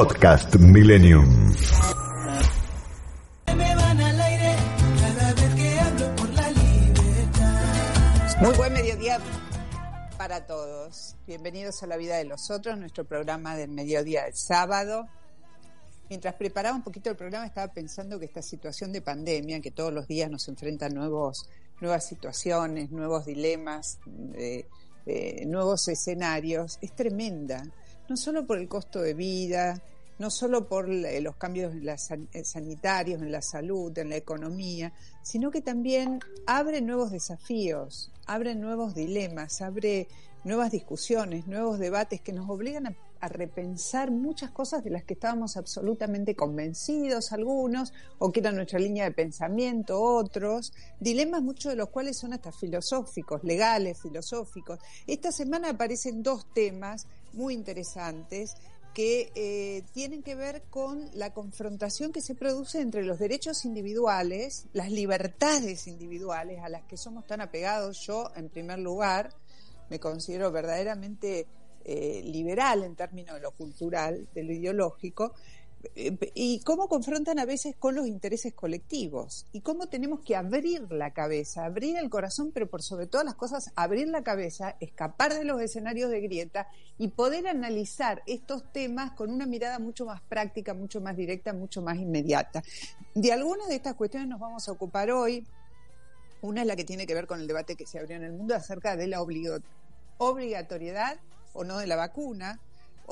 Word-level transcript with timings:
Podcast 0.00 0.56
Millennium. 0.56 1.26
Muy 8.40 8.54
buen 8.56 8.72
mediodía 8.72 9.20
para 10.16 10.46
todos. 10.46 11.16
Bienvenidos 11.26 11.82
a 11.82 11.86
La 11.86 11.98
Vida 11.98 12.16
de 12.16 12.24
los 12.24 12.50
Otros, 12.50 12.78
nuestro 12.78 13.04
programa 13.04 13.54
del 13.54 13.72
mediodía 13.72 14.24
del 14.24 14.34
sábado. 14.34 15.06
Mientras 16.08 16.34
preparaba 16.34 16.74
un 16.74 16.82
poquito 16.82 17.10
el 17.10 17.16
programa 17.16 17.44
estaba 17.44 17.70
pensando 17.70 18.18
que 18.18 18.24
esta 18.24 18.40
situación 18.40 18.92
de 18.92 19.02
pandemia, 19.02 19.60
que 19.60 19.70
todos 19.70 19.92
los 19.92 20.08
días 20.08 20.30
nos 20.30 20.48
enfrenta 20.48 20.86
a 20.86 20.88
nuevos, 20.88 21.46
nuevas 21.82 22.06
situaciones, 22.06 22.90
nuevos 22.90 23.26
dilemas, 23.26 23.98
eh, 24.32 24.66
eh, 25.04 25.44
nuevos 25.44 25.88
escenarios, 25.88 26.78
es 26.80 26.94
tremenda. 26.96 27.62
No 28.10 28.16
solo 28.16 28.44
por 28.44 28.58
el 28.58 28.66
costo 28.66 29.00
de 29.00 29.14
vida, 29.14 29.80
no 30.18 30.30
solo 30.30 30.68
por 30.68 30.88
los 30.88 31.36
cambios 31.36 31.72
eh, 31.76 32.44
sanitarios, 32.44 33.22
en 33.22 33.30
la 33.30 33.40
salud, 33.40 33.96
en 33.96 34.08
la 34.08 34.16
economía, 34.16 34.92
sino 35.22 35.52
que 35.52 35.60
también 35.60 36.18
abre 36.44 36.80
nuevos 36.80 37.12
desafíos, 37.12 38.10
abre 38.26 38.56
nuevos 38.56 38.96
dilemas, 38.96 39.62
abre 39.62 40.08
nuevas 40.42 40.72
discusiones, 40.72 41.46
nuevos 41.46 41.78
debates 41.78 42.20
que 42.20 42.32
nos 42.32 42.50
obligan 42.50 42.88
a, 42.88 42.96
repensar 43.28 44.10
muchas 44.10 44.50
cosas 44.50 44.82
de 44.82 44.88
las 44.88 45.04
que 45.04 45.12
estábamos 45.12 45.58
absolutamente 45.58 46.34
convencidos 46.34 47.32
algunos, 47.32 47.92
o 48.18 48.32
que 48.32 48.40
era 48.40 48.50
nuestra 48.50 48.78
línea 48.78 49.04
de 49.04 49.12
pensamiento 49.12 50.00
otros, 50.00 50.72
dilemas 51.00 51.42
muchos 51.42 51.70
de 51.70 51.76
los 51.76 51.90
cuales 51.90 52.16
son 52.16 52.32
hasta 52.32 52.50
filosóficos, 52.50 53.44
legales, 53.44 54.00
filosóficos. 54.00 54.80
Esta 55.06 55.32
semana 55.32 55.68
aparecen 55.68 56.22
dos 56.22 56.46
temas 56.54 57.06
muy 57.32 57.54
interesantes 57.54 58.54
que 58.94 59.30
eh, 59.34 59.84
tienen 59.92 60.22
que 60.22 60.34
ver 60.34 60.62
con 60.68 61.10
la 61.14 61.32
confrontación 61.32 62.12
que 62.12 62.20
se 62.20 62.34
produce 62.34 62.80
entre 62.80 63.04
los 63.04 63.18
derechos 63.18 63.64
individuales, 63.64 64.66
las 64.72 64.90
libertades 64.90 65.86
individuales 65.86 66.60
a 66.60 66.68
las 66.68 66.82
que 66.84 66.96
somos 66.96 67.26
tan 67.26 67.40
apegados. 67.40 68.00
Yo, 68.00 68.30
en 68.34 68.48
primer 68.48 68.80
lugar, 68.80 69.30
me 69.90 70.00
considero 70.00 70.50
verdaderamente 70.50 71.46
eh, 71.84 72.22
liberal 72.24 72.82
en 72.82 72.96
términos 72.96 73.36
de 73.36 73.40
lo 73.40 73.52
cultural, 73.52 74.28
de 74.34 74.42
lo 74.42 74.52
ideológico, 74.52 75.34
y 75.94 76.60
cómo 76.60 76.88
confrontan 76.88 77.38
a 77.38 77.46
veces 77.46 77.74
con 77.78 77.94
los 77.94 78.06
intereses 78.06 78.52
colectivos 78.52 79.46
y 79.52 79.62
cómo 79.62 79.88
tenemos 79.88 80.20
que 80.20 80.36
abrir 80.36 80.90
la 80.92 81.12
cabeza, 81.12 81.64
abrir 81.64 81.96
el 81.96 82.10
corazón, 82.10 82.50
pero 82.52 82.68
por 82.68 82.82
sobre 82.82 83.06
todas 83.06 83.24
las 83.24 83.34
cosas, 83.34 83.72
abrir 83.76 84.08
la 84.08 84.22
cabeza, 84.22 84.76
escapar 84.80 85.32
de 85.32 85.44
los 85.44 85.60
escenarios 85.60 86.10
de 86.10 86.20
grieta 86.20 86.68
y 86.98 87.08
poder 87.08 87.46
analizar 87.48 88.22
estos 88.26 88.70
temas 88.72 89.12
con 89.12 89.30
una 89.30 89.46
mirada 89.46 89.78
mucho 89.78 90.04
más 90.04 90.20
práctica, 90.20 90.74
mucho 90.74 91.00
más 91.00 91.16
directa, 91.16 91.54
mucho 91.54 91.80
más 91.80 91.96
inmediata. 91.96 92.62
De 93.14 93.32
algunas 93.32 93.68
de 93.68 93.76
estas 93.76 93.94
cuestiones 93.94 94.28
nos 94.28 94.40
vamos 94.40 94.68
a 94.68 94.72
ocupar 94.72 95.10
hoy. 95.10 95.46
Una 96.42 96.60
es 96.62 96.66
la 96.66 96.76
que 96.76 96.84
tiene 96.84 97.06
que 97.06 97.14
ver 97.14 97.26
con 97.26 97.40
el 97.40 97.46
debate 97.46 97.76
que 97.76 97.86
se 97.86 97.98
abrió 97.98 98.16
en 98.16 98.24
el 98.24 98.32
mundo 98.32 98.54
acerca 98.54 98.96
de 98.96 99.06
la 99.06 99.22
obligatoriedad 100.18 101.18
o 101.52 101.64
no 101.64 101.78
de 101.78 101.86
la 101.86 101.96
vacuna 101.96 102.60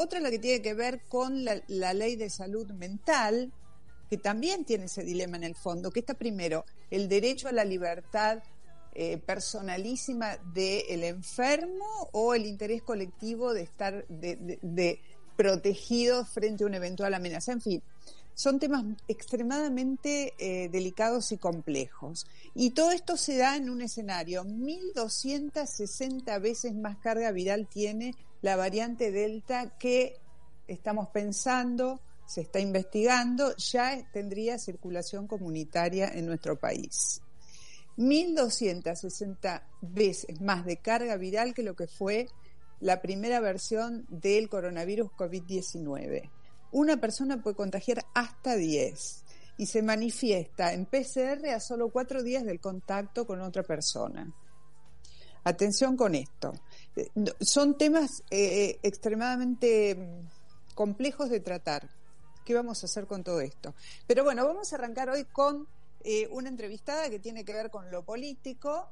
otra 0.01 0.19
es 0.19 0.23
la 0.23 0.31
que 0.31 0.39
tiene 0.39 0.63
que 0.63 0.75
ver 0.75 1.01
con 1.09 1.45
la, 1.45 1.93
ley 1.93 2.15
de 2.15 2.31
salud 2.31 2.71
mental, 2.71 3.53
que 4.09 4.17
también 4.17 4.65
tiene 4.65 4.85
ese 4.85 5.03
dilema 5.03 5.37
en 5.37 5.43
el 5.43 5.57
fondo, 5.57 5.91
que 5.91 5.99
está 6.01 6.15
primero 6.15 6.65
el 6.89 7.09
derecho 7.09 7.49
a 7.49 7.53
la 7.53 7.65
libertad 7.65 8.41
eh, 8.95 9.19
personalísima 9.19 10.37
del 10.55 11.03
enfermo 11.03 12.11
o 12.13 12.35
el 12.35 12.47
interés 12.47 12.81
colectivo 12.83 13.53
de 13.53 13.63
estar 13.63 14.07
de, 14.07 15.01
protegido 15.37 16.25
frente 16.25 16.62
a 16.62 16.69
una 16.69 16.77
eventual 16.77 17.15
amenaza. 17.15 17.51
En 17.51 17.61
fin, 17.61 17.83
son 18.35 18.61
temas 18.61 18.85
extremadamente 19.09 20.33
eh, 20.39 20.69
delicados 20.69 21.33
y 21.33 21.39
complejos. 21.39 22.29
Y 22.55 22.71
todo 22.71 22.93
esto 22.93 23.17
se 23.17 23.37
da 23.37 23.57
en 23.57 23.69
un 23.69 23.83
escenario. 23.83 24.45
1.260 24.45 26.41
veces 26.41 26.77
más 26.77 26.99
carga 26.99 27.33
viral 27.33 27.67
tiene 27.67 28.15
la 28.43 28.56
variante 28.56 29.10
Delta 29.10 29.76
que 29.78 30.16
estamos 30.66 31.09
pensando, 31.09 32.00
se 32.26 32.43
está 32.43 32.60
investigando, 32.60 33.56
ya 33.56 34.06
tendría 34.12 34.59
circulación 34.59 35.26
comunitaria 35.26 36.09
en 36.09 36.26
nuestro 36.26 36.59
país. 36.59 37.22
1.260 37.97 39.62
veces 39.81 40.41
más 40.41 40.65
de 40.65 40.77
carga 40.77 41.16
viral 41.16 41.53
que 41.53 41.62
lo 41.62 41.75
que 41.75 41.88
fue 41.88 42.28
la 42.81 43.03
primera 43.03 43.41
versión 43.41 44.06
del 44.09 44.48
coronavirus 44.48 45.10
COVID-19. 45.12 46.31
Una 46.71 46.98
persona 46.98 47.43
puede 47.43 47.56
contagiar 47.56 48.04
hasta 48.15 48.54
10 48.54 49.25
y 49.56 49.66
se 49.66 49.82
manifiesta 49.82 50.72
en 50.72 50.87
PCR 50.87 51.48
a 51.48 51.60
solo 51.60 51.91
cuatro 51.91 52.22
días 52.22 52.44
del 52.44 52.60
contacto 52.60 53.27
con 53.27 53.41
otra 53.41 53.65
persona. 53.65 54.32
Atención 55.48 55.97
con 55.97 56.14
esto. 56.14 56.53
Eh, 56.94 57.09
son 57.41 57.78
temas 57.78 58.22
eh, 58.31 58.36
eh, 58.38 58.81
extremadamente 58.82 59.94
mm, 59.94 60.75
complejos 60.75 61.31
de 61.31 61.41
tratar. 61.41 61.88
¿Qué 62.44 62.53
vamos 62.53 62.82
a 62.82 62.86
hacer 62.86 63.06
con 63.06 63.25
todo 63.25 63.41
esto? 63.41 63.75
Pero 64.06 64.25
bueno, 64.25 64.44
vamos 64.44 64.70
a 64.70 64.76
arrancar 64.76 65.09
hoy 65.09 65.25
con 65.25 65.66
una 66.31 66.48
entrevistada 66.48 67.10
que 67.10 67.19
tiene 67.19 67.44
que 67.44 67.53
ver 67.53 67.70
con 67.70 67.91
lo 67.91 68.03
político, 68.03 68.88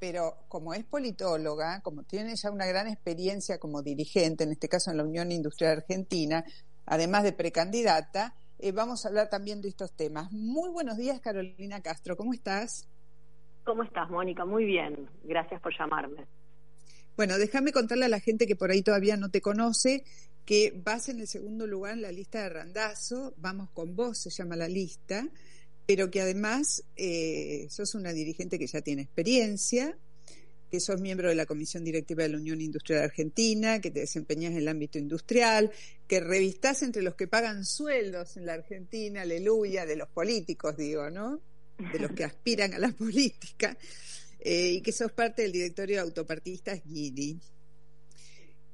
pero 0.00 0.38
como 0.48 0.74
es 0.74 0.84
politóloga, 0.84 1.80
como 1.80 2.02
tiene 2.02 2.34
ya 2.34 2.50
una 2.50 2.66
gran 2.66 2.88
experiencia 2.88 3.58
como 3.58 3.82
dirigente, 3.82 4.44
en 4.44 4.52
este 4.52 4.68
caso 4.68 4.90
en 4.90 4.96
la 4.96 5.04
Unión 5.04 5.30
Industrial 5.30 5.76
Argentina, 5.76 6.44
además 6.86 7.22
de 7.22 7.32
precandidata, 7.32 8.34
vamos 8.72 9.04
a 9.04 9.08
hablar 9.08 9.28
también 9.28 9.60
de 9.60 9.68
estos 9.68 9.92
temas. 9.92 10.32
Muy 10.32 10.70
buenos 10.70 10.96
días, 10.96 11.20
Carolina 11.20 11.80
Castro, 11.80 12.16
¿cómo 12.16 12.32
estás? 12.32 12.88
¿Cómo 13.66 13.82
estás, 13.82 14.08
Mónica? 14.08 14.44
Muy 14.44 14.64
bien, 14.64 15.10
gracias 15.24 15.60
por 15.60 15.76
llamarme. 15.76 16.24
Bueno, 17.16 17.36
déjame 17.36 17.72
contarle 17.72 18.04
a 18.04 18.08
la 18.08 18.20
gente 18.20 18.46
que 18.46 18.54
por 18.54 18.70
ahí 18.70 18.80
todavía 18.82 19.16
no 19.16 19.28
te 19.28 19.40
conoce 19.40 20.04
que 20.44 20.80
vas 20.84 21.08
en 21.08 21.18
el 21.18 21.26
segundo 21.26 21.66
lugar 21.66 21.94
en 21.94 22.02
la 22.02 22.12
lista 22.12 22.44
de 22.44 22.48
Randazo, 22.48 23.34
Vamos 23.38 23.70
con 23.72 23.96
vos, 23.96 24.18
se 24.18 24.30
llama 24.30 24.54
la 24.54 24.68
lista, 24.68 25.28
pero 25.84 26.08
que 26.12 26.20
además 26.20 26.84
eh, 26.94 27.66
sos 27.68 27.96
una 27.96 28.12
dirigente 28.12 28.56
que 28.56 28.68
ya 28.68 28.82
tiene 28.82 29.02
experiencia, 29.02 29.98
que 30.70 30.78
sos 30.78 31.00
miembro 31.00 31.28
de 31.28 31.34
la 31.34 31.46
Comisión 31.46 31.82
Directiva 31.82 32.22
de 32.22 32.28
la 32.28 32.38
Unión 32.38 32.60
Industrial 32.60 33.02
Argentina, 33.02 33.80
que 33.80 33.90
te 33.90 33.98
desempeñas 33.98 34.52
en 34.52 34.58
el 34.58 34.68
ámbito 34.68 34.98
industrial, 34.98 35.72
que 36.06 36.20
revistás 36.20 36.84
entre 36.84 37.02
los 37.02 37.16
que 37.16 37.26
pagan 37.26 37.64
sueldos 37.64 38.36
en 38.36 38.46
la 38.46 38.52
Argentina, 38.52 39.22
aleluya, 39.22 39.86
de 39.86 39.96
los 39.96 40.08
políticos, 40.08 40.76
digo, 40.76 41.10
¿no? 41.10 41.40
De 41.78 41.98
los 41.98 42.12
que 42.12 42.24
aspiran 42.24 42.74
a 42.74 42.78
la 42.78 42.92
política, 42.92 43.76
eh, 44.40 44.72
y 44.72 44.80
que 44.80 44.92
sos 44.92 45.12
parte 45.12 45.42
del 45.42 45.52
directorio 45.52 45.96
de 45.96 46.02
autopartistas 46.02 46.82
Guidi. 46.84 47.40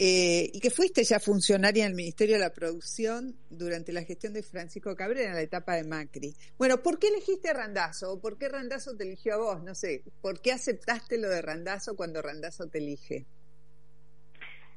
Eh, 0.04 0.50
y 0.52 0.58
que 0.58 0.70
fuiste 0.70 1.04
ya 1.04 1.20
funcionaria 1.20 1.84
en 1.84 1.90
el 1.90 1.94
Ministerio 1.94 2.34
de 2.34 2.40
la 2.40 2.52
Producción 2.52 3.36
durante 3.48 3.92
la 3.92 4.02
gestión 4.02 4.32
de 4.32 4.42
Francisco 4.42 4.96
Cabrera 4.96 5.28
en 5.28 5.36
la 5.36 5.42
etapa 5.42 5.76
de 5.76 5.84
Macri. 5.84 6.34
Bueno, 6.58 6.82
¿por 6.82 6.98
qué 6.98 7.08
elegiste 7.08 7.50
a 7.50 7.52
Randazo? 7.52 8.14
¿O 8.14 8.20
por 8.20 8.36
qué 8.36 8.48
Randazo 8.48 8.96
te 8.96 9.04
eligió 9.04 9.34
a 9.34 9.36
vos? 9.36 9.62
No 9.62 9.76
sé, 9.76 10.02
¿por 10.20 10.40
qué 10.40 10.50
aceptaste 10.50 11.18
lo 11.18 11.28
de 11.28 11.40
Randazo 11.40 11.94
cuando 11.94 12.20
Randazo 12.20 12.66
te 12.66 12.78
elige? 12.78 13.26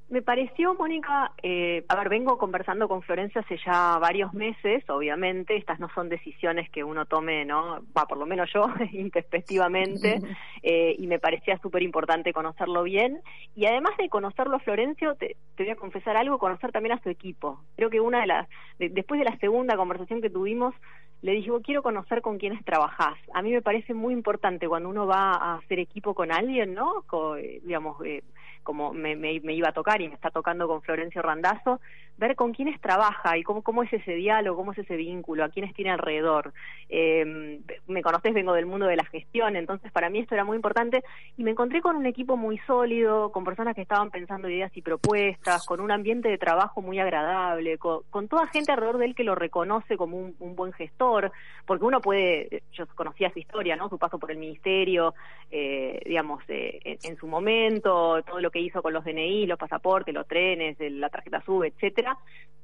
Me 0.07 0.21
pareció, 0.21 0.75
Mónica, 0.75 1.31
eh, 1.41 1.83
a 1.87 1.95
ver, 1.95 2.09
vengo 2.09 2.37
conversando 2.37 2.87
con 2.87 3.01
Florencia 3.01 3.41
hace 3.41 3.57
ya 3.65 3.97
varios 3.97 4.35
meses, 4.35 4.87
obviamente, 4.87 5.55
estas 5.57 5.79
no 5.79 5.89
son 5.95 6.09
decisiones 6.09 6.69
que 6.69 6.83
uno 6.83 7.07
tome, 7.07 7.43
¿no? 7.43 7.83
Va, 7.97 8.05
por 8.05 8.19
lo 8.19 8.27
menos 8.27 8.47
yo, 8.53 8.67
intespectivamente, 8.91 10.19
eh, 10.63 10.95
y 10.99 11.07
me 11.07 11.17
parecía 11.17 11.57
súper 11.57 11.81
importante 11.81 12.33
conocerlo 12.33 12.83
bien. 12.83 13.19
Y 13.55 13.65
además 13.65 13.97
de 13.97 14.09
conocerlo 14.09 14.57
a 14.57 14.59
Florencio, 14.59 15.15
te, 15.15 15.37
voy 15.57 15.71
a 15.71 15.75
confesar 15.75 16.15
algo, 16.17 16.37
conocer 16.37 16.71
también 16.71 16.93
a 16.93 17.01
su 17.01 17.09
equipo. 17.09 17.61
Creo 17.75 17.89
que 17.89 17.99
una 17.99 18.21
de 18.21 18.27
las, 18.27 18.47
después 18.77 19.17
de 19.17 19.25
la 19.25 19.37
segunda 19.39 19.75
conversación 19.75 20.21
que 20.21 20.29
tuvimos, 20.29 20.75
le 21.23 21.31
dije, 21.31 21.49
quiero 21.63 21.81
conocer 21.81 22.21
con 22.21 22.37
quiénes 22.37 22.63
trabajás. 22.63 23.17
A 23.33 23.41
mí 23.41 23.51
me 23.51 23.63
parece 23.63 23.95
muy 23.95 24.13
importante 24.13 24.67
cuando 24.67 24.89
uno 24.89 25.07
va 25.07 25.31
a 25.31 25.55
hacer 25.55 25.79
equipo 25.79 26.13
con 26.13 26.31
alguien, 26.31 26.75
¿no? 26.75 27.03
Eh, 27.37 27.61
digamos, 27.63 27.97
eh, 28.05 28.21
como 28.65 28.93
me, 28.93 29.15
me, 29.15 29.53
iba 29.53 29.69
a 29.69 29.73
tocar 29.73 30.01
y 30.01 30.09
me 30.09 30.15
está 30.15 30.31
tocando 30.31 30.67
con 30.67 30.81
Florencio 30.81 31.21
Randazzo, 31.21 31.79
ver 32.17 32.35
con 32.35 32.53
quiénes 32.53 32.79
trabaja 32.79 33.37
y 33.37 33.43
cómo, 33.43 33.61
cómo 33.61 33.83
es 33.83 33.91
ese 33.91 34.13
diálogo, 34.13 34.57
cómo 34.57 34.71
es 34.71 34.77
ese 34.77 34.95
vínculo, 34.95 35.43
a 35.43 35.49
quiénes 35.49 35.73
tiene 35.73 35.91
alrededor. 35.91 36.53
Eh, 36.89 37.59
me 37.87 38.01
conocés, 38.01 38.33
vengo 38.33 38.53
del 38.53 38.65
mundo 38.65 38.85
de 38.85 38.95
la 38.95 39.05
gestión, 39.05 39.55
entonces 39.55 39.91
para 39.91 40.09
mí 40.09 40.19
esto 40.19 40.35
era 40.35 40.45
muy 40.45 40.55
importante 40.55 41.03
y 41.37 41.43
me 41.43 41.51
encontré 41.51 41.81
con 41.81 41.95
un 41.95 42.05
equipo 42.05 42.37
muy 42.37 42.57
sólido, 42.59 43.31
con 43.31 43.43
personas 43.43 43.75
que 43.75 43.81
estaban 43.81 44.11
pensando 44.11 44.49
ideas 44.49 44.71
y 44.75 44.81
propuestas, 44.81 45.65
con 45.65 45.79
un 45.79 45.91
ambiente 45.91 46.29
de 46.29 46.37
trabajo 46.37 46.81
muy 46.81 46.99
agradable, 46.99 47.77
con, 47.77 48.03
toda 48.27 48.47
gente 48.47 48.71
alrededor 48.71 48.97
de 48.97 49.05
él 49.05 49.15
que 49.15 49.23
lo 49.23 49.35
reconoce 49.35 49.97
como 49.97 50.17
un, 50.17 50.55
buen 50.55 50.73
gestor, 50.73 51.31
porque 51.65 51.85
uno 51.85 52.01
puede, 52.01 52.63
yo 52.71 52.87
conocía 52.95 53.31
su 53.31 53.39
historia, 53.39 53.75
¿no? 53.75 53.89
Su 53.89 53.97
paso 53.97 54.17
por 54.17 54.31
el 54.31 54.37
ministerio, 54.37 55.13
eh, 55.51 56.01
digamos, 56.05 56.43
eh, 56.47 56.79
en, 56.83 56.97
en 57.03 57.17
su 57.17 57.27
momento, 57.27 58.21
todo 58.23 58.39
lo 58.39 58.51
que 58.51 58.59
hizo 58.59 58.81
con 58.81 58.93
los 58.93 59.03
DNI, 59.03 59.45
los 59.45 59.59
pasaportes, 59.59 60.13
los 60.13 60.27
trenes, 60.27 60.77
la 60.79 61.09
tarjeta 61.09 61.41
SUB, 61.41 61.65
etcétera. 61.65 62.04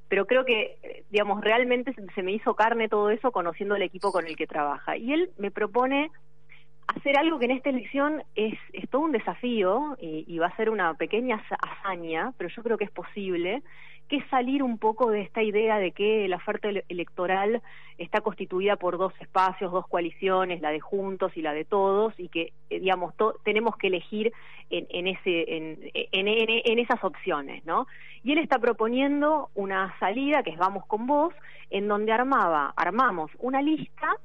Pero 0.07 0.25
creo 0.25 0.43
que, 0.43 1.05
digamos, 1.09 1.41
realmente 1.41 1.95
se 2.13 2.21
me 2.23 2.33
hizo 2.33 2.53
carne 2.53 2.89
todo 2.89 3.09
eso 3.09 3.31
conociendo 3.31 3.75
el 3.75 3.81
equipo 3.81 4.11
con 4.11 4.27
el 4.27 4.35
que 4.35 4.45
trabaja. 4.45 4.97
Y 4.97 5.13
él 5.13 5.29
me 5.38 5.51
propone 5.51 6.11
hacer 6.88 7.17
algo 7.17 7.39
que 7.39 7.45
en 7.45 7.51
esta 7.51 7.69
elección 7.69 8.21
es, 8.35 8.57
es 8.73 8.89
todo 8.89 9.03
un 9.03 9.13
desafío 9.13 9.95
y, 10.01 10.25
y 10.27 10.38
va 10.38 10.47
a 10.47 10.55
ser 10.57 10.69
una 10.69 10.93
pequeña 10.95 11.41
hazaña, 11.61 12.33
pero 12.38 12.49
yo 12.49 12.61
creo 12.61 12.77
que 12.77 12.83
es 12.83 12.91
posible, 12.91 13.63
que 14.11 14.21
salir 14.29 14.61
un 14.61 14.77
poco 14.77 15.09
de 15.09 15.21
esta 15.21 15.41
idea 15.41 15.79
de 15.79 15.93
que 15.93 16.27
la 16.27 16.35
oferta 16.35 16.67
electoral 16.89 17.61
está 17.97 18.19
constituida 18.19 18.75
por 18.75 18.97
dos 18.97 19.13
espacios, 19.21 19.71
dos 19.71 19.87
coaliciones, 19.87 20.59
la 20.59 20.69
de 20.69 20.81
Juntos 20.81 21.31
y 21.37 21.41
la 21.41 21.53
de 21.53 21.63
Todos, 21.63 22.13
y 22.17 22.27
que, 22.27 22.51
eh, 22.69 22.81
digamos, 22.81 23.13
tenemos 23.45 23.77
que 23.77 23.87
elegir 23.87 24.33
en, 24.69 24.85
en 24.89 25.07
ese, 25.07 25.55
en, 25.55 25.79
en, 25.93 26.27
en, 26.27 26.79
esas 26.79 27.01
opciones, 27.05 27.65
¿no? 27.65 27.87
Y 28.21 28.33
él 28.33 28.39
está 28.39 28.59
proponiendo 28.59 29.49
una 29.55 29.97
salida, 29.97 30.43
que 30.43 30.49
es 30.49 30.57
Vamos 30.57 30.85
con 30.87 31.07
Vos, 31.07 31.33
en 31.69 31.87
donde 31.87 32.11
armaba, 32.11 32.73
armamos 32.75 33.31
una 33.39 33.61
lista 33.61 34.17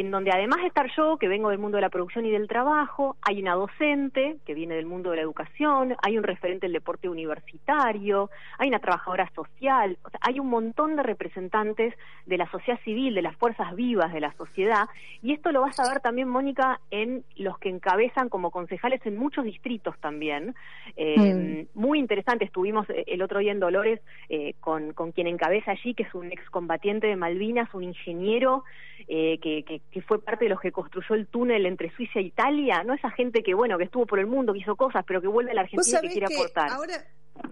en 0.00 0.10
donde 0.10 0.30
además 0.32 0.60
de 0.60 0.68
estar 0.68 0.90
yo, 0.96 1.16
que 1.18 1.28
vengo 1.28 1.50
del 1.50 1.58
mundo 1.58 1.76
de 1.76 1.82
la 1.82 1.90
producción 1.90 2.26
y 2.26 2.30
del 2.30 2.48
trabajo, 2.48 3.16
hay 3.22 3.40
una 3.40 3.54
docente 3.54 4.36
que 4.44 4.54
viene 4.54 4.74
del 4.74 4.86
mundo 4.86 5.10
de 5.10 5.16
la 5.16 5.22
educación, 5.22 5.96
hay 6.02 6.18
un 6.18 6.24
referente 6.24 6.66
del 6.66 6.72
deporte 6.72 7.08
universitario, 7.08 8.30
hay 8.58 8.68
una 8.68 8.78
trabajadora 8.78 9.30
social, 9.34 9.98
o 10.04 10.10
sea, 10.10 10.20
hay 10.22 10.40
un 10.40 10.48
montón 10.48 10.96
de 10.96 11.02
representantes 11.02 11.94
de 12.26 12.38
la 12.38 12.50
sociedad 12.50 12.80
civil, 12.84 13.14
de 13.14 13.22
las 13.22 13.36
fuerzas 13.36 13.74
vivas 13.74 14.12
de 14.12 14.20
la 14.20 14.32
sociedad, 14.34 14.88
y 15.22 15.32
esto 15.32 15.52
lo 15.52 15.60
vas 15.60 15.78
a 15.80 15.88
ver 15.88 16.00
también, 16.00 16.28
Mónica, 16.28 16.80
en 16.90 17.24
los 17.36 17.58
que 17.58 17.68
encabezan 17.68 18.28
como 18.28 18.50
concejales 18.50 19.04
en 19.06 19.16
muchos 19.16 19.44
distritos 19.44 19.98
también. 20.00 20.54
Eh, 20.96 21.66
mm. 21.74 21.78
Muy 21.78 21.98
interesante, 21.98 22.44
estuvimos 22.44 22.88
eh, 22.90 23.04
el 23.06 23.22
otro 23.22 23.38
día 23.38 23.52
en 23.52 23.60
Dolores 23.60 24.00
eh, 24.28 24.54
con, 24.60 24.92
con 24.92 25.12
quien 25.12 25.26
encabeza 25.26 25.72
allí, 25.72 25.94
que 25.94 26.04
es 26.04 26.14
un 26.14 26.32
excombatiente 26.32 27.06
de 27.06 27.16
Malvinas, 27.16 27.72
un 27.74 27.84
ingeniero 27.84 28.64
que, 29.06 29.38
que 29.66 29.80
que, 29.90 30.02
fue 30.02 30.22
parte 30.22 30.44
de 30.44 30.50
los 30.50 30.60
que 30.60 30.72
construyó 30.72 31.14
el 31.14 31.26
túnel 31.26 31.66
entre 31.66 31.94
Suiza 31.94 32.18
e 32.18 32.22
Italia, 32.22 32.82
no 32.84 32.94
esa 32.94 33.10
gente 33.10 33.42
que, 33.42 33.54
bueno, 33.54 33.78
que 33.78 33.84
estuvo 33.84 34.06
por 34.06 34.18
el 34.18 34.26
mundo, 34.26 34.52
que 34.52 34.60
hizo 34.60 34.76
cosas, 34.76 35.04
pero 35.06 35.20
que 35.20 35.28
vuelve 35.28 35.52
a 35.52 35.54
la 35.54 35.62
Argentina 35.62 35.98
y 36.02 36.08
que 36.08 36.12
quiere 36.12 36.34
aportar. 36.34 36.70
Ahora, 36.70 36.94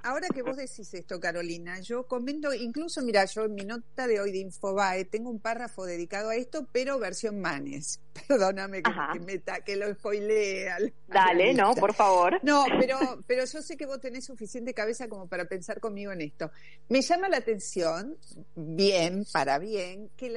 Ahora 0.03 0.29
que 0.29 0.43
vos 0.43 0.57
decís 0.57 0.93
esto, 0.93 1.19
Carolina, 1.19 1.81
yo 1.81 2.07
comento, 2.07 2.53
incluso, 2.53 3.03
mira, 3.03 3.25
yo 3.25 3.45
en 3.45 3.55
mi 3.55 3.65
nota 3.65 4.07
de 4.07 4.21
hoy 4.21 4.33
de 4.33 4.39
Infobae 4.39 5.07
tengo 5.07 5.31
un 5.31 5.41
párrafo 5.41 5.87
dedicado 5.87 6.31
a 6.31 6.37
esto, 6.37 6.69
pero 6.73 6.99
versión 6.99 7.41
Manes. 7.41 8.01
Perdóname 8.29 8.83
que, 8.83 9.43
que, 9.65 9.77
lo 9.77 9.93
spoilea. 9.95 10.79
Dale, 11.09 11.55
no, 11.55 11.75
por 11.75 11.95
favor. 11.95 12.39
No, 12.43 12.65
pero, 12.79 12.99
pero 13.27 13.45
yo 13.45 13.63
sé 13.63 13.77
que 13.77 13.87
vos 13.87 14.01
tenés 14.01 14.27
suficiente 14.27 14.75
cabeza 14.75 15.09
como 15.09 15.27
para 15.27 15.47
pensar 15.47 15.81
conmigo 15.81 16.13
en 16.13 16.21
esto. 16.21 16.51
Me 16.89 17.01
llama 17.01 17.29
la 17.29 17.39
atención, 17.39 18.17
bien, 18.55 19.25
para 19.33 19.59
bien, 19.59 20.11
que 20.17 20.33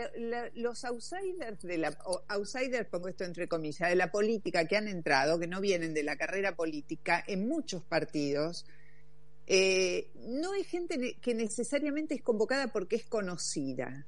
los 0.56 0.86
outsiders 0.86 1.62
de 1.62 1.78
la, 1.78 1.98
outsiders, 2.30 2.88
pongo 2.88 3.10
esto 3.10 3.26
entre 3.26 3.48
comillas, 3.48 3.90
de 3.90 3.96
la 3.96 4.12
política 4.12 4.66
que 4.66 4.78
han 4.78 4.88
entrado, 4.88 5.40
que 5.40 5.48
no 5.48 5.62
vienen 5.62 5.94
de 5.94 6.04
la 6.04 6.16
carrera 6.16 6.56
política, 6.56 7.24
en 7.28 7.48
muchos 7.48 7.84
partidos, 7.84 8.66
eh, 9.50 10.12
no 10.16 10.52
hay 10.52 10.66
gente 10.66 11.18
que 11.22 11.34
necesariamente 11.34 12.14
es 12.16 12.22
convocada 12.22 12.68
porque 12.68 12.98
es 12.98 13.06
conocida. 13.06 14.06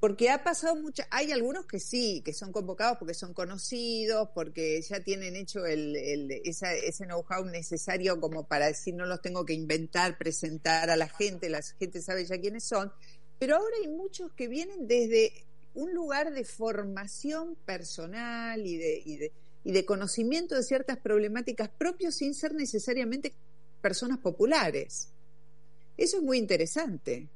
Porque 0.00 0.30
ha 0.30 0.42
pasado 0.42 0.76
mucho, 0.76 1.02
hay 1.10 1.30
algunos 1.30 1.66
que 1.66 1.78
sí, 1.78 2.22
que 2.24 2.32
son 2.32 2.52
convocados 2.52 2.96
porque 2.96 3.12
son 3.12 3.34
conocidos, 3.34 4.30
porque 4.34 4.80
ya 4.80 5.00
tienen 5.00 5.36
hecho 5.36 5.66
ese 5.66 7.04
know-how 7.04 7.44
necesario 7.44 8.18
como 8.18 8.48
para 8.48 8.68
decir 8.68 8.94
no 8.94 9.04
los 9.04 9.20
tengo 9.20 9.44
que 9.44 9.52
inventar, 9.52 10.16
presentar 10.16 10.88
a 10.88 10.96
la 10.96 11.08
gente, 11.08 11.50
la 11.50 11.60
gente 11.78 12.00
sabe 12.00 12.24
ya 12.24 12.40
quiénes 12.40 12.64
son. 12.64 12.90
Pero 13.38 13.56
ahora 13.56 13.76
hay 13.82 13.88
muchos 13.88 14.32
que 14.32 14.48
vienen 14.48 14.88
desde 14.88 15.44
un 15.74 15.92
lugar 15.92 16.32
de 16.32 16.44
formación 16.44 17.56
personal 17.66 18.66
y 18.66 18.78
de, 18.78 19.02
y 19.04 19.16
de, 19.18 19.32
y 19.64 19.72
de 19.72 19.84
conocimiento 19.84 20.54
de 20.54 20.62
ciertas 20.62 20.96
problemáticas 20.96 21.68
propios 21.68 22.16
sin 22.16 22.34
ser 22.34 22.54
necesariamente 22.54 23.34
personas 23.80 24.18
populares. 24.18 25.08
Eso 25.96 26.18
es 26.18 26.22
muy 26.22 26.38
interesante. 26.38 27.28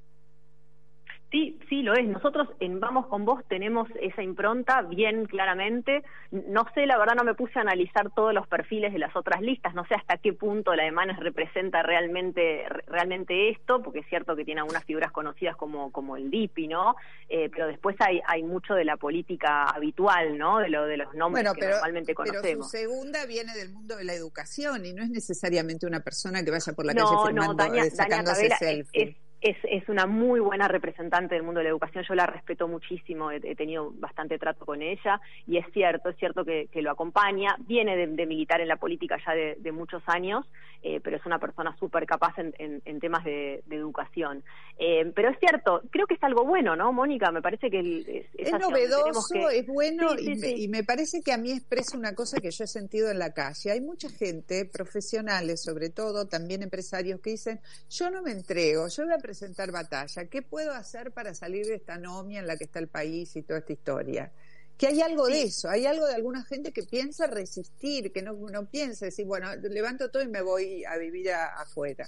Sí, 1.35 1.59
sí, 1.69 1.83
lo 1.83 1.95
es. 1.95 2.07
Nosotros 2.07 2.47
en 2.61 2.79
Vamos 2.79 3.09
con 3.09 3.25
Vos 3.25 3.43
tenemos 3.49 3.89
esa 4.01 4.23
impronta 4.23 4.83
bien 4.83 5.27
claramente. 5.27 6.05
No 6.31 6.65
sé, 6.77 6.87
la 6.87 6.97
verdad 6.97 7.17
no 7.17 7.25
me 7.25 7.35
puse 7.35 7.59
a 7.59 7.63
analizar 7.63 8.15
todos 8.15 8.33
los 8.33 8.47
perfiles 8.47 8.93
de 8.93 9.01
las 9.01 9.17
otras 9.17 9.43
listas, 9.43 9.75
no 9.75 9.85
sé 9.87 9.97
hasta 9.97 10.19
qué 10.19 10.33
punto 10.33 10.77
la 10.77 10.85
de 10.85 10.93
Manes 10.93 11.19
representa 11.19 11.83
realmente 11.83 12.63
realmente 12.87 13.51
esto, 13.51 13.83
porque 13.83 13.99
es 13.99 14.07
cierto 14.09 14.37
que 14.37 14.45
tiene 14.45 14.61
algunas 14.61 14.85
figuras 14.85 15.11
conocidas 15.11 15.57
como, 15.57 15.91
como 15.91 16.17
el 16.17 16.31
DIPI, 16.31 16.69
¿no? 16.69 16.95
Eh, 17.29 17.51
pero 17.51 17.67
después 17.67 17.97
hay, 17.99 18.21
hay 18.29 18.45
mucho 18.45 18.75
de 18.75 18.85
la 18.85 18.97
política 18.97 19.65
habitual, 19.65 20.39
¿no? 20.39 20.61
De, 20.61 20.69
lo, 20.69 20.87
de 20.87 20.99
los 20.99 21.15
nombres 21.15 21.53
que 21.53 21.67
normalmente 21.67 22.15
conocemos. 22.15 22.43
Pero 22.43 22.63
su 22.63 22.71
segunda 22.71 23.27
viene 23.27 23.53
del 23.55 23.73
mundo 23.73 23.97
de 23.97 24.05
la 24.05 24.15
educación 24.15 24.87
y 24.87 24.93
no 24.93 25.03
es 25.03 25.11
necesariamente 25.11 25.85
una 25.85 25.99
persona 25.99 26.45
que 26.45 26.53
vaya 26.53 26.73
por 26.75 26.87
la 26.87 26.95
calle 26.95 27.17
firmando, 27.27 27.67
no, 27.67 27.75
eh, 27.75 27.91
sacándose 27.91 28.51
selfie 28.51 29.03
es, 29.03 29.24
es 29.45 29.89
una 29.91 30.07
muy 30.07 30.41
buena 30.41 30.69
representante 30.69 31.35
del 31.35 31.45
mundo 31.45 31.59
de 31.59 31.65
la 31.65 31.71
educación, 31.71 32.05
yo 32.09 32.15
la 32.15 32.27
respeto 32.27 32.67
muchísimo, 32.67 33.31
he, 33.31 33.55
tenido 33.55 33.93
bastante 33.97 34.39
trato 34.39 34.65
con 34.65 34.81
ella 34.81 35.21
y 35.47 35.59
es 35.59 35.67
cierto, 35.73 36.09
es 36.09 36.17
cierto 36.17 36.45
que, 36.45 36.69
lo 36.75 36.91
acompaña, 36.91 37.57
viene 37.61 37.97
de, 37.97 38.27
militar 38.27 38.61
en 38.61 38.69
la 38.69 38.77
política 38.77 39.17
ya 39.25 39.33
de, 39.35 39.73
muchos 39.73 40.03
años, 40.07 40.47
eh, 40.83 41.01
pero 41.03 41.17
es 41.17 41.27
una 41.27 41.39
persona 41.39 41.77
súper 41.79 42.07
capaz 42.07 42.39
en, 42.39 42.55
en, 42.59 43.01
temas 43.01 43.25
de, 43.25 43.63
educación. 43.71 44.43
Eh, 44.79 45.13
pero 45.15 45.31
es 45.31 45.39
cierto, 45.39 45.83
creo 45.91 46.07
que 46.07 46.15
es 46.15 46.23
algo 46.23 46.45
bueno, 46.45 46.77
¿no, 46.77 46.93
Mónica? 46.93 47.31
Me 47.31 47.43
parece 47.43 47.71
que 47.71 48.27
es, 48.39 48.53
novedoso, 48.53 49.51
es 49.51 49.67
bueno 49.67 50.19
y, 50.19 50.37
me, 50.37 50.51
y 50.51 50.69
me 50.69 50.85
parece 50.85 51.23
que 51.23 51.33
a 51.33 51.39
mí 51.39 51.53
expresa 51.53 51.99
una 51.99 52.15
cosa 52.15 52.41
que 52.41 52.51
yo 52.51 52.65
he 52.65 52.67
sentido 52.67 53.11
en 53.11 53.19
la 53.19 53.33
calle. 53.33 53.73
Hay 53.73 53.81
mucha 53.81 54.09
gente, 54.09 54.65
profesionales 54.65 55.63
sobre 55.63 55.91
todo, 55.91 56.27
también 56.27 56.63
empresarios, 56.63 57.21
que 57.21 57.31
dicen, 57.31 57.61
yo 57.91 58.11
no 58.11 58.23
me 58.23 58.33
entrego, 58.33 58.89
yo 58.89 59.05
voy 59.05 59.15
a 59.15 59.19
presentar 59.35 59.73
batalla. 59.73 60.27
¿Qué 60.31 60.43
puedo 60.43 60.73
hacer 60.73 61.11
para 61.11 61.35
salir 61.35 61.67
de 61.67 61.75
esta 61.75 61.95
anomia 61.95 62.39
en 62.39 62.47
la 62.47 62.57
que 62.57 62.65
está 62.65 62.79
el 62.79 62.87
país 62.87 63.35
y 63.35 63.43
toda 63.43 63.59
esta 63.59 63.73
historia? 63.73 64.31
Que 64.79 64.87
hay 64.87 65.01
algo 65.01 65.27
de 65.27 65.43
eso, 65.43 65.69
hay 65.69 65.87
algo 65.87 66.07
de 66.07 66.15
alguna 66.15 66.45
gente 66.45 66.73
que 66.73 66.85
piensa 66.85 67.27
resistir, 67.27 68.13
que 68.13 68.23
no, 68.23 68.33
no 68.33 68.67
piensa 68.67 69.07
decir, 69.07 69.27
bueno, 69.27 69.49
levanto 69.57 70.09
todo 70.11 70.23
y 70.23 70.29
me 70.29 70.41
voy 70.41 70.85
a 70.85 70.97
vivir 70.99 71.31
afuera. 71.33 72.07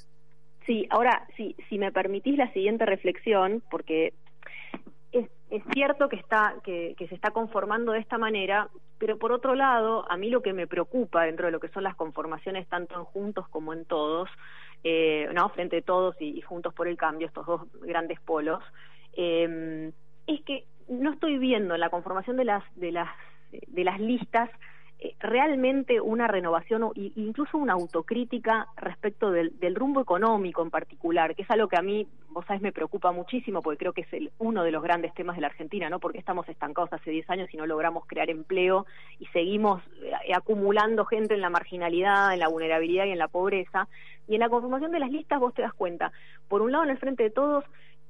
Sí, 0.66 0.86
ahora, 0.90 1.26
sí, 1.36 1.56
si 1.68 1.78
me 1.78 1.90
permitís 1.90 2.36
la 2.36 2.52
siguiente 2.52 2.86
reflexión, 2.86 3.60
porque 3.70 4.14
es, 5.10 5.28
es 5.50 5.62
cierto 5.72 6.08
que, 6.08 6.16
está, 6.16 6.54
que, 6.62 6.94
que, 6.96 7.08
se 7.08 7.16
está 7.16 7.32
conformando 7.32 7.90
de 7.90 8.00
esta 8.00 8.18
manera, 8.18 8.68
pero 8.98 9.18
por 9.18 9.32
otro 9.32 9.56
lado, 9.56 10.10
a 10.10 10.16
mí 10.16 10.30
lo 10.30 10.42
que 10.42 10.52
me 10.52 10.68
preocupa 10.68 11.24
dentro 11.24 11.46
de 11.46 11.52
lo 11.52 11.60
que 11.60 11.68
son 11.68 11.82
las 11.82 11.96
conformaciones, 11.96 12.68
tanto 12.68 12.94
en 12.96 13.04
juntos 13.04 13.48
como 13.48 13.72
en 13.72 13.84
todos, 13.84 14.28
eh, 14.88 15.28
no 15.34 15.48
frente 15.48 15.78
a 15.78 15.82
todos 15.82 16.14
y, 16.20 16.40
juntos 16.42 16.72
por 16.72 16.86
el 16.86 16.96
cambio, 16.96 17.26
estos 17.26 17.44
dos 17.44 17.62
grandes 17.82 18.20
polos, 18.20 18.62
eh, 19.14 19.90
es 20.28 20.40
que 20.42 20.64
no 20.86 21.10
estoy 21.12 21.38
viendo 21.38 21.74
en 21.74 21.80
la 21.80 21.90
conformación 21.90 22.36
de 22.36 22.44
las 22.44 22.62
de 22.76 22.92
las 22.92 23.08
de 23.50 23.82
las 23.82 23.98
listas 23.98 24.48
realmente 25.20 26.00
una 26.00 26.26
renovación 26.26 26.82
o 26.84 26.92
incluso 26.94 27.58
una 27.58 27.74
autocrítica 27.74 28.68
respecto 28.76 29.30
del, 29.30 29.74
rumbo 29.74 30.00
económico 30.00 30.62
en 30.62 30.70
particular, 30.70 31.34
que 31.34 31.42
es 31.42 31.50
algo 31.50 31.68
que 31.68 31.76
a 31.76 31.82
mí, 31.82 32.06
vos 32.30 32.46
sabés, 32.46 32.62
me 32.62 32.72
preocupa 32.72 33.12
muchísimo 33.12 33.60
porque 33.60 33.78
creo 33.78 33.92
que 33.92 34.02
es 34.02 34.12
el, 34.12 34.30
uno 34.38 34.64
de 34.64 34.70
los 34.70 34.82
grandes 34.82 35.12
temas 35.14 35.36
de 35.36 35.42
la 35.42 35.48
Argentina, 35.48 35.90
¿no? 35.90 36.00
Porque 36.00 36.18
estamos 36.18 36.48
estancados 36.48 36.92
hace 36.92 37.10
10 37.10 37.28
años 37.30 37.48
y 37.52 37.56
no 37.56 37.66
logramos 37.66 38.06
crear 38.06 38.30
empleo 38.30 38.86
y 39.18 39.26
seguimos 39.26 39.82
eh, 40.02 40.32
acumulando 40.34 41.04
gente 41.04 41.34
en 41.34 41.40
la 41.42 41.50
marginalidad, 41.50 42.32
en 42.32 42.40
la 42.40 42.48
vulnerabilidad 42.48 43.04
y 43.04 43.10
en 43.10 43.18
la 43.18 43.28
pobreza. 43.28 43.88
Y 44.28 44.34
en 44.34 44.40
la 44.40 44.48
conformación 44.48 44.92
de 44.92 45.00
las 45.00 45.10
listas 45.10 45.38
vos 45.38 45.54
te 45.54 45.62
das 45.62 45.74
cuenta, 45.74 46.12
por 46.48 46.62
un 46.62 46.72
lado 46.72 46.84
en 46.84 46.90
el 46.90 46.98
frente 46.98 47.22
de 47.22 47.30
todos 47.30 47.64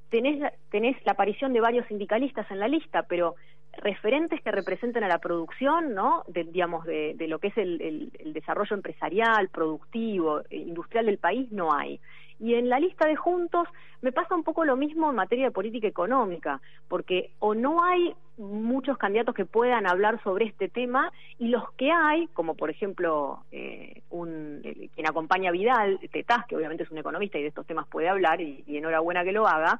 tenés, 0.09 0.53
tenés 0.69 0.97
la 1.05 1.13
aparición 1.13 1.53
de 1.53 1.61
varios 1.61 1.85
sindicalistas 1.87 2.49
en 2.51 2.59
la 2.59 2.67
lista, 2.67 3.03
pero 3.03 3.35
referentes 3.77 4.41
que 4.41 4.51
representen 4.51 5.03
a 5.03 5.07
la 5.07 5.19
producción, 5.19 5.93
¿no? 5.93 6.23
De, 6.27 6.43
digamos, 6.43 6.85
de, 6.85 7.13
de 7.15 7.27
lo 7.27 7.39
que 7.39 7.47
es 7.47 7.57
el, 7.57 8.11
desarrollo 8.33 8.75
empresarial, 8.75 9.49
productivo, 9.49 10.41
eh, 10.49 10.57
industrial 10.57 11.05
del 11.05 11.17
país, 11.17 11.51
no 11.51 11.73
hay. 11.73 11.99
Y 12.39 12.53
en 12.53 12.69
la 12.69 12.79
lista 12.79 13.07
de 13.07 13.15
juntos 13.15 13.67
me 14.01 14.11
pasa 14.11 14.35
un 14.35 14.43
poco 14.43 14.63
lo 14.63 14.75
mismo 14.75 15.09
en 15.09 15.15
materia 15.15 15.45
de 15.45 15.51
política 15.51 15.87
económica, 15.87 16.61
porque 16.87 17.31
o 17.39 17.55
no 17.55 17.83
hay 17.83 18.13
muchos 18.37 18.97
candidatos 18.99 19.33
que 19.33 19.45
puedan 19.45 19.87
hablar 19.87 20.21
sobre 20.23 20.45
este 20.45 20.69
tema 20.69 21.11
y 21.39 21.47
los 21.47 21.71
que 21.73 21.91
hay, 21.91 22.27
como 22.33 22.53
por 22.53 22.69
ejemplo 22.69 23.39
eh, 23.51 24.03
un, 24.11 24.61
quien 24.93 25.07
acompaña 25.07 25.49
a 25.49 25.53
Vidal, 25.53 25.99
Tetaz, 26.11 26.45
que 26.45 26.55
obviamente 26.55 26.83
es 26.83 26.91
un 26.91 26.99
economista 26.99 27.39
y 27.39 27.41
de 27.41 27.47
estos 27.47 27.65
temas 27.65 27.87
puede 27.87 28.09
hablar 28.09 28.39
y 28.39 28.63
enhorabuena 28.67 29.23
que 29.23 29.31
lo 29.31 29.47
haga, 29.47 29.79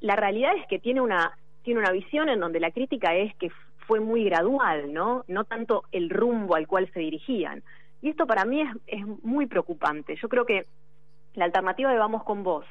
la 0.00 0.16
realidad 0.16 0.52
es 0.56 0.66
que 0.66 0.78
tiene 0.78 1.00
una 1.00 1.32
tiene 1.62 1.80
una 1.80 1.92
visión 1.92 2.28
en 2.28 2.40
donde 2.40 2.60
la 2.60 2.70
crítica 2.70 3.14
es 3.14 3.34
que 3.36 3.50
fue 3.86 4.00
muy 4.00 4.24
gradual, 4.24 4.92
¿no? 4.92 5.24
No 5.26 5.44
tanto 5.44 5.84
el 5.92 6.10
rumbo 6.10 6.54
al 6.54 6.66
cual 6.66 6.90
se 6.92 7.00
dirigían. 7.00 7.62
Y 8.02 8.10
esto 8.10 8.26
para 8.26 8.44
mí 8.44 8.62
es, 8.86 9.06
muy 9.22 9.46
preocupante. 9.46 10.16
Yo 10.16 10.28
creo 10.28 10.46
que 10.46 10.66
la 11.34 11.44
alternativa 11.44 11.90
de 11.90 11.98
Vamos 11.98 12.24
con 12.24 12.42
Vos 12.42 12.64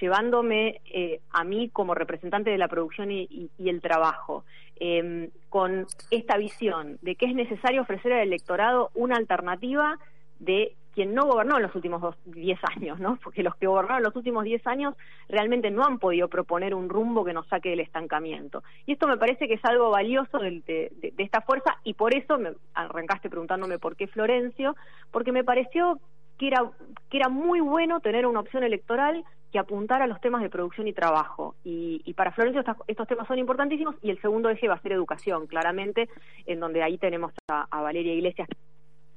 llevándome 0.00 0.80
eh, 0.92 1.20
a 1.30 1.42
mí 1.42 1.70
como 1.70 1.94
representante 1.94 2.50
de 2.50 2.58
la 2.58 2.68
producción 2.68 3.10
y, 3.10 3.50
el 3.58 3.80
trabajo, 3.80 4.44
em, 4.76 5.30
con 5.48 5.86
esta 6.10 6.36
visión 6.36 6.98
de 7.02 7.16
que 7.16 7.26
es 7.26 7.34
necesario 7.34 7.82
ofrecer 7.82 8.12
al 8.12 8.20
electorado 8.20 8.90
una 8.94 9.16
alternativa 9.16 9.98
de 10.38 10.76
quien 10.98 11.14
no 11.14 11.26
gobernó 11.26 11.58
en 11.58 11.62
los 11.62 11.74
últimos 11.76 12.16
10 12.24 12.58
años, 12.76 12.98
¿no? 12.98 13.20
Porque 13.22 13.44
los 13.44 13.54
que 13.54 13.68
gobernaron 13.68 14.02
los 14.02 14.16
últimos 14.16 14.42
10 14.42 14.66
años 14.66 14.96
realmente 15.28 15.70
no 15.70 15.84
han 15.84 16.00
podido 16.00 16.26
proponer 16.26 16.74
un 16.74 16.88
rumbo 16.88 17.24
que 17.24 17.32
nos 17.32 17.46
saque 17.46 17.68
del 17.68 17.78
estancamiento. 17.78 18.64
Y 18.84 18.94
esto 18.94 19.06
me 19.06 19.16
parece 19.16 19.46
que 19.46 19.54
es 19.54 19.64
algo 19.64 19.90
valioso 19.90 20.40
de, 20.40 20.60
de 20.66 21.12
esta 21.18 21.40
fuerza 21.42 21.76
y 21.84 21.94
por 21.94 22.16
eso 22.16 22.36
me 22.36 22.50
arrancaste 22.74 23.30
preguntándome 23.30 23.78
por 23.78 23.94
qué 23.94 24.08
Florencio, 24.08 24.74
porque 25.12 25.30
me 25.30 25.44
pareció 25.44 26.00
que 26.36 26.48
era, 26.48 26.68
que 27.10 27.16
era 27.16 27.28
muy 27.28 27.60
bueno 27.60 28.00
tener 28.00 28.26
una 28.26 28.40
opción 28.40 28.64
electoral 28.64 29.24
que 29.52 29.58
apuntara 29.58 30.04
a 30.04 30.08
los 30.08 30.20
temas 30.20 30.42
de 30.42 30.50
producción 30.50 30.88
y 30.88 30.92
trabajo. 30.92 31.54
Y, 31.64 32.12
para 32.14 32.32
Florencio 32.32 32.64
estos 32.86 33.06
temas 33.06 33.28
son 33.28 33.38
importantísimos 33.38 33.94
y 34.02 34.10
el 34.10 34.20
segundo 34.20 34.50
eje 34.50 34.68
va 34.68 34.74
a 34.74 34.82
ser 34.82 34.92
educación, 34.92 35.46
claramente, 35.46 36.08
en 36.46 36.60
donde 36.60 36.82
ahí 36.82 36.98
tenemos 36.98 37.32
a, 37.48 37.66
Valeria 37.80 38.14
Iglesias 38.14 38.48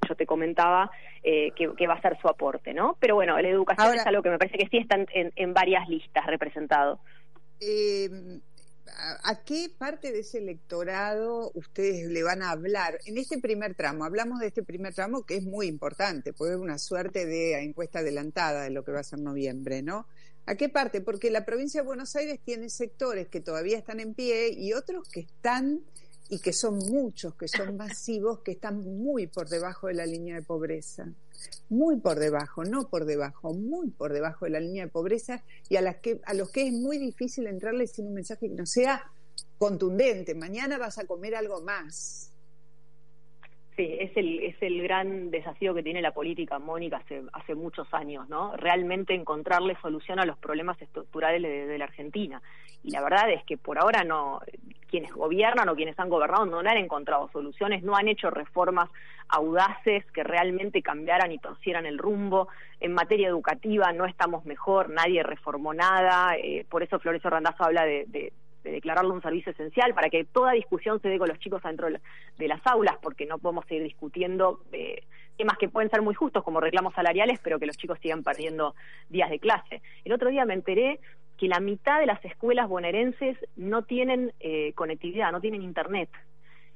yo 0.08 0.14
te 0.14 0.26
comentaba 0.26 0.90
eh, 1.22 1.52
que, 1.56 1.86
va 1.86 1.94
a 1.94 2.00
ser 2.00 2.18
su 2.20 2.28
aporte, 2.28 2.74
¿no? 2.74 2.96
Pero 3.00 3.14
bueno, 3.14 3.38
la 3.38 3.48
educación 3.48 3.94
es 3.94 4.06
algo 4.06 4.22
que 4.22 4.30
me 4.30 4.38
parece 4.38 4.58
que 4.58 4.68
sí 4.68 4.78
está 4.78 4.96
en, 4.96 5.32
en 5.34 5.54
varias 5.54 5.88
listas 5.88 6.26
representado. 6.26 7.00
Eh, 7.60 8.40
¿A 9.24 9.42
qué 9.44 9.70
parte 9.76 10.12
de 10.12 10.20
ese 10.20 10.38
electorado 10.38 11.50
ustedes 11.54 12.08
le 12.08 12.22
van 12.22 12.42
a 12.42 12.50
hablar? 12.50 12.98
En 13.06 13.16
este 13.16 13.38
primer 13.38 13.74
tramo, 13.74 14.04
hablamos 14.04 14.40
de 14.40 14.48
este 14.48 14.62
primer 14.62 14.94
tramo 14.94 15.24
que 15.24 15.36
es 15.36 15.44
muy 15.44 15.66
importante, 15.66 16.32
porque 16.32 16.54
es 16.54 16.58
una 16.58 16.78
suerte 16.78 17.24
de 17.24 17.62
encuesta 17.62 18.00
adelantada 18.00 18.64
de 18.64 18.70
lo 18.70 18.84
que 18.84 18.92
va 18.92 19.00
a 19.00 19.04
ser 19.04 19.20
noviembre, 19.20 19.82
¿no? 19.82 20.06
¿A 20.44 20.56
qué 20.56 20.68
parte? 20.68 21.00
Porque 21.00 21.30
la 21.30 21.44
provincia 21.44 21.80
de 21.80 21.86
Buenos 21.86 22.16
Aires 22.16 22.40
tiene 22.44 22.68
sectores 22.68 23.28
que 23.28 23.40
todavía 23.40 23.78
están 23.78 24.00
en 24.00 24.14
pie 24.14 24.52
y 24.52 24.72
otros 24.72 25.08
que 25.08 25.20
están, 25.20 25.80
y 26.32 26.38
que 26.38 26.54
son 26.54 26.78
muchos, 26.78 27.34
que 27.34 27.46
son 27.46 27.76
masivos, 27.76 28.40
que 28.40 28.52
están 28.52 28.80
muy 28.80 29.26
por 29.26 29.50
debajo 29.50 29.88
de 29.88 29.94
la 29.94 30.06
línea 30.06 30.34
de 30.36 30.42
pobreza 30.42 31.06
muy 31.68 31.96
por 31.96 32.18
debajo, 32.18 32.64
no 32.64 32.88
por 32.88 33.04
debajo, 33.04 33.54
muy 33.54 33.90
por 33.90 34.12
debajo 34.12 34.44
de 34.44 34.52
la 34.52 34.60
línea 34.60 34.84
de 34.84 34.90
pobreza 34.90 35.42
y 35.68 35.76
a, 35.76 35.80
las 35.80 35.96
que, 35.96 36.20
a 36.24 36.34
los 36.34 36.50
que 36.50 36.66
es 36.66 36.72
muy 36.72 36.98
difícil 36.98 37.46
entrarles 37.46 37.92
sin 37.92 38.06
un 38.06 38.14
mensaje 38.14 38.48
que 38.48 38.54
no 38.54 38.66
sea 38.66 39.10
contundente. 39.58 40.34
Mañana 40.34 40.78
vas 40.78 40.98
a 40.98 41.06
comer 41.06 41.34
algo 41.34 41.62
más. 41.62 42.31
Sí, 43.76 43.96
es 43.98 44.14
el, 44.18 44.40
es 44.40 44.56
el 44.60 44.82
gran 44.82 45.30
desafío 45.30 45.74
que 45.74 45.82
tiene 45.82 46.02
la 46.02 46.12
política, 46.12 46.58
Mónica, 46.58 46.98
hace, 46.98 47.22
hace 47.32 47.54
muchos 47.54 47.88
años, 47.94 48.28
¿no? 48.28 48.54
Realmente 48.56 49.14
encontrarle 49.14 49.78
solución 49.80 50.18
a 50.20 50.26
los 50.26 50.36
problemas 50.36 50.80
estructurales 50.82 51.40
de, 51.40 51.78
la 51.78 51.84
Argentina. 51.84 52.42
Y 52.84 52.90
la 52.90 53.00
verdad 53.00 53.30
es 53.30 53.42
que 53.44 53.56
por 53.56 53.78
ahora 53.78 54.04
no, 54.04 54.42
quienes 54.88 55.10
gobiernan 55.12 55.70
o 55.70 55.74
quienes 55.74 55.98
han 55.98 56.10
gobernado 56.10 56.44
no 56.44 56.58
han 56.58 56.76
encontrado 56.76 57.30
soluciones, 57.32 57.82
no 57.82 57.96
han 57.96 58.08
hecho 58.08 58.28
reformas 58.28 58.90
audaces 59.28 60.04
que 60.12 60.22
realmente 60.22 60.82
cambiaran 60.82 61.32
y 61.32 61.38
torcieran 61.38 61.86
el 61.86 61.96
rumbo. 61.96 62.48
En 62.78 62.92
materia 62.92 63.28
educativa 63.28 63.90
no 63.94 64.04
estamos 64.04 64.44
mejor, 64.44 64.90
nadie 64.90 65.22
reformó 65.22 65.72
nada, 65.72 66.36
eh, 66.36 66.66
por 66.68 66.82
eso 66.82 66.98
Florencio 66.98 67.30
Randazzo 67.30 67.64
habla 67.64 67.86
de 67.86 68.04
de 68.08 68.32
declararlo 68.70 69.12
un 69.12 69.22
servicio 69.22 69.52
esencial 69.52 69.94
para 69.94 70.10
que 70.10 70.24
toda 70.24 70.52
discusión 70.52 71.00
se 71.00 71.08
dé 71.08 71.18
con 71.18 71.28
los 71.28 71.38
chicos 71.38 71.62
dentro 71.62 71.88
de 71.88 72.48
las 72.48 72.60
aulas, 72.66 72.96
porque 73.02 73.26
no 73.26 73.38
podemos 73.38 73.64
seguir 73.66 73.82
discutiendo 73.84 74.60
eh, 74.72 75.02
temas 75.36 75.58
que 75.58 75.68
pueden 75.68 75.90
ser 75.90 76.02
muy 76.02 76.14
justos 76.14 76.44
como 76.44 76.60
reclamos 76.60 76.94
salariales, 76.94 77.40
pero 77.42 77.58
que 77.58 77.66
los 77.66 77.76
chicos 77.76 77.98
sigan 78.00 78.22
perdiendo 78.22 78.74
días 79.08 79.30
de 79.30 79.38
clase. 79.38 79.82
El 80.04 80.12
otro 80.12 80.30
día 80.30 80.44
me 80.44 80.54
enteré 80.54 81.00
que 81.36 81.48
la 81.48 81.60
mitad 81.60 81.98
de 81.98 82.06
las 82.06 82.24
escuelas 82.24 82.68
bonaerenses 82.68 83.36
no 83.56 83.82
tienen 83.82 84.32
eh, 84.40 84.72
conectividad, 84.74 85.32
no 85.32 85.40
tienen 85.40 85.62
internet. 85.62 86.08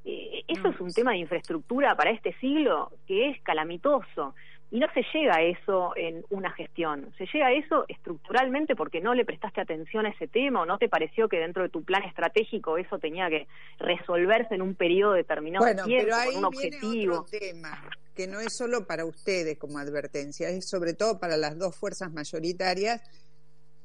Eh, 0.05 0.45
eso 0.49 0.69
es 0.69 0.81
un 0.81 0.93
tema 0.93 1.12
de 1.12 1.19
infraestructura 1.19 1.97
para 1.97 2.11
este 2.11 2.33
siglo 2.35 2.93
que 3.07 3.28
es 3.28 3.40
calamitoso. 3.43 4.35
Y 4.70 4.80
no 4.80 4.87
se 4.92 5.02
llega 5.14 5.37
a 5.37 5.42
eso 5.42 5.92
en 5.96 6.25
una 6.28 6.50
gestión, 6.52 7.12
se 7.16 7.26
llega 7.32 7.46
a 7.46 7.52
eso 7.52 7.85
estructuralmente 7.87 8.75
porque 8.75 9.00
no 9.00 9.14
le 9.14 9.25
prestaste 9.25 9.61
atención 9.61 10.06
a 10.06 10.11
ese 10.11 10.26
tema 10.26 10.62
o 10.62 10.66
no 10.66 10.76
te 10.76 10.88
pareció 10.88 11.28
que 11.28 11.38
dentro 11.38 11.62
de 11.62 11.68
tu 11.68 11.85
plan 11.85 12.02
estratégico 12.02 12.76
eso 12.76 12.99
tenía 12.99 13.28
que 13.28 13.46
resolverse 13.78 14.54
en 14.56 14.62
un 14.62 14.75
periodo 14.75 15.12
determinado 15.12 15.64
de 15.64 15.75
tiempo, 15.76 16.04
pero 16.04 16.16
ahí 16.16 16.28
con 16.30 16.38
un 16.38 16.44
objetivo. 16.46 17.20
otro 17.20 17.38
tema 17.38 17.80
que 18.16 18.26
no 18.26 18.40
es 18.40 18.56
solo 18.56 18.87
para 18.87 19.04
ustedes 19.04 19.58
como 19.58 19.78
advertencia, 19.78 20.49
es 20.49 20.68
sobre 20.68 20.94
todo 20.94 21.20
para 21.20 21.37
las 21.37 21.56
dos 21.58 21.76
fuerzas 21.76 22.12
mayoritarias. 22.12 23.02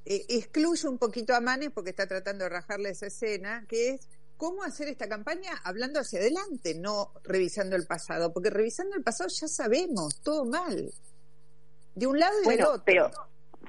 Eh, 0.05 0.25
excluye 0.29 0.88
un 0.88 0.97
poquito 0.97 1.35
a 1.35 1.41
Manes 1.41 1.69
porque 1.71 1.91
está 1.91 2.07
tratando 2.07 2.45
de 2.45 2.50
rajarle 2.50 2.89
esa 2.89 3.07
escena, 3.07 3.65
que 3.67 3.89
es 3.89 4.09
cómo 4.41 4.63
hacer 4.63 4.88
esta 4.88 5.07
campaña 5.07 5.51
hablando 5.63 6.00
hacia 6.00 6.19
adelante, 6.19 6.74
no 6.74 7.12
revisando 7.24 7.75
el 7.75 7.86
pasado, 7.86 8.33
porque 8.33 8.50
revisando 8.50 8.95
el 8.95 9.03
pasado 9.03 9.29
ya 9.29 9.48
sabemos, 9.48 10.19
todo 10.24 10.45
mal. 10.45 10.89
De 11.93 12.07
un 12.07 12.17
lado 12.17 12.33
y 12.43 12.50
del 12.50 12.63
otro. 12.63 12.81
Pero, 12.83 13.12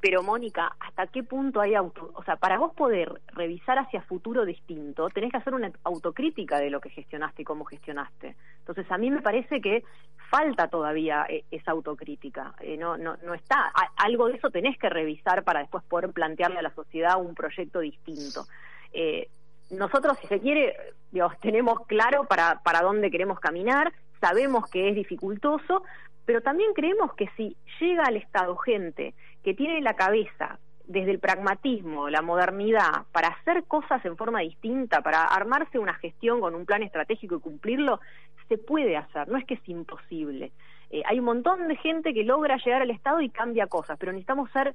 pero 0.00 0.22
Mónica, 0.22 0.74
¿hasta 0.80 1.08
qué 1.08 1.24
punto 1.24 1.60
hay 1.60 1.74
auto? 1.74 2.10
O 2.14 2.24
sea, 2.24 2.36
para 2.36 2.56
vos 2.56 2.72
poder 2.74 3.20
revisar 3.34 3.78
hacia 3.78 4.00
futuro 4.00 4.46
distinto, 4.46 5.10
tenés 5.10 5.30
que 5.30 5.36
hacer 5.36 5.52
una 5.52 5.70
autocrítica 5.84 6.58
de 6.58 6.70
lo 6.70 6.80
que 6.80 6.88
gestionaste 6.88 7.42
y 7.42 7.44
cómo 7.44 7.66
gestionaste. 7.66 8.34
Entonces, 8.60 8.90
a 8.90 8.96
mí 8.96 9.10
me 9.10 9.20
parece 9.20 9.60
que 9.60 9.84
falta 10.30 10.68
todavía 10.68 11.26
eh, 11.28 11.44
esa 11.50 11.72
autocrítica. 11.72 12.54
Eh, 12.60 12.78
no, 12.78 12.96
no, 12.96 13.18
no 13.22 13.34
está. 13.34 13.70
Algo 13.96 14.28
de 14.28 14.36
eso 14.36 14.50
tenés 14.50 14.78
que 14.78 14.88
revisar 14.88 15.44
para 15.44 15.60
después 15.60 15.84
poder 15.84 16.10
plantearle 16.12 16.60
a 16.60 16.62
la 16.62 16.74
sociedad 16.74 17.20
un 17.20 17.34
proyecto 17.34 17.80
distinto. 17.80 18.46
Eh, 18.94 19.28
nosotros, 19.72 20.18
si 20.20 20.26
se 20.28 20.40
quiere, 20.40 20.76
digamos, 21.10 21.38
tenemos 21.40 21.86
claro 21.86 22.24
para, 22.24 22.62
para 22.62 22.82
dónde 22.82 23.10
queremos 23.10 23.40
caminar, 23.40 23.92
sabemos 24.20 24.68
que 24.70 24.88
es 24.88 24.94
dificultoso, 24.94 25.82
pero 26.24 26.40
también 26.40 26.72
creemos 26.74 27.14
que 27.14 27.28
si 27.36 27.56
llega 27.80 28.04
al 28.04 28.16
Estado 28.16 28.56
gente 28.56 29.14
que 29.42 29.54
tiene 29.54 29.80
la 29.80 29.94
cabeza 29.94 30.58
desde 30.84 31.10
el 31.10 31.18
pragmatismo, 31.18 32.08
la 32.08 32.22
modernidad, 32.22 33.06
para 33.12 33.28
hacer 33.28 33.64
cosas 33.64 34.04
en 34.04 34.16
forma 34.16 34.40
distinta, 34.40 35.00
para 35.00 35.24
armarse 35.24 35.78
una 35.78 35.94
gestión 35.94 36.40
con 36.40 36.54
un 36.54 36.66
plan 36.66 36.82
estratégico 36.82 37.36
y 37.36 37.40
cumplirlo, 37.40 38.00
se 38.48 38.58
puede 38.58 38.96
hacer, 38.96 39.28
no 39.28 39.38
es 39.38 39.44
que 39.46 39.54
es 39.54 39.68
imposible. 39.68 40.52
Eh, 40.90 41.02
hay 41.06 41.18
un 41.18 41.24
montón 41.24 41.68
de 41.68 41.76
gente 41.76 42.12
que 42.12 42.24
logra 42.24 42.58
llegar 42.58 42.82
al 42.82 42.90
Estado 42.90 43.20
y 43.20 43.30
cambia 43.30 43.66
cosas, 43.66 43.96
pero 43.98 44.12
necesitamos 44.12 44.50
ser 44.50 44.74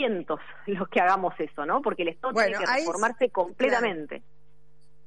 cientos 0.00 0.40
los 0.66 0.88
que 0.88 1.00
hagamos 1.00 1.34
eso, 1.38 1.66
¿no? 1.66 1.82
Porque 1.82 2.02
el 2.02 2.08
Estado 2.08 2.34
tiene 2.34 2.58
que 2.58 2.66
reformarse 2.66 3.30
completamente. 3.30 4.22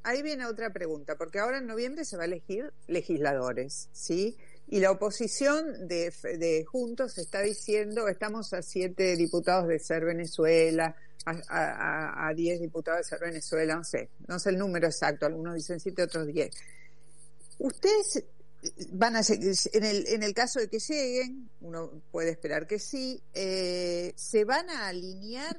Ahí 0.04 0.22
viene 0.22 0.46
otra 0.46 0.72
pregunta, 0.72 1.16
porque 1.16 1.40
ahora 1.40 1.60
en 1.60 1.68
noviembre 1.68 2.04
se 2.04 2.18
va 2.18 2.24
a 2.24 2.26
elegir 2.26 2.74
legisladores, 2.88 3.90
¿sí? 3.94 4.38
Y 4.68 4.80
la 4.82 4.92
oposición 4.92 5.88
de, 5.88 6.14
de 6.24 6.66
Juntos 6.66 7.18
está 7.18 7.42
diciendo, 7.42 8.08
estamos 8.08 8.54
a 8.54 8.62
siete 8.62 9.16
diputados 9.16 9.68
de 9.68 9.80
ser 9.80 10.04
Venezuela, 10.04 10.96
a, 11.26 12.28
a, 12.28 12.34
diez 12.34 12.60
diputados 12.60 13.00
de 13.00 13.04
ser 13.06 13.20
Venezuela, 13.22 13.76
no 13.76 13.84
sé, 13.86 14.10
no 14.28 14.40
sé 14.40 14.50
el 14.50 14.58
número 14.58 14.88
exacto, 14.88 15.26
algunos 15.26 15.56
dicen 15.56 15.80
siete, 15.80 16.04
otros 16.04 16.28
diez. 16.28 16.52
¿Ustedes 17.60 18.26
van 18.91 19.15
a 19.15 19.22
en 19.22 19.84
el, 19.84 20.08
en 20.08 20.24
el 20.24 20.34
caso 20.34 20.60
de 20.60 20.70
que 20.70 20.79
lleguen, 20.79 21.50
uno 21.62 21.89
puede 22.12 22.32
esperar 22.32 22.67
que 22.67 22.79
sí, 22.79 23.22
eh, 23.34 24.13
se 24.15 24.46
van 24.46 24.70
a 24.70 24.88
alinear 24.88 25.55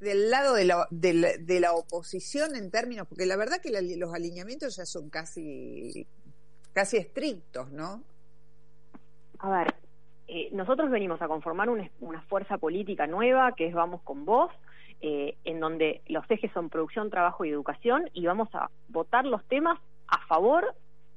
del 0.00 0.30
lado 0.30 0.54
de 0.54 0.64
la, 0.64 0.86
de 0.90 1.60
la, 1.60 1.72
oposición 1.72 2.56
en 2.56 2.70
términos, 2.70 3.06
porque 3.06 3.24
la 3.24 3.36
verdad 3.36 3.58
que 3.62 3.70
los 3.96 4.12
alineamientos 4.12 4.76
ya 4.76 4.84
son 4.84 5.10
casi, 5.10 6.06
casi 6.72 6.96
estrictos, 6.96 7.70
¿no? 7.70 8.02
A 9.38 9.50
ver, 9.50 9.74
eh, 10.26 10.48
nosotros 10.52 10.90
venimos 10.90 11.22
a 11.22 11.28
conformar 11.28 11.70
una, 11.70 11.88
una, 12.00 12.20
fuerza 12.22 12.58
política 12.58 13.06
nueva 13.06 13.52
que 13.52 13.68
es 13.68 13.74
Vamos 13.74 14.02
con 14.02 14.24
Vos, 14.24 14.50
eh, 15.00 15.36
en 15.44 15.60
donde 15.60 16.02
los 16.08 16.28
ejes 16.28 16.50
son 16.52 16.68
producción, 16.68 17.10
trabajo 17.10 17.44
y 17.44 17.50
educación, 17.50 18.10
y 18.12 18.26
vamos 18.26 18.48
a 18.54 18.70
votar 18.88 19.24
los 19.24 19.44
temas 19.46 19.78
a 20.08 20.26
favor 20.26 20.74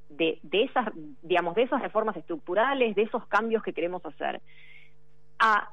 de, 0.08 0.38
de 0.42 0.64
esas, 0.64 0.88
digamos, 1.22 1.54
de 1.54 1.62
esas 1.62 1.82
reformas 1.82 2.16
estructurales, 2.16 2.94
de 2.94 3.02
esos 3.02 3.26
cambios 3.26 3.62
que 3.62 3.72
queremos 3.72 4.04
hacer. 4.04 4.40
A 5.38 5.68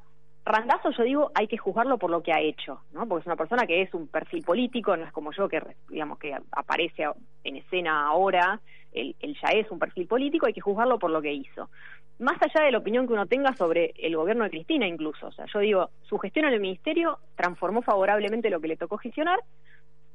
Randazo 0.45 0.91
yo 0.91 1.03
digo 1.03 1.31
hay 1.33 1.47
que 1.47 1.57
juzgarlo 1.57 1.97
por 1.97 2.09
lo 2.09 2.21
que 2.21 2.33
ha 2.33 2.41
hecho, 2.41 2.81
¿no? 2.91 3.07
Porque 3.07 3.21
es 3.21 3.27
una 3.27 3.37
persona 3.37 3.65
que 3.65 3.81
es 3.81 3.93
un 3.93 4.07
perfil 4.07 4.43
político, 4.43 4.95
no 4.97 5.05
es 5.05 5.11
como 5.13 5.31
yo 5.31 5.47
que 5.47 5.61
digamos 5.89 6.19
que 6.19 6.35
aparece 6.51 7.05
en 7.43 7.55
escena 7.55 8.07
ahora, 8.07 8.59
él, 8.91 9.15
él, 9.21 9.37
ya 9.41 9.53
es 9.53 9.71
un 9.71 9.79
perfil 9.79 10.05
político, 10.05 10.45
hay 10.45 10.53
que 10.53 10.61
juzgarlo 10.61 10.99
por 10.99 11.11
lo 11.11 11.21
que 11.21 11.33
hizo. 11.33 11.69
Más 12.19 12.37
allá 12.41 12.65
de 12.65 12.71
la 12.71 12.77
opinión 12.79 13.07
que 13.07 13.13
uno 13.13 13.25
tenga 13.25 13.55
sobre 13.55 13.93
el 13.97 14.15
gobierno 14.17 14.43
de 14.43 14.49
Cristina 14.49 14.85
incluso, 14.85 15.27
o 15.27 15.31
sea, 15.31 15.45
yo 15.45 15.59
digo, 15.59 15.89
su 16.03 16.17
gestión 16.19 16.45
en 16.45 16.53
el 16.53 16.59
ministerio 16.59 17.19
transformó 17.35 17.81
favorablemente 17.81 18.49
lo 18.49 18.59
que 18.59 18.67
le 18.67 18.77
tocó 18.77 18.97
gestionar, 18.97 19.39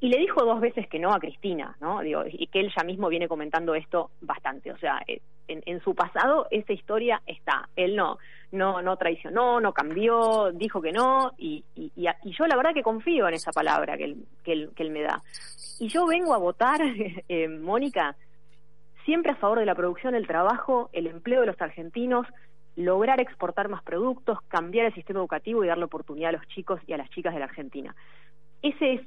y 0.01 0.07
le 0.07 0.17
dijo 0.17 0.45
dos 0.45 0.61
veces 0.61 0.87
que 0.87 0.99
no 0.99 1.13
a 1.13 1.19
Cristina, 1.19 1.75
¿no? 1.81 1.99
Digo, 1.99 2.23
y 2.25 2.47
que 2.47 2.61
él 2.61 2.71
ya 2.75 2.83
mismo 2.83 3.09
viene 3.09 3.27
comentando 3.27 3.75
esto 3.75 4.11
bastante. 4.21 4.71
O 4.71 4.77
sea, 4.77 5.01
eh, 5.05 5.21
en, 5.49 5.81
su 5.81 5.93
pasado 5.93 6.47
esa 6.51 6.71
historia 6.71 7.21
está. 7.25 7.67
Él 7.75 7.97
no, 7.97 8.17
no, 8.53 8.81
no 8.81 8.95
traicionó, 8.95 9.59
no 9.59 9.73
cambió, 9.73 10.51
dijo 10.53 10.81
que 10.81 10.93
no, 10.93 11.33
y, 11.37 11.65
y, 11.75 11.91
y 11.97 12.31
yo 12.31 12.47
la 12.47 12.55
verdad 12.55 12.73
que 12.73 12.83
confío 12.83 13.27
en 13.27 13.33
esa 13.33 13.51
palabra 13.51 13.97
que 13.97 14.05
él, 14.05 14.25
que 14.43 14.53
él, 14.53 14.71
que 14.73 14.83
él 14.83 14.91
me 14.91 15.01
da. 15.01 15.21
Y 15.79 15.89
yo 15.89 16.05
vengo 16.07 16.33
a 16.33 16.37
votar, 16.37 16.79
eh, 17.27 17.47
Mónica, 17.49 18.15
siempre 19.03 19.33
a 19.33 19.35
favor 19.35 19.59
de 19.59 19.65
la 19.65 19.75
producción, 19.75 20.15
el 20.15 20.27
trabajo, 20.27 20.89
el 20.93 21.07
empleo 21.07 21.41
de 21.41 21.47
los 21.47 21.61
argentinos, 21.61 22.25
lograr 22.77 23.19
exportar 23.19 23.67
más 23.67 23.83
productos, 23.83 24.41
cambiar 24.47 24.85
el 24.85 24.93
sistema 24.93 25.19
educativo 25.19 25.61
y 25.63 25.67
darle 25.67 25.83
oportunidad 25.83 26.29
a 26.29 26.37
los 26.37 26.47
chicos 26.47 26.79
y 26.87 26.93
a 26.93 26.97
las 26.97 27.09
chicas 27.09 27.33
de 27.33 27.39
la 27.39 27.45
Argentina. 27.47 27.93
Ese 28.61 28.93
es 28.93 29.01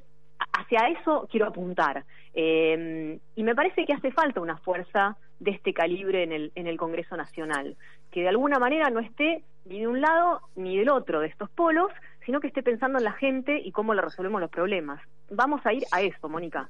hacia 0.53 0.87
eso 0.89 1.27
quiero 1.29 1.47
apuntar. 1.47 2.05
Eh, 2.33 3.19
y 3.35 3.43
me 3.43 3.55
parece 3.55 3.85
que 3.85 3.93
hace 3.93 4.11
falta 4.11 4.41
una 4.41 4.57
fuerza 4.57 5.17
de 5.39 5.51
este 5.51 5.73
calibre 5.73 6.23
en 6.23 6.31
el, 6.31 6.51
en 6.55 6.67
el 6.67 6.77
Congreso 6.77 7.15
Nacional, 7.17 7.75
que 8.11 8.21
de 8.21 8.29
alguna 8.29 8.59
manera 8.59 8.89
no 8.89 8.99
esté 8.99 9.43
ni 9.65 9.79
de 9.79 9.87
un 9.87 10.01
lado 10.01 10.41
ni 10.55 10.77
del 10.77 10.89
otro 10.89 11.19
de 11.19 11.27
estos 11.27 11.49
polos, 11.49 11.91
sino 12.25 12.39
que 12.39 12.47
esté 12.47 12.63
pensando 12.63 12.97
en 12.97 13.03
la 13.03 13.13
gente 13.13 13.59
y 13.63 13.71
cómo 13.71 13.93
le 13.93 14.01
resolvemos 14.01 14.41
los 14.41 14.49
problemas. 14.49 15.01
Vamos 15.29 15.65
a 15.65 15.73
ir 15.73 15.83
a 15.91 16.01
eso, 16.01 16.29
Mónica. 16.29 16.69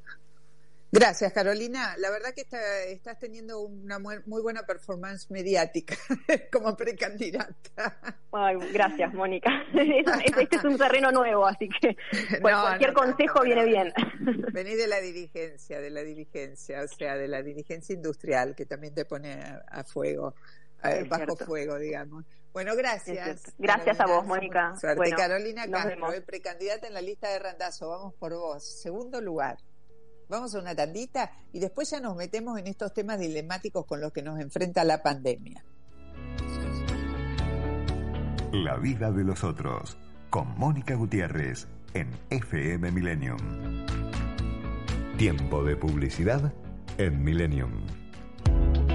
Gracias, 0.94 1.34
Carolina. 1.34 1.96
La 1.98 2.12
verdad 2.12 2.36
que 2.36 2.46
estás 2.92 3.18
teniendo 3.18 3.62
una 3.62 3.98
muy, 3.98 4.20
buena 4.28 4.62
performance 4.62 5.32
mediática 5.32 5.96
como 6.52 6.78
precandidata. 6.78 7.98
gracias, 8.72 9.12
Mónica. 9.12 9.50
Este 9.74 10.56
es 10.56 10.64
un 10.64 10.78
terreno 10.78 11.12
nuevo, 11.12 11.48
así 11.48 11.68
que 11.68 11.98
cualquier 12.42 12.94
consejo 12.94 13.42
viene 13.42 13.66
bien. 13.66 13.92
Vení 14.54 14.76
de 14.76 14.86
la 14.86 15.02
dirigencia, 15.02 15.82
de 15.82 15.90
la 15.90 16.04
dirigencia, 16.04 16.84
o 16.84 16.88
sea, 16.88 17.16
de 17.16 17.28
la 17.28 17.42
dirigencia 17.42 17.96
industrial, 17.96 18.54
que 18.54 18.68
también 18.68 18.94
te 18.94 19.06
pone 19.06 19.42
a, 19.68 19.84
fuego, 19.84 20.36
bajo 21.10 21.36
fuego, 21.38 21.80
digamos. 21.80 22.24
Bueno, 22.54 22.76
gracias. 22.76 23.52
Gracias 23.58 24.00
a 24.00 24.06
vos, 24.06 24.28
Mónica. 24.28 24.76
Suerte. 24.80 25.10
Carolina 25.18 25.66
Castro, 25.68 26.08
precandidata 26.24 26.86
en 26.86 26.94
la 26.94 27.02
lista 27.02 27.30
de 27.30 27.40
Randazo. 27.40 27.90
Vamos 27.90 28.14
por 28.14 28.36
vos. 28.36 28.64
Segundo 28.64 29.20
lugar. 29.20 29.58
Vamos 30.30 30.56
a 30.56 30.60
una 30.60 30.76
tandita 30.76 31.32
y 31.52 31.60
después 31.60 31.90
ya 31.90 32.00
nos 32.00 32.16
metemos 32.16 32.58
en 32.60 32.68
estos 32.68 32.94
temas 32.94 33.20
dilemáticos 33.20 33.86
con 33.86 34.02
los 34.02 34.12
que 34.12 34.22
nos 34.22 34.40
enfrenta 34.40 34.84
la 34.84 35.04
pandemia. 35.04 35.64
La 38.52 38.78
vida 38.78 39.12
de 39.12 39.24
los 39.24 39.44
otros, 39.44 39.98
con 40.30 40.58
Mónica 40.58 40.96
Gutiérrez, 40.96 41.68
en 41.94 42.10
FM 42.30 42.92
Millennium. 42.92 43.38
Tiempo 45.18 45.64
de 45.64 45.76
publicidad 45.76 46.54
en 46.98 47.24
Millennium. 47.24 48.03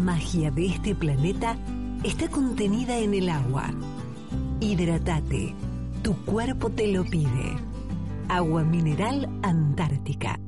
Magia 0.00 0.50
de 0.50 0.66
este 0.66 0.94
planeta 0.94 1.56
está 2.02 2.28
contenida 2.28 2.98
en 2.98 3.14
el 3.14 3.28
agua. 3.28 3.70
Hidratate 4.60 5.54
tu 6.02 6.16
cuerpo 6.24 6.70
te 6.70 6.86
lo 6.86 7.04
pide. 7.04 7.58
Agua 8.28 8.64
mineral 8.64 9.28
Antártica. 9.42 10.38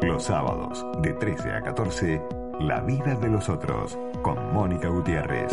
Los 0.02 0.24
sábados, 0.24 0.86
de 1.02 1.12
13 1.12 1.50
a 1.50 1.62
14, 1.62 2.22
La 2.60 2.80
vida 2.80 3.14
de 3.16 3.28
los 3.28 3.50
otros, 3.50 3.98
con 4.22 4.54
Mónica 4.54 4.88
Gutiérrez. 4.88 5.52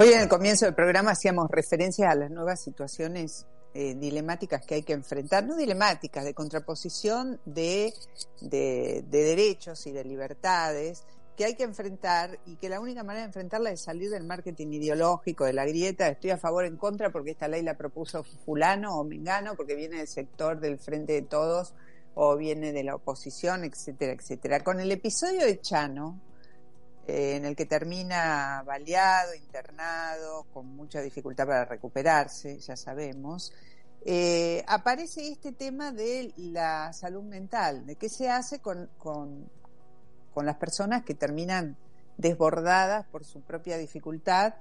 Hoy 0.00 0.12
en 0.12 0.20
el 0.20 0.28
comienzo 0.28 0.64
del 0.64 0.76
programa 0.76 1.10
hacíamos 1.10 1.50
referencia 1.50 2.08
a 2.08 2.14
las 2.14 2.30
nuevas 2.30 2.62
situaciones 2.62 3.48
eh, 3.74 3.96
dilemáticas 3.96 4.64
que 4.64 4.76
hay 4.76 4.82
que 4.84 4.92
enfrentar, 4.92 5.44
no 5.44 5.56
dilemáticas, 5.56 6.24
de 6.24 6.34
contraposición 6.34 7.40
de, 7.44 7.92
de, 8.40 9.02
derechos 9.10 9.84
y 9.88 9.90
de 9.90 10.04
libertades 10.04 11.04
que 11.36 11.46
hay 11.46 11.56
que 11.56 11.64
enfrentar 11.64 12.38
y 12.46 12.54
que 12.58 12.68
la 12.68 12.78
única 12.78 13.02
manera 13.02 13.22
de 13.22 13.30
enfrentarla 13.30 13.72
es 13.72 13.80
salir 13.80 14.08
del 14.10 14.22
marketing 14.22 14.68
ideológico, 14.68 15.44
de 15.44 15.52
la 15.52 15.66
grieta, 15.66 16.06
estoy 16.06 16.30
a 16.30 16.38
favor 16.38 16.62
o 16.62 16.68
en 16.68 16.76
contra 16.76 17.10
porque 17.10 17.32
esta 17.32 17.48
ley 17.48 17.62
la 17.62 17.76
propuso 17.76 18.22
fulano 18.22 19.00
o 19.00 19.02
mengano, 19.02 19.56
porque 19.56 19.74
viene 19.74 19.96
del 19.96 20.06
sector 20.06 20.60
del 20.60 20.78
frente 20.78 21.14
de 21.14 21.22
todos 21.22 21.74
o 22.14 22.36
viene 22.36 22.70
de 22.70 22.84
la 22.84 22.94
oposición, 22.94 23.64
etcétera, 23.64 24.12
etcétera. 24.12 24.62
Con 24.62 24.78
el 24.78 24.92
episodio 24.92 25.44
de 25.44 25.60
Chano, 25.60 26.20
eh, 27.08 27.36
en 27.36 27.46
el 27.46 27.56
que 27.56 27.64
termina 27.64 28.62
baleado, 28.66 29.34
internado, 29.34 30.44
con 30.52 30.66
mucha 30.66 31.00
dificultad 31.00 31.46
para 31.46 31.64
recuperarse, 31.64 32.58
ya 32.58 32.76
sabemos, 32.76 33.52
eh, 34.04 34.62
aparece 34.66 35.28
este 35.28 35.52
tema 35.52 35.90
de 35.90 36.32
la 36.36 36.92
salud 36.92 37.22
mental, 37.22 37.86
de 37.86 37.96
qué 37.96 38.08
se 38.08 38.28
hace 38.28 38.60
con, 38.60 38.90
con, 38.98 39.50
las 40.36 40.56
personas 40.56 41.02
que 41.02 41.14
terminan 41.14 41.76
desbordadas 42.16 43.06
por 43.06 43.24
su 43.24 43.40
propia 43.40 43.76
dificultad 43.76 44.54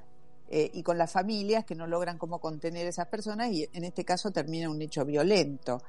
eh, 0.49 0.71
y 0.73 0.81
con 0.81 0.97
las 0.97 1.11
familias 1.11 1.65
que 1.65 1.75
no 1.75 1.85
logran 1.85 2.17
cómo 2.17 2.39
contener 2.39 2.87
a 2.87 2.89
esas 2.89 3.07
personas 3.09 3.51
y 3.51 3.69
en 3.73 3.83
este 3.83 4.03
caso 4.03 4.31
termina 4.31 4.71
un 4.71 4.81
hecho 4.81 5.05
violento. 5.05 5.83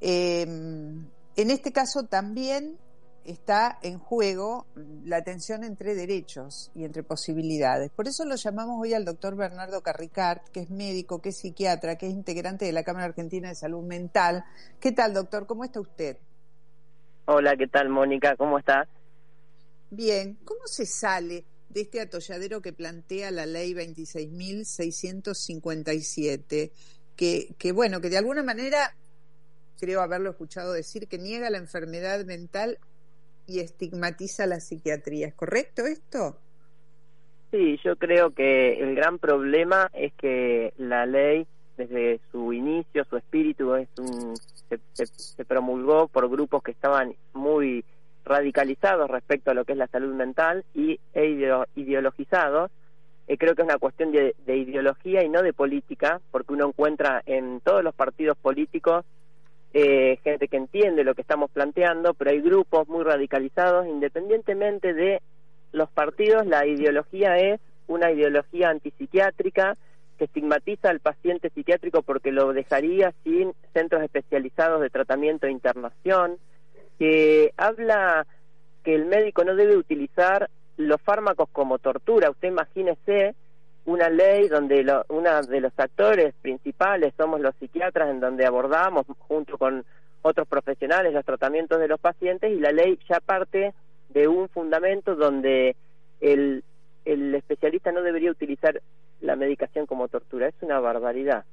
Eh, 0.00 0.42
en 0.42 1.50
este 1.50 1.72
caso 1.72 2.02
también 2.02 2.76
está 3.24 3.78
en 3.82 3.98
juego 3.98 4.66
la 5.04 5.22
tensión 5.22 5.62
entre 5.64 5.94
derechos 5.94 6.70
y 6.74 6.84
entre 6.84 7.02
posibilidades. 7.02 7.90
Por 7.90 8.08
eso 8.08 8.24
lo 8.24 8.36
llamamos 8.36 8.80
hoy 8.80 8.94
al 8.94 9.04
doctor 9.04 9.36
Bernardo 9.36 9.82
Carricart, 9.82 10.48
que 10.48 10.60
es 10.60 10.70
médico, 10.70 11.20
que 11.20 11.28
es 11.30 11.38
psiquiatra, 11.38 11.96
que 11.96 12.06
es 12.06 12.12
integrante 12.12 12.64
de 12.64 12.72
la 12.72 12.82
Cámara 12.82 13.04
Argentina 13.06 13.48
de 13.48 13.54
Salud 13.54 13.84
Mental. 13.84 14.44
¿Qué 14.80 14.92
tal, 14.92 15.14
doctor? 15.14 15.46
¿Cómo 15.46 15.64
está 15.64 15.80
usted? 15.80 16.18
Hola, 17.26 17.56
¿qué 17.56 17.66
tal, 17.66 17.88
Mónica? 17.88 18.36
¿Cómo 18.36 18.58
está? 18.58 18.86
Bien. 19.90 20.38
¿Cómo 20.44 20.66
se 20.66 20.86
sale 20.86 21.44
de 21.68 21.82
este 21.82 22.00
atolladero 22.00 22.62
que 22.62 22.72
plantea 22.72 23.30
la 23.30 23.46
ley 23.46 23.74
26.657? 23.74 26.72
Que, 27.16 27.54
que, 27.58 27.72
bueno, 27.72 28.00
que 28.00 28.08
de 28.08 28.18
alguna 28.18 28.42
manera 28.42 28.94
creo 29.80 30.02
haberlo 30.02 30.30
escuchado 30.30 30.72
decir, 30.72 31.08
que 31.08 31.18
niega 31.18 31.50
la 31.50 31.58
enfermedad 31.58 32.24
mental 32.24 32.78
y 33.46 33.60
estigmatiza 33.60 34.46
la 34.46 34.60
psiquiatría. 34.60 35.28
¿Es 35.28 35.34
correcto 35.34 35.86
esto? 35.86 36.36
Sí, 37.50 37.78
yo 37.84 37.96
creo 37.96 38.30
que 38.30 38.74
el 38.80 38.94
gran 38.94 39.18
problema 39.18 39.90
es 39.92 40.12
que 40.14 40.72
la 40.78 41.04
ley, 41.04 41.46
desde 41.76 42.20
su 42.30 42.52
inicio, 42.52 43.04
su 43.04 43.16
espíritu, 43.16 43.74
es 43.74 43.88
un, 43.98 44.36
se, 44.92 45.44
promulgó 45.44 46.06
por 46.06 46.28
grupos 46.30 46.62
que 46.62 46.70
estaban 46.70 47.14
muy 47.32 47.84
radicalizados 48.24 49.10
respecto 49.10 49.50
a 49.50 49.54
lo 49.54 49.64
que 49.64 49.72
es 49.72 49.78
la 49.78 49.88
salud 49.88 50.14
mental 50.14 50.64
y, 50.74 51.00
e 51.12 51.64
ideologizados. 51.74 52.70
Eh, 53.26 53.36
creo 53.36 53.56
que 53.56 53.62
es 53.62 53.68
una 53.68 53.78
cuestión 53.78 54.12
de, 54.12 54.36
de 54.46 54.56
ideología 54.56 55.24
y 55.24 55.28
no 55.28 55.42
de 55.42 55.52
política, 55.52 56.20
porque 56.30 56.52
uno 56.52 56.68
encuentra 56.68 57.22
en 57.26 57.60
todos 57.60 57.82
los 57.82 57.94
partidos 57.94 58.36
políticos 58.36 59.04
eh, 59.72 60.18
gente 60.24 60.48
que 60.48 60.56
entiende 60.56 61.04
lo 61.04 61.14
que 61.14 61.22
estamos 61.22 61.50
planteando, 61.50 62.14
pero 62.14 62.30
hay 62.30 62.40
grupos 62.40 62.88
muy 62.88 63.04
radicalizados, 63.04 63.86
independientemente 63.86 64.92
de 64.94 65.22
los 65.72 65.90
partidos, 65.90 66.46
la 66.46 66.66
ideología 66.66 67.36
es 67.38 67.60
una 67.86 68.10
ideología 68.10 68.70
antipsiquiátrica 68.70 69.76
que 70.18 70.24
estigmatiza 70.24 70.90
al 70.90 71.00
paciente 71.00 71.50
psiquiátrico 71.50 72.02
porque 72.02 72.32
lo 72.32 72.52
dejaría 72.52 73.12
sin 73.24 73.52
centros 73.72 74.02
especializados 74.02 74.80
de 74.80 74.90
tratamiento 74.90 75.46
e 75.46 75.52
internación, 75.52 76.36
que 76.98 77.52
habla 77.56 78.26
que 78.84 78.94
el 78.94 79.06
médico 79.06 79.44
no 79.44 79.54
debe 79.54 79.76
utilizar 79.76 80.50
los 80.76 81.00
fármacos 81.00 81.48
como 81.50 81.78
tortura. 81.78 82.30
Usted 82.30 82.48
imagínese 82.48 83.34
una 83.84 84.08
ley 84.08 84.48
donde 84.48 84.82
lo, 84.82 85.04
uno 85.08 85.42
de 85.42 85.60
los 85.60 85.72
actores 85.76 86.34
principales 86.42 87.14
somos 87.16 87.40
los 87.40 87.54
psiquiatras, 87.56 88.10
en 88.10 88.20
donde 88.20 88.46
abordamos 88.46 89.06
junto 89.18 89.58
con 89.58 89.84
otros 90.22 90.46
profesionales 90.46 91.14
los 91.14 91.24
tratamientos 91.24 91.80
de 91.80 91.88
los 91.88 91.98
pacientes 91.98 92.52
y 92.52 92.60
la 92.60 92.72
ley 92.72 92.98
ya 93.08 93.20
parte 93.20 93.74
de 94.10 94.28
un 94.28 94.48
fundamento 94.48 95.14
donde 95.14 95.76
el, 96.20 96.62
el 97.04 97.34
especialista 97.34 97.92
no 97.92 98.02
debería 98.02 98.30
utilizar 98.30 98.80
la 99.20 99.36
medicación 99.36 99.86
como 99.86 100.08
tortura. 100.08 100.48
Es 100.48 100.54
una 100.60 100.80
barbaridad. 100.80 101.44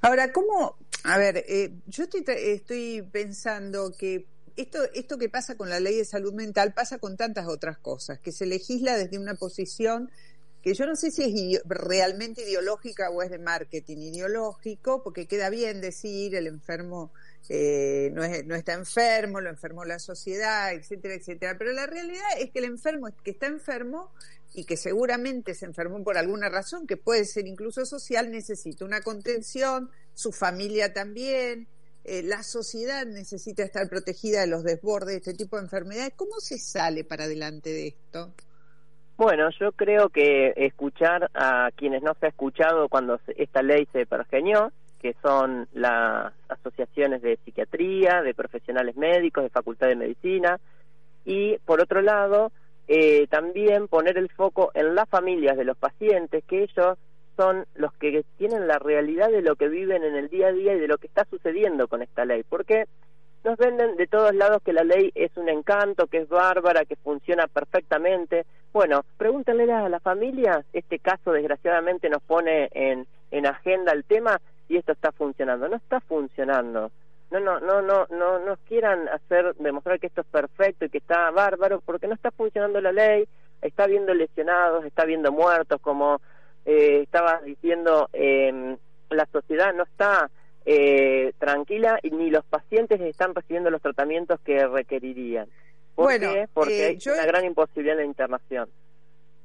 Ahora, 0.00 0.32
¿cómo? 0.32 0.76
A 1.04 1.18
ver, 1.18 1.44
eh, 1.48 1.70
yo 1.86 2.04
estoy, 2.04 2.24
estoy 2.26 3.02
pensando 3.12 3.92
que 3.98 4.26
esto, 4.56 4.78
esto 4.94 5.18
que 5.18 5.28
pasa 5.28 5.56
con 5.56 5.68
la 5.68 5.80
ley 5.80 5.96
de 5.96 6.04
salud 6.04 6.32
mental 6.32 6.72
pasa 6.72 6.98
con 6.98 7.16
tantas 7.16 7.46
otras 7.46 7.78
cosas, 7.78 8.18
que 8.18 8.32
se 8.32 8.46
legisla 8.46 8.96
desde 8.96 9.18
una 9.18 9.34
posición 9.34 10.10
que 10.62 10.74
yo 10.74 10.86
no 10.86 10.96
sé 10.96 11.10
si 11.10 11.54
es 11.54 11.62
realmente 11.64 12.42
ideológica 12.42 13.10
o 13.10 13.22
es 13.22 13.30
de 13.30 13.38
marketing 13.38 13.98
ideológico, 13.98 15.02
porque 15.02 15.26
queda 15.26 15.50
bien 15.50 15.80
decir 15.80 16.34
el 16.34 16.46
enfermo 16.46 17.12
eh, 17.48 18.10
no, 18.12 18.24
es, 18.24 18.44
no 18.44 18.54
está 18.54 18.74
enfermo, 18.74 19.40
lo 19.40 19.48
enfermó 19.48 19.84
la 19.84 19.98
sociedad, 19.98 20.72
etcétera, 20.72 21.14
etcétera. 21.14 21.56
Pero 21.56 21.72
la 21.72 21.86
realidad 21.86 22.26
es 22.38 22.50
que 22.50 22.58
el 22.58 22.66
enfermo 22.66 23.08
que 23.24 23.30
está 23.30 23.46
enfermo 23.46 24.10
y 24.54 24.64
que 24.64 24.76
seguramente 24.76 25.54
se 25.54 25.66
enfermó 25.66 26.02
por 26.02 26.18
alguna 26.18 26.48
razón, 26.48 26.86
que 26.86 26.96
puede 26.96 27.24
ser 27.24 27.46
incluso 27.46 27.86
social, 27.86 28.30
necesita 28.30 28.84
una 28.84 29.00
contención, 29.00 29.90
su 30.14 30.32
familia 30.32 30.92
también, 30.92 31.68
eh, 32.04 32.22
la 32.22 32.42
sociedad 32.42 33.06
necesita 33.06 33.62
estar 33.62 33.88
protegida 33.88 34.40
de 34.40 34.46
los 34.46 34.64
desbordes 34.64 35.08
de 35.08 35.16
este 35.16 35.34
tipo 35.34 35.56
de 35.56 35.62
enfermedades. 35.62 36.14
¿Cómo 36.16 36.40
se 36.40 36.58
sale 36.58 37.04
para 37.04 37.24
adelante 37.24 37.70
de 37.70 37.88
esto? 37.88 38.34
Bueno, 39.18 39.50
yo 39.58 39.72
creo 39.72 40.10
que 40.10 40.52
escuchar 40.54 41.28
a 41.34 41.70
quienes 41.74 42.04
no 42.04 42.14
se 42.14 42.26
ha 42.26 42.28
escuchado 42.28 42.88
cuando 42.88 43.18
esta 43.36 43.62
ley 43.62 43.88
se 43.92 44.06
pergeñó, 44.06 44.70
que 45.00 45.16
son 45.20 45.66
las 45.72 46.32
asociaciones 46.48 47.20
de 47.22 47.36
psiquiatría, 47.44 48.22
de 48.22 48.32
profesionales 48.32 48.96
médicos, 48.96 49.42
de 49.42 49.50
facultad 49.50 49.88
de 49.88 49.96
medicina, 49.96 50.60
y 51.24 51.58
por 51.64 51.82
otro 51.82 52.00
lado, 52.00 52.52
eh, 52.86 53.26
también 53.26 53.88
poner 53.88 54.18
el 54.18 54.30
foco 54.30 54.70
en 54.74 54.94
las 54.94 55.08
familias 55.08 55.56
de 55.56 55.64
los 55.64 55.76
pacientes, 55.76 56.44
que 56.44 56.62
ellos 56.62 56.96
son 57.36 57.66
los 57.74 57.92
que 57.94 58.24
tienen 58.36 58.68
la 58.68 58.78
realidad 58.78 59.30
de 59.30 59.42
lo 59.42 59.56
que 59.56 59.66
viven 59.66 60.04
en 60.04 60.14
el 60.14 60.28
día 60.28 60.46
a 60.46 60.52
día 60.52 60.74
y 60.74 60.78
de 60.78 60.86
lo 60.86 60.98
que 60.98 61.08
está 61.08 61.24
sucediendo 61.28 61.88
con 61.88 62.02
esta 62.02 62.24
ley. 62.24 62.44
Porque 62.48 62.84
nos 63.44 63.56
venden 63.56 63.96
de 63.96 64.06
todos 64.06 64.34
lados 64.34 64.62
que 64.62 64.72
la 64.72 64.84
ley 64.84 65.10
es 65.14 65.36
un 65.36 65.48
encanto, 65.48 66.06
que 66.06 66.18
es 66.18 66.28
bárbara, 66.28 66.84
que 66.84 66.96
funciona 66.96 67.46
perfectamente. 67.46 68.46
Bueno, 68.72 69.04
pregúntenle 69.16 69.72
a 69.72 69.88
la 69.88 70.00
familia, 70.00 70.64
este 70.72 70.98
caso 70.98 71.32
desgraciadamente 71.32 72.08
nos 72.08 72.22
pone 72.22 72.68
en, 72.72 73.06
en 73.30 73.46
agenda 73.46 73.92
el 73.92 74.04
tema 74.04 74.40
y 74.68 74.76
esto 74.76 74.92
está 74.92 75.12
funcionando. 75.12 75.68
No 75.68 75.76
está 75.76 76.00
funcionando. 76.00 76.90
No, 77.30 77.40
no, 77.40 77.60
no, 77.60 77.82
no, 77.82 78.06
no 78.10 78.38
nos 78.38 78.58
quieran 78.60 79.06
hacer 79.08 79.54
demostrar 79.56 80.00
que 80.00 80.06
esto 80.06 80.22
es 80.22 80.26
perfecto 80.26 80.86
y 80.86 80.88
que 80.88 80.98
está 80.98 81.30
bárbaro, 81.30 81.80
porque 81.84 82.06
no 82.08 82.14
está 82.14 82.30
funcionando 82.30 82.80
la 82.80 82.92
ley, 82.92 83.28
está 83.60 83.84
habiendo 83.84 84.14
lesionados, 84.14 84.84
está 84.84 85.02
habiendo 85.02 85.30
muertos, 85.30 85.80
como 85.80 86.20
eh, 86.64 87.02
estaba 87.02 87.40
diciendo, 87.44 88.08
eh, 88.14 88.76
la 89.10 89.26
sociedad 89.26 89.74
no 89.74 89.84
está 89.84 90.30
eh, 90.70 91.32
tranquila 91.38 91.98
y 92.02 92.10
ni 92.10 92.28
los 92.28 92.44
pacientes 92.44 93.00
están 93.00 93.34
recibiendo 93.34 93.70
los 93.70 93.80
tratamientos 93.80 94.38
que 94.44 94.66
requerirían. 94.66 95.48
¿Por 95.94 96.04
bueno, 96.04 96.34
qué? 96.34 96.46
Porque 96.52 96.90
eh, 96.90 96.98
hay 97.02 97.10
una 97.10 97.24
gran 97.24 97.46
imposibilidad 97.46 97.94
en 97.94 98.02
la 98.02 98.06
internación. 98.06 98.68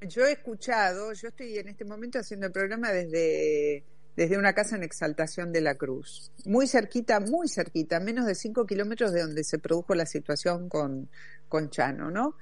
Yo 0.02 0.26
he 0.26 0.34
escuchado, 0.34 1.14
yo 1.14 1.30
estoy 1.30 1.58
en 1.58 1.70
este 1.70 1.86
momento 1.86 2.20
haciendo 2.20 2.48
el 2.48 2.52
programa 2.52 2.92
desde, 2.92 3.86
desde 4.18 4.38
una 4.38 4.52
casa 4.52 4.76
en 4.76 4.84
Exaltación 4.84 5.54
de 5.54 5.62
la 5.62 5.76
Cruz, 5.76 6.30
muy 6.44 6.68
cerquita, 6.68 7.22
muy 7.22 7.48
cerquita, 7.48 8.02
menos 8.02 8.26
de 8.26 8.36
cinco 8.36 8.66
kilómetros 8.66 9.14
de 9.14 9.22
donde 9.22 9.46
se 9.46 9.60
produjo 9.60 9.96
la 9.96 10.06
situación 10.06 10.68
con, 10.68 11.08
con 11.48 11.70
Chano, 11.70 12.12
¿no? 12.12 12.36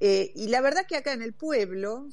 Eh, 0.00 0.32
y 0.34 0.48
la 0.48 0.60
verdad 0.60 0.86
que 0.88 0.96
acá 0.96 1.12
en 1.12 1.22
el 1.22 1.34
pueblo, 1.34 2.08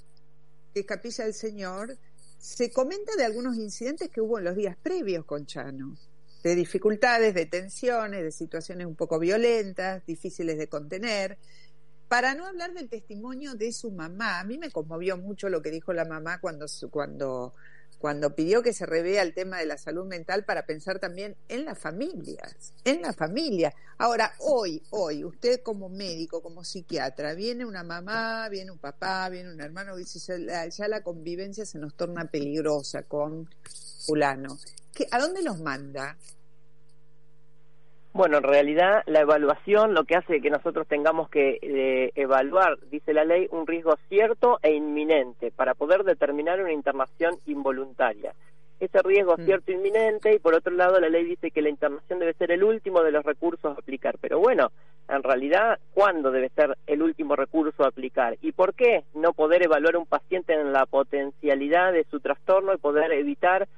de 0.75 0.85
Capilla 0.85 1.23
del 1.23 1.33
Señor, 1.33 1.97
se 2.37 2.71
comenta 2.71 3.15
de 3.15 3.25
algunos 3.25 3.55
incidentes 3.55 4.09
que 4.09 4.21
hubo 4.21 4.37
en 4.37 4.45
los 4.45 4.55
días 4.55 4.77
previos 4.83 5.25
con 5.25 5.47
Chano 5.47 5.97
de 6.43 6.55
dificultades, 6.55 7.33
de 7.33 7.45
tensiones, 7.45 8.23
de 8.23 8.31
situaciones 8.31 8.87
un 8.87 8.95
poco 8.95 9.19
violentas, 9.19 10.05
difíciles 10.05 10.57
de 10.57 10.67
contener. 10.67 11.37
Para 12.07 12.35
no 12.35 12.45
hablar 12.45 12.73
del 12.73 12.89
testimonio 12.89 13.55
de 13.55 13.71
su 13.71 13.91
mamá, 13.91 14.39
a 14.39 14.43
mí 14.43 14.57
me 14.57 14.71
conmovió 14.71 15.17
mucho 15.17 15.49
lo 15.49 15.61
que 15.61 15.71
dijo 15.71 15.93
la 15.93 16.03
mamá 16.03 16.41
cuando, 16.41 16.65
cuando, 16.89 17.53
cuando 17.99 18.35
pidió 18.35 18.61
que 18.61 18.73
se 18.73 18.85
revea 18.85 19.21
el 19.21 19.33
tema 19.33 19.59
de 19.59 19.65
la 19.65 19.77
salud 19.77 20.05
mental 20.05 20.43
para 20.43 20.65
pensar 20.65 20.99
también 20.99 21.37
en 21.47 21.63
las 21.63 21.79
familias, 21.79 22.73
en 22.83 23.01
la 23.01 23.13
familia. 23.13 23.73
Ahora, 23.97 24.33
hoy, 24.39 24.83
hoy, 24.89 25.23
usted 25.23 25.61
como 25.61 25.87
médico, 25.87 26.41
como 26.41 26.65
psiquiatra, 26.65 27.33
viene 27.33 27.63
una 27.63 27.83
mamá, 27.83 28.49
viene 28.49 28.71
un 28.71 28.79
papá, 28.79 29.29
viene 29.29 29.53
un 29.53 29.61
hermano, 29.61 29.95
dice, 29.95 30.19
ya 30.69 30.87
la 30.89 31.03
convivencia 31.03 31.65
se 31.65 31.79
nos 31.79 31.93
torna 31.93 32.25
peligrosa 32.25 33.03
con 33.03 33.47
fulano. 34.05 34.57
¿A 35.11 35.19
dónde 35.19 35.41
los 35.43 35.59
manda? 35.59 36.17
Bueno, 38.13 38.37
en 38.37 38.43
realidad 38.43 39.03
la 39.05 39.21
evaluación 39.21 39.93
lo 39.93 40.03
que 40.03 40.17
hace 40.17 40.41
que 40.41 40.49
nosotros 40.49 40.85
tengamos 40.85 41.29
que 41.29 41.59
eh, 41.61 42.11
evaluar, 42.15 42.77
dice 42.89 43.13
la 43.13 43.23
ley, 43.23 43.47
un 43.51 43.65
riesgo 43.65 43.97
cierto 44.09 44.59
e 44.61 44.73
inminente 44.73 45.51
para 45.51 45.75
poder 45.75 46.03
determinar 46.03 46.61
una 46.61 46.73
internación 46.73 47.35
involuntaria. 47.45 48.33
Ese 48.81 49.01
riesgo 49.03 49.37
mm. 49.37 49.45
cierto 49.45 49.71
e 49.71 49.75
inminente 49.75 50.33
y 50.33 50.39
por 50.39 50.55
otro 50.55 50.73
lado 50.73 50.99
la 50.99 51.07
ley 51.07 51.23
dice 51.23 51.51
que 51.51 51.61
la 51.61 51.69
internación 51.69 52.19
debe 52.19 52.33
ser 52.33 52.51
el 52.51 52.65
último 52.65 53.01
de 53.01 53.11
los 53.11 53.23
recursos 53.23 53.77
a 53.77 53.79
aplicar. 53.79 54.17
Pero 54.19 54.39
bueno, 54.39 54.73
en 55.07 55.23
realidad, 55.23 55.79
¿cuándo 55.93 56.31
debe 56.31 56.49
ser 56.49 56.77
el 56.87 57.01
último 57.01 57.37
recurso 57.37 57.83
a 57.83 57.87
aplicar? 57.87 58.37
¿Y 58.41 58.51
por 58.51 58.73
qué 58.73 59.05
no 59.13 59.31
poder 59.31 59.63
evaluar 59.63 59.95
un 59.95 60.05
paciente 60.05 60.53
en 60.53 60.73
la 60.73 60.85
potencialidad 60.85 61.93
de 61.93 62.05
su 62.11 62.19
trastorno 62.19 62.73
y 62.73 62.77
poder 62.77 63.13
evitar 63.13 63.69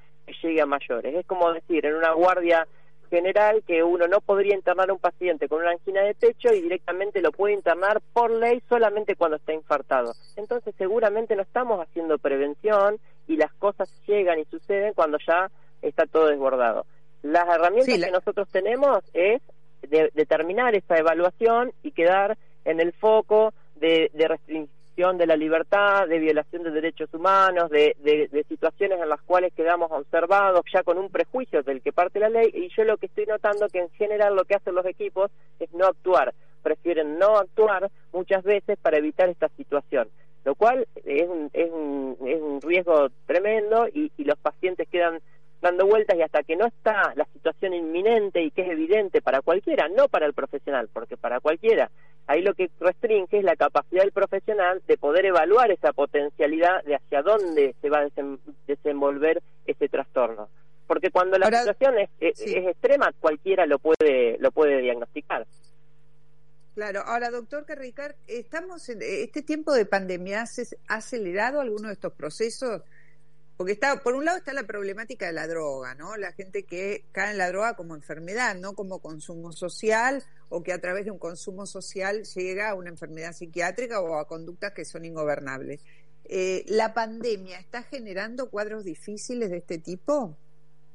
llegue 0.44 0.62
a 0.62 0.66
mayores. 0.66 1.16
Es 1.16 1.26
como 1.26 1.52
decir, 1.54 1.86
en 1.86 1.96
una 1.96 2.12
guardia 2.12 2.68
general 3.10 3.64
que 3.68 3.84
uno 3.84 4.08
no 4.08 4.22
podría 4.22 4.56
internar 4.56 4.90
a 4.90 4.94
un 4.94 5.00
paciente 5.00 5.48
con 5.48 5.62
una 5.62 5.72
angina 5.72 6.02
de 6.02 6.16
pecho 6.16 6.52
y 6.52 6.62
directamente 6.62 7.22
lo 7.22 7.32
puede 7.32 7.54
internar 7.54 8.02
por 8.12 8.32
ley 8.32 8.62
solamente 8.68 9.16
cuando 9.16 9.38
está 9.38 9.54
infartado. 9.54 10.14
Entonces 10.36 10.74
seguramente 10.78 11.36
no 11.36 11.44
estamos 11.44 11.80
haciendo 11.80 12.18
prevención 12.18 12.98
y 13.28 13.36
las 13.36 13.54
cosas 13.54 13.88
llegan 14.08 14.40
y 14.40 14.46
suceden 14.46 14.94
cuando 14.94 15.20
ya 15.28 15.52
está 15.84 16.08
todo 16.08 16.28
desbordado. 16.28 16.86
Las 17.22 17.48
herramientas 17.48 18.04
que 18.04 18.12
nosotros 18.12 18.50
tenemos 18.52 19.04
es 19.14 19.42
determinar 20.14 20.76
esa 20.76 20.98
evaluación 20.98 21.72
y 21.84 21.92
quedar 21.92 22.38
en 22.66 22.80
el 22.80 22.94
foco 22.94 23.54
de, 23.76 24.10
de 24.14 24.28
de 24.96 25.26
la 25.26 25.36
libertad, 25.36 26.08
de 26.08 26.20
violación 26.20 26.62
de 26.64 26.70
derechos 26.70 27.12
humanos, 27.14 27.72
de, 27.72 27.96
de, 28.00 28.44
situaciones 28.48 29.02
en 29.02 29.10
las 29.10 29.22
cuales 29.22 29.52
quedamos 29.54 29.92
observados 29.92 30.62
ya 30.72 30.84
con 30.84 31.00
un 31.00 31.10
prejuicio 31.10 31.64
del 31.64 31.82
que 31.82 31.92
parte 31.92 32.20
la 32.20 32.30
ley 32.30 32.52
y 32.54 32.70
yo 32.78 32.84
lo 32.84 32.98
que 32.98 33.08
estoy 33.08 33.26
notando 33.26 33.68
que 33.70 33.80
en 33.80 33.90
general 33.92 34.36
lo 34.36 34.46
que 34.46 34.54
hacen 34.54 34.76
los 34.76 34.86
equipos 34.86 35.32
es 35.60 35.74
no 35.74 35.88
actuar, 35.88 36.34
prefieren 36.62 37.18
no 37.18 37.38
actuar 37.38 37.90
muchas 38.14 38.44
veces 38.44 38.78
para 38.80 38.98
evitar 38.98 39.30
esta 39.30 39.50
situación, 39.58 40.10
lo 40.46 40.54
cual 40.54 40.88
es 41.04 41.28
un, 41.28 41.50
es 41.54 41.72
un, 41.72 42.16
es 42.28 42.40
un 42.40 42.62
riesgo 42.62 43.10
tremendo 43.26 43.88
y, 43.92 44.12
y 44.16 44.24
los 44.26 44.38
pacientes 44.38 44.88
quedan 44.90 45.20
dando 45.60 45.88
vueltas 45.88 46.18
y 46.18 46.22
hasta 46.22 46.44
que 46.44 46.56
no 46.56 46.68
está 46.68 47.14
la 47.16 47.26
situación 47.34 47.74
inminente 47.74 48.44
y 48.44 48.52
que 48.52 48.62
es 48.62 48.70
evidente 48.70 49.22
para 49.22 49.42
cualquiera, 49.42 49.88
no 49.88 50.08
para 50.08 50.28
el 50.28 50.34
profesional, 50.34 50.88
porque 50.94 51.18
para 51.18 51.40
cualquiera, 51.40 51.90
ahí 52.28 52.42
lo 52.42 52.54
que 52.54 52.70
restringe 52.80 53.40
es 53.40 53.44
la 53.44 53.56
capacidad 53.56 54.02
del 54.02 54.12
profesional 54.12 54.82
de 54.88 54.98
poder 54.98 55.26
evaluar 55.26 55.72
esa 55.72 55.94
potencialidad 55.94 56.84
de 56.84 56.96
hacia 56.96 57.22
dónde 57.22 57.76
se 57.82 57.90
va 57.90 58.00
a 58.00 58.10
desenvolver 58.68 59.42
ese 59.66 59.90
trastorno. 59.90 60.50
Porque 60.88 61.12
cuando 61.12 61.38
la 61.38 61.48
situación 61.48 61.98
es, 61.98 62.10
es, 62.20 62.42
extrema, 62.42 63.12
cualquiera 63.20 63.66
lo 63.66 63.80
puede, 63.80 64.38
lo 64.40 64.52
puede 64.52 64.82
diagnosticar. 64.82 65.46
Claro, 66.76 67.02
ahora 67.06 67.30
doctor 67.30 67.66
Carricar, 67.66 68.16
estamos 68.28 68.90
en 68.90 69.00
este 69.02 69.44
tiempo 69.44 69.74
de 69.74 69.86
pandemia, 69.86 70.44
¿ha 70.88 70.96
acelerado 70.96 71.62
alguno 71.62 71.88
de 71.88 71.94
estos 71.94 72.14
procesos? 72.14 72.82
Porque 73.56 73.74
está, 73.74 74.02
por 74.02 74.16
un 74.16 74.26
lado 74.26 74.40
está 74.40 74.54
la 74.54 74.64
problemática 74.64 75.28
de 75.28 75.34
la 75.34 75.48
droga, 75.48 75.94
¿no? 75.94 76.18
La 76.18 76.32
gente 76.32 76.64
que 76.64 77.06
cae 77.12 77.32
en 77.32 77.38
la 77.38 77.50
droga 77.50 77.76
como 77.76 77.94
enfermedad, 77.94 78.56
no 78.56 78.74
como 78.74 79.00
consumo 79.00 79.52
social, 79.52 80.24
o 80.56 80.62
que 80.62 80.72
a 80.72 80.80
través 80.80 81.06
de 81.06 81.12
un 81.12 81.18
consumo 81.18 81.66
social 81.66 82.22
llega 82.36 82.70
a 82.70 82.76
una 82.76 82.90
enfermedad 82.90 83.34
psiquiátrica 83.34 84.00
o 84.02 84.20
a 84.20 84.28
conductas 84.28 84.72
que 84.72 84.86
son 84.86 85.04
ingobernables. 85.04 85.84
Eh, 86.26 86.64
¿La 86.68 86.94
pandemia 86.94 87.58
está 87.58 87.82
generando 87.82 88.52
cuadros 88.52 88.84
difíciles 88.84 89.50
de 89.50 89.58
este 89.58 89.80
tipo? 89.80 90.38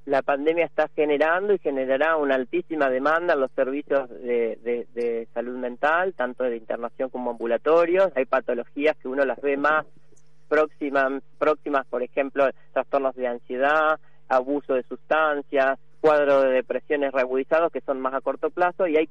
La 0.04 0.22
pandemia 0.22 0.64
está 0.64 0.88
generando 0.94 1.52
y 1.52 1.58
generará 1.58 2.16
una 2.16 2.36
altísima 2.36 2.88
demanda 2.88 3.34
en 3.34 3.40
los 3.40 3.50
servicios 3.50 4.08
de, 4.08 4.86
de 4.94 5.28
salud 5.34 5.56
mental, 5.56 6.14
tanto 6.14 6.44
de 6.44 6.56
internación 6.56 7.10
como 7.10 7.32
ambulatorios. 7.32 8.12
Hay 8.14 8.26
patologías 8.26 8.96
que 8.98 9.08
uno 9.08 9.24
las 9.24 9.40
ve 9.40 9.56
más 9.56 9.84
próximas, 10.48 11.20
próximas, 11.36 11.84
por 11.88 12.04
ejemplo, 12.04 12.48
trastornos 12.72 13.16
de 13.16 13.26
ansiedad, 13.26 13.98
abuso 14.28 14.74
de 14.74 14.84
sustancias, 14.84 15.80
cuadros 16.00 16.44
de 16.44 16.50
depresiones 16.50 17.10
reagudizados 17.12 17.72
que 17.72 17.80
son 17.80 18.00
más 18.00 18.14
a 18.14 18.20
corto 18.20 18.50
plazo 18.50 18.86
y 18.86 18.96
hay 18.96 19.08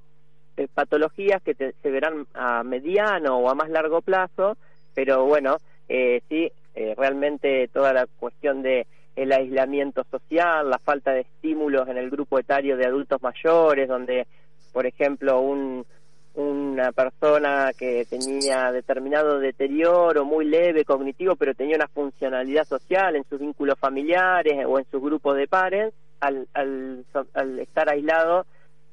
eh, 0.58 0.68
patologías 0.74 1.42
que 1.44 1.54
se 1.54 1.92
verán 1.92 2.26
a 2.34 2.64
mediano 2.64 3.38
o 3.38 3.50
a 3.50 3.56
más 3.56 3.70
largo 3.70 4.02
plazo, 4.02 4.58
pero 4.96 5.26
bueno, 5.26 5.58
eh, 5.88 6.22
sí, 6.28 6.52
eh, 6.74 6.96
realmente 6.98 7.68
toda 7.68 7.94
la 7.94 8.08
cuestión 8.20 8.64
de 8.64 8.88
el 9.16 9.32
aislamiento 9.32 10.04
social, 10.12 10.70
la 10.70 10.80
falta 10.80 11.12
de 11.12 11.22
estímulos 11.22 11.88
en 11.88 11.98
el 11.98 12.10
grupo 12.10 12.38
etario 12.38 12.78
de 12.78 12.86
adultos 12.86 13.22
mayores, 13.22 13.88
donde, 13.88 14.28
por 14.74 14.86
ejemplo, 14.86 15.42
un, 15.42 15.86
una 16.36 16.92
persona 16.92 17.72
que 17.78 18.06
tenía 18.06 18.72
determinado 18.72 19.40
deterioro 19.40 20.24
muy 20.24 20.46
leve 20.46 20.86
cognitivo, 20.86 21.36
pero 21.36 21.56
tenía 21.56 21.78
una 21.78 21.88
funcionalidad 21.88 22.66
social 22.66 23.16
en 23.16 23.24
sus 23.30 23.40
vínculos 23.40 23.78
familiares 23.80 24.66
o 24.68 24.78
en 24.78 24.86
su 24.92 25.02
grupo 25.02 25.34
de 25.34 25.48
pares, 25.48 25.94
al, 26.20 26.48
al, 26.54 27.06
al 27.34 27.60
estar 27.60 27.90
aislado 27.90 28.46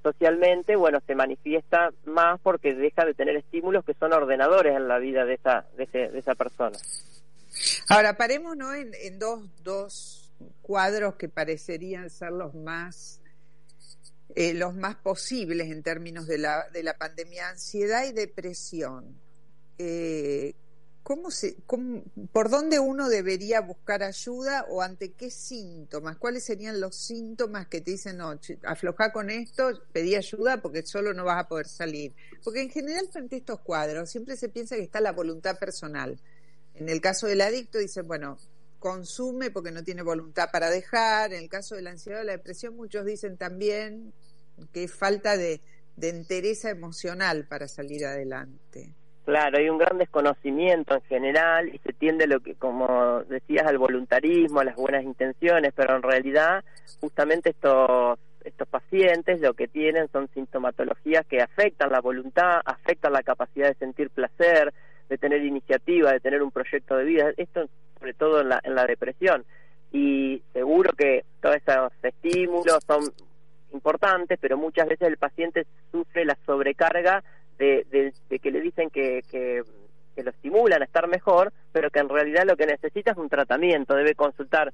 socialmente, 0.04 0.76
bueno, 0.76 1.00
se 1.06 1.16
manifiesta 1.16 1.90
más 2.04 2.38
porque 2.40 2.74
deja 2.74 3.04
de 3.04 3.14
tener 3.14 3.36
estímulos 3.36 3.84
que 3.84 3.94
son 3.94 4.12
ordenadores 4.12 4.76
en 4.76 4.86
la 4.86 4.98
vida 4.98 5.24
de 5.24 5.34
esa, 5.34 5.66
de, 5.76 5.86
de 5.86 6.18
esa 6.18 6.36
persona. 6.36 6.78
Ahora, 7.88 8.16
paremos 8.16 8.56
¿no? 8.56 8.72
en, 8.74 8.92
en 9.02 9.18
dos, 9.18 9.48
dos 9.64 10.30
cuadros 10.62 11.16
que 11.16 11.28
parecerían 11.28 12.10
ser 12.10 12.32
los 12.32 12.54
más 12.54 13.20
eh, 14.36 14.52
los 14.52 14.74
más 14.74 14.96
posibles 14.96 15.70
en 15.70 15.82
términos 15.82 16.26
de 16.26 16.38
la, 16.38 16.68
de 16.72 16.82
la 16.82 16.94
pandemia, 16.94 17.50
ansiedad 17.50 18.04
y 18.04 18.12
depresión. 18.12 19.16
Eh, 19.78 20.54
¿cómo 21.04 21.30
se, 21.30 21.56
¿Por 22.32 22.48
dónde 22.48 22.80
uno 22.80 23.08
debería 23.08 23.60
buscar 23.60 24.02
ayuda 24.02 24.66
o 24.70 24.80
ante 24.82 25.12
qué 25.12 25.30
síntomas? 25.30 26.16
¿Cuáles 26.16 26.44
serían 26.44 26.80
los 26.80 26.96
síntomas 26.96 27.68
que 27.68 27.82
te 27.82 27.92
dicen, 27.92 28.16
no, 28.16 28.40
afloja 28.64 29.12
con 29.12 29.30
esto, 29.30 29.70
pedí 29.92 30.16
ayuda 30.16 30.60
porque 30.62 30.84
solo 30.84 31.12
no 31.12 31.24
vas 31.24 31.44
a 31.44 31.46
poder 31.46 31.68
salir? 31.68 32.14
Porque 32.42 32.62
en 32.62 32.70
general 32.70 33.06
frente 33.12 33.36
a 33.36 33.38
estos 33.38 33.60
cuadros 33.60 34.10
siempre 34.10 34.36
se 34.36 34.48
piensa 34.48 34.76
que 34.76 34.82
está 34.82 35.00
la 35.00 35.12
voluntad 35.12 35.58
personal. 35.58 36.18
En 36.74 36.88
el 36.88 37.02
caso 37.02 37.26
del 37.26 37.42
adicto 37.42 37.78
dicen, 37.78 38.08
bueno, 38.08 38.38
consume 38.78 39.50
porque 39.50 39.70
no 39.70 39.84
tiene 39.84 40.02
voluntad 40.02 40.48
para 40.50 40.70
dejar. 40.70 41.34
En 41.34 41.42
el 41.42 41.50
caso 41.50 41.76
de 41.76 41.82
la 41.82 41.90
ansiedad 41.90 42.22
o 42.22 42.24
la 42.24 42.32
depresión, 42.32 42.76
muchos 42.76 43.04
dicen 43.04 43.36
también 43.36 44.14
que 44.72 44.84
es 44.84 44.92
falta 44.92 45.36
de, 45.36 45.60
de 45.96 46.08
entereza 46.08 46.70
emocional 46.70 47.46
para 47.46 47.68
salir 47.68 48.06
adelante. 48.06 48.94
Claro, 49.24 49.58
hay 49.58 49.70
un 49.70 49.78
gran 49.78 49.96
desconocimiento 49.96 50.94
en 50.94 51.02
general 51.02 51.74
y 51.74 51.78
se 51.78 51.94
tiende 51.94 52.26
lo 52.26 52.40
que, 52.40 52.56
como 52.56 53.22
decías, 53.24 53.66
al 53.66 53.78
voluntarismo, 53.78 54.60
a 54.60 54.64
las 54.64 54.76
buenas 54.76 55.02
intenciones, 55.02 55.72
pero 55.74 55.96
en 55.96 56.02
realidad 56.02 56.62
justamente 57.00 57.50
estos 57.50 58.18
estos 58.44 58.68
pacientes 58.68 59.40
lo 59.40 59.54
que 59.54 59.68
tienen 59.68 60.08
son 60.12 60.28
sintomatologías 60.34 61.24
que 61.26 61.40
afectan 61.40 61.90
la 61.90 62.00
voluntad, 62.00 62.60
afectan 62.64 63.14
la 63.14 63.22
capacidad 63.22 63.68
de 63.68 63.74
sentir 63.74 64.10
placer, 64.10 64.72
de 65.08 65.18
tener 65.18 65.42
iniciativa, 65.42 66.12
de 66.12 66.20
tener 66.20 66.42
un 66.42 66.50
proyecto 66.50 66.96
de 66.96 67.04
vida. 67.04 67.32
Esto 67.38 67.66
sobre 67.98 68.12
todo 68.12 68.42
en 68.42 68.50
la, 68.50 68.60
en 68.62 68.74
la 68.74 68.84
depresión. 68.84 69.44
Y 69.92 70.42
seguro 70.52 70.92
que 70.92 71.24
todos 71.40 71.56
esos 71.56 71.92
estímulos 72.02 72.78
son 72.86 73.04
importantes, 73.72 74.38
pero 74.40 74.58
muchas 74.58 74.88
veces 74.88 75.08
el 75.08 75.16
paciente 75.16 75.66
sufre 75.90 76.24
la 76.24 76.36
sobrecarga 76.44 77.24
de, 77.58 78.12
de, 78.28 78.38
que 78.38 78.50
le 78.50 78.60
dicen 78.60 78.90
que, 78.90 79.22
que, 79.30 79.62
lo 80.22 80.30
estimulan 80.30 80.80
a 80.80 80.84
estar 80.84 81.08
mejor, 81.08 81.52
pero 81.72 81.90
que 81.90 81.98
en 81.98 82.08
realidad 82.08 82.44
lo 82.46 82.56
que 82.56 82.66
necesita 82.66 83.10
es 83.10 83.16
un 83.16 83.28
tratamiento. 83.28 83.94
Debe 83.94 84.14
consultar 84.14 84.72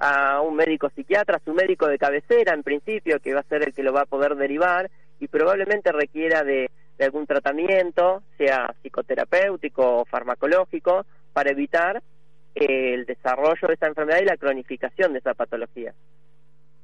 a 0.00 0.40
un 0.40 0.56
médico 0.56 0.90
psiquiatra, 0.90 1.40
su 1.44 1.54
médico 1.54 1.86
de 1.86 1.98
cabecera 1.98 2.54
en 2.54 2.64
principio, 2.64 3.20
que 3.20 3.32
va 3.32 3.40
a 3.40 3.44
ser 3.44 3.62
el 3.62 3.72
que 3.72 3.84
lo 3.84 3.92
va 3.92 4.02
a 4.02 4.06
poder 4.06 4.34
derivar, 4.34 4.90
y 5.20 5.28
probablemente 5.28 5.92
requiera 5.92 6.42
de, 6.42 6.70
de 6.98 7.04
algún 7.04 7.26
tratamiento, 7.26 8.22
sea 8.36 8.74
psicoterapéutico 8.82 10.00
o 10.00 10.04
farmacológico, 10.04 11.06
para 11.32 11.50
evitar 11.50 12.02
el 12.54 13.06
desarrollo 13.06 13.68
de 13.68 13.74
esa 13.74 13.86
enfermedad 13.86 14.20
y 14.20 14.26
la 14.26 14.36
cronificación 14.36 15.12
de 15.12 15.20
esa 15.20 15.34
patología. 15.34 15.94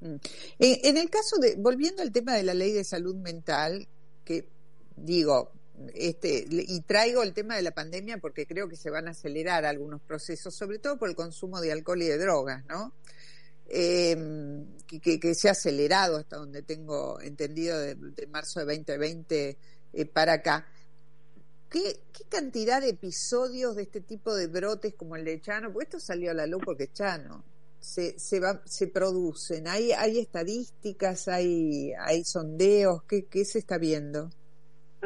Mm. 0.01 0.17
En 0.59 0.97
el 0.97 1.11
caso 1.11 1.37
de, 1.41 1.57
volviendo 1.59 2.03
al 2.03 2.13
tema 2.13 2.35
de 2.35 2.45
la 2.45 2.55
ley 2.55 2.73
de 2.73 2.85
salud 2.85 3.17
mental, 3.17 3.87
que 4.25 4.45
digo, 4.97 5.53
este, 5.95 6.47
y 6.49 6.81
traigo 6.83 7.23
el 7.23 7.35
tema 7.35 7.57
de 7.57 7.63
la 7.63 7.73
pandemia 7.73 8.19
porque 8.19 8.47
creo 8.47 8.69
que 8.69 8.77
se 8.77 8.91
van 8.91 9.09
a 9.09 9.11
acelerar 9.11 9.65
algunos 9.65 10.01
procesos, 10.01 10.55
sobre 10.55 10.79
todo 10.79 10.99
por 10.99 11.09
el 11.09 11.15
consumo 11.15 11.61
de 11.61 11.73
alcohol 11.73 12.03
y 12.03 12.07
de 12.07 12.19
drogas, 12.19 12.65
¿no? 12.67 12.95
Em, 13.69 14.65
que, 14.87 15.35
se 15.35 15.49
ha 15.49 15.53
acelerado 15.53 16.19
hasta 16.19 16.37
donde 16.37 16.63
tengo 16.63 17.21
entendido 17.21 17.79
de, 17.81 17.97
marzo 18.29 18.61
de 18.61 18.77
2020 18.77 19.59
eh, 19.93 20.07
para 20.07 20.35
acá. 20.35 20.67
¿Qué, 21.69 22.01
cantidad 22.29 22.81
de 22.81 22.91
episodios 22.91 23.75
de 23.77 23.83
este 23.83 24.01
tipo 24.01 24.35
de 24.35 24.47
brotes 24.47 24.95
como 24.95 25.17
el 25.17 25.25
de 25.25 25.41
Chano? 25.41 25.73
Porque 25.73 25.85
esto 25.85 26.01
salió 26.01 26.31
a 26.31 26.35
la 26.35 26.47
luz 26.47 26.63
porque 26.65 26.93
Chano. 26.93 27.45
Se, 27.81 28.19
se, 28.19 28.41
va, 28.41 28.63
se 28.65 28.89
producen, 28.89 29.69
hay, 29.69 29.93
hay 29.93 30.19
estadísticas, 30.19 31.29
hay, 31.29 31.93
hay 32.01 32.25
sondeos, 32.25 33.05
¿qué, 33.05 33.27
¿qué 33.27 33.45
se 33.45 33.61
está 33.61 33.79
viendo? 33.79 34.31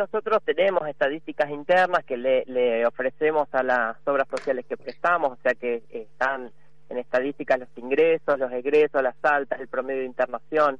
Nosotros 0.00 0.42
tenemos 0.46 0.88
estadísticas 0.88 1.50
internas 1.50 2.06
que 2.06 2.16
le, 2.16 2.44
le 2.46 2.86
ofrecemos 2.86 3.48
a 3.52 3.62
las 3.62 3.98
obras 4.06 4.26
sociales 4.28 4.64
que 4.66 4.78
prestamos, 4.78 5.32
o 5.32 5.42
sea 5.42 5.52
que 5.54 5.82
están 5.90 6.50
en 6.88 6.96
estadísticas 6.96 7.60
los 7.60 7.68
ingresos, 7.76 8.38
los 8.38 8.50
egresos, 8.50 9.02
las 9.02 9.14
altas, 9.22 9.60
el 9.60 9.68
promedio 9.68 10.00
de 10.00 10.06
internación, 10.06 10.78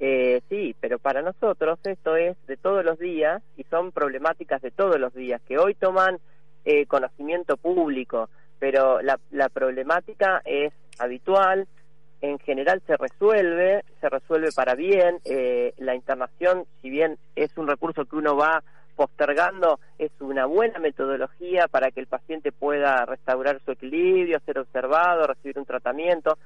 eh, 0.00 0.40
sí, 0.48 0.74
pero 0.80 0.98
para 0.98 1.20
nosotros 1.20 1.80
esto 1.84 2.16
es 2.16 2.34
de 2.46 2.56
todos 2.56 2.82
los 2.82 2.98
días 2.98 3.42
y 3.58 3.64
son 3.64 3.92
problemáticas 3.92 4.62
de 4.62 4.70
todos 4.70 4.98
los 4.98 5.12
días 5.12 5.42
que 5.46 5.58
hoy 5.58 5.74
toman 5.74 6.18
eh, 6.64 6.86
conocimiento 6.86 7.58
público, 7.58 8.30
pero 8.58 9.02
la, 9.02 9.20
la 9.32 9.50
problemática 9.50 10.40
es 10.46 10.72
habitual 10.98 11.68
en 12.22 12.38
general 12.38 12.80
se 12.86 12.96
resuelve, 12.96 13.84
se 14.00 14.08
resuelve 14.08 14.50
para 14.54 14.74
bien. 14.74 15.18
Eh, 15.24 15.74
la 15.78 15.94
internación, 15.94 16.64
si 16.80 16.88
bien 16.88 17.18
es 17.34 17.56
un 17.58 17.66
recurso 17.66 18.04
que 18.04 18.16
uno 18.16 18.36
va 18.36 18.62
postergando, 18.94 19.80
es 19.98 20.12
una 20.20 20.46
buena 20.46 20.78
metodología 20.78 21.66
para 21.68 21.90
que 21.90 22.00
el 22.00 22.06
paciente 22.06 22.52
pueda 22.52 23.04
restaurar 23.04 23.60
su 23.64 23.72
equilibrio, 23.72 24.38
ser 24.46 24.60
observado, 24.60 25.26
recibir 25.26 25.58
un 25.58 25.66
tratamiento. 25.66 26.38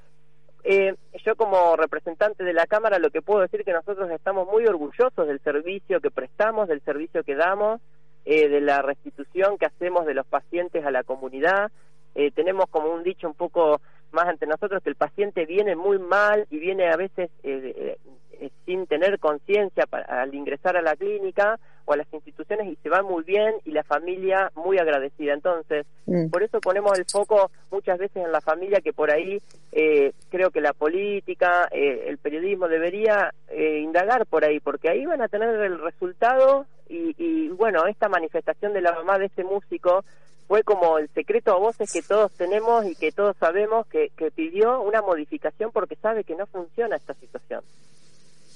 Eh, 0.65 0.95
yo 1.25 1.37
como 1.37 1.77
representante 1.77 2.43
de 2.43 2.55
la 2.55 2.67
Cámara 2.67 2.99
lo 2.99 3.11
que 3.11 3.23
puedo 3.23 3.43
decir 3.43 3.61
es 3.61 3.67
que 3.67 3.73
nosotros 3.73 4.11
estamos 4.11 4.49
muy 4.49 4.67
orgullosos 4.67 5.29
del 5.29 5.41
servicio 5.41 6.01
que 6.01 6.11
prestamos, 6.11 6.69
del 6.69 6.81
servicio 6.81 7.23
que 7.23 7.37
damos, 7.37 7.81
eh, 8.25 8.49
de 8.49 8.61
la 8.61 8.83
restitución 8.83 9.59
que 9.59 9.67
hacemos 9.67 10.07
de 10.07 10.15
los 10.15 10.27
pacientes 10.27 10.85
a 10.85 10.91
la 10.91 11.05
comunidad. 11.05 11.71
Eh, 12.15 12.31
tenemos 12.31 12.65
como 12.71 12.93
un 12.93 13.03
dicho 13.03 13.29
un 13.29 13.35
poco 13.35 13.81
más 14.16 14.26
ante 14.29 14.46
nosotros 14.46 14.83
que 14.83 14.90
el 14.90 14.96
paciente 14.96 15.46
viene 15.46 15.76
muy 15.76 15.98
mal 15.98 16.46
y 16.50 16.59
viene 16.59 16.88
a 16.88 16.96
veces 16.96 17.31
eh, 17.44 17.96
eh, 18.40 18.50
sin 18.64 18.87
tener 18.87 19.18
conciencia 19.18 19.85
al 20.09 20.35
ingresar 20.35 20.76
a 20.76 20.83
la 20.83 20.96
clínica 20.96 21.59
o 21.85 21.92
a 21.92 21.96
las 21.96 22.12
instituciones 22.12 22.66
y 22.66 22.76
se 22.83 22.88
va 22.88 23.02
muy 23.02 23.22
bien 23.22 23.55
y 23.64 23.70
la 23.70 23.85
familia 23.85 24.50
muy 24.57 24.79
agradecida. 24.79 25.33
Entonces, 25.35 25.87
Mm. 26.07 26.31
por 26.31 26.42
eso 26.42 26.61
ponemos 26.61 26.96
el 26.98 27.05
foco 27.05 27.50
muchas 27.70 27.98
veces 27.98 28.24
en 28.24 28.31
la 28.31 28.40
familia 28.40 28.81
que 28.81 28.92
por 28.92 29.11
ahí 29.11 29.42
eh, 29.72 30.12
creo 30.31 30.50
que 30.50 30.61
la 30.61 30.72
política, 30.72 31.68
eh, 31.72 32.05
el 32.09 32.18
periodismo 32.18 32.68
debería 32.68 33.33
eh, 33.48 33.81
indagar 33.81 34.24
por 34.26 34.44
ahí, 34.44 34.61
porque 34.61 34.88
ahí 34.88 35.05
van 35.05 35.20
a 35.20 35.29
tener 35.29 35.48
el 35.48 35.81
resultado 35.81 36.66
y, 36.88 37.14
y 37.18 37.48
bueno, 37.48 37.87
esta 37.87 38.09
manifestación 38.09 38.72
de 38.72 38.81
la 38.81 38.92
mamá 38.92 39.18
de 39.18 39.26
este 39.26 39.42
músico 39.42 40.05
fue 40.46 40.62
como 40.62 40.98
el 40.98 41.09
secreto 41.12 41.52
a 41.52 41.59
voces 41.59 41.92
que 41.92 42.02
todos 42.02 42.32
tenemos 42.32 42.87
y 42.87 42.94
que 42.94 43.12
todos 43.12 43.37
sabemos 43.38 43.87
que, 43.88 44.11
pidió 44.35 44.80
una 44.82 45.02
modificación 45.02 45.72
porque 45.72 45.96
sabe 45.96 46.24
que 46.24 46.35
no 46.35 46.46
funciona 46.46 46.96
esta 46.96 47.14
situación. 47.14 47.62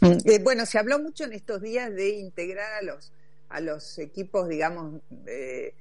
Eh, 0.03 0.38
bueno, 0.42 0.66
se 0.66 0.79
habló 0.79 0.98
mucho 0.98 1.24
en 1.24 1.33
estos 1.33 1.61
días 1.61 1.94
de 1.94 2.11
integrar 2.11 2.72
a 2.72 2.83
los 2.83 3.12
a 3.50 3.61
los 3.61 3.98
equipos, 3.98 4.48
digamos, 4.48 5.03
eh, 5.26 5.74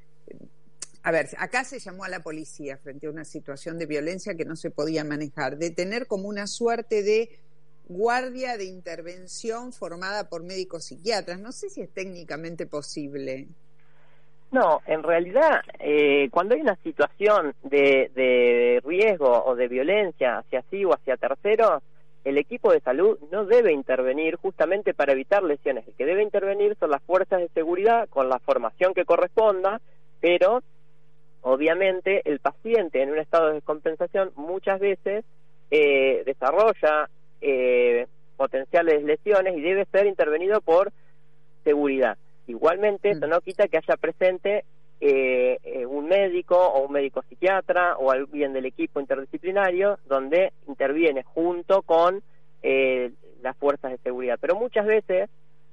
a 1.03 1.11
ver, 1.11 1.29
acá 1.37 1.63
se 1.63 1.79
llamó 1.79 2.03
a 2.03 2.09
la 2.09 2.21
policía 2.21 2.77
frente 2.77 3.07
a 3.07 3.11
una 3.11 3.23
situación 3.23 3.77
de 3.77 3.85
violencia 3.85 4.35
que 4.35 4.43
no 4.43 4.55
se 4.55 4.71
podía 4.71 5.03
manejar, 5.03 5.57
de 5.57 5.69
tener 5.69 6.07
como 6.07 6.27
una 6.27 6.47
suerte 6.47 7.03
de 7.03 7.39
guardia 7.87 8.57
de 8.57 8.65
intervención 8.65 9.71
formada 9.71 10.29
por 10.29 10.43
médicos 10.43 10.85
psiquiatras. 10.85 11.39
No 11.39 11.51
sé 11.51 11.69
si 11.69 11.81
es 11.81 11.93
técnicamente 11.93 12.65
posible. 12.65 13.47
No, 14.51 14.81
en 14.87 15.03
realidad, 15.03 15.61
eh, 15.79 16.27
cuando 16.31 16.55
hay 16.55 16.61
una 16.61 16.75
situación 16.77 17.53
de, 17.63 18.09
de 18.15 18.81
riesgo 18.83 19.43
o 19.45 19.55
de 19.55 19.67
violencia 19.67 20.39
hacia 20.39 20.63
sí 20.71 20.83
o 20.85 20.93
hacia 20.93 21.17
terceros, 21.17 21.83
el 22.23 22.37
equipo 22.37 22.71
de 22.71 22.81
salud 22.81 23.17
no 23.31 23.45
debe 23.45 23.71
intervenir 23.71 24.35
justamente 24.35 24.93
para 24.93 25.13
evitar 25.13 25.43
lesiones. 25.43 25.87
El 25.87 25.93
que 25.93 26.05
debe 26.05 26.23
intervenir 26.23 26.75
son 26.79 26.91
las 26.91 27.01
fuerzas 27.03 27.39
de 27.39 27.49
seguridad 27.49 28.09
con 28.09 28.27
la 28.27 28.39
formación 28.39 28.93
que 28.93 29.05
corresponda, 29.05 29.81
pero 30.19 30.61
obviamente 31.41 32.21
el 32.25 32.39
paciente 32.39 33.01
en 33.01 33.11
un 33.11 33.19
estado 33.19 33.47
de 33.47 33.53
descompensación 33.55 34.31
muchas 34.35 34.79
veces 34.79 35.23
eh, 35.71 36.23
desarrolla 36.25 37.09
eh, 37.41 38.07
potenciales 38.35 39.03
lesiones 39.03 39.57
y 39.57 39.61
debe 39.61 39.85
ser 39.85 40.07
intervenido 40.07 40.61
por 40.61 40.91
seguridad. 41.63 42.17
Igualmente, 42.49 43.11
eso 43.11 43.27
no 43.27 43.41
quita 43.41 43.67
que 43.67 43.77
haya 43.77 43.95
presente 43.95 44.65
eh, 44.99 45.59
eh, 45.63 45.85
un 45.85 46.07
médico 46.07 46.57
o 46.57 46.87
un 46.87 46.91
médico 46.91 47.21
psiquiatra 47.29 47.95
o 47.97 48.11
alguien 48.11 48.53
del 48.53 48.65
equipo 48.65 48.99
interdisciplinario 48.99 49.99
donde 50.07 50.51
interviene 50.67 51.23
junto 51.23 51.83
con 51.83 52.23
eh, 52.63 53.11
las 53.41 53.55
fuerzas 53.57 53.91
de 53.91 53.97
seguridad. 53.99 54.39
Pero 54.41 54.55
muchas 54.55 54.85
veces 54.87 55.29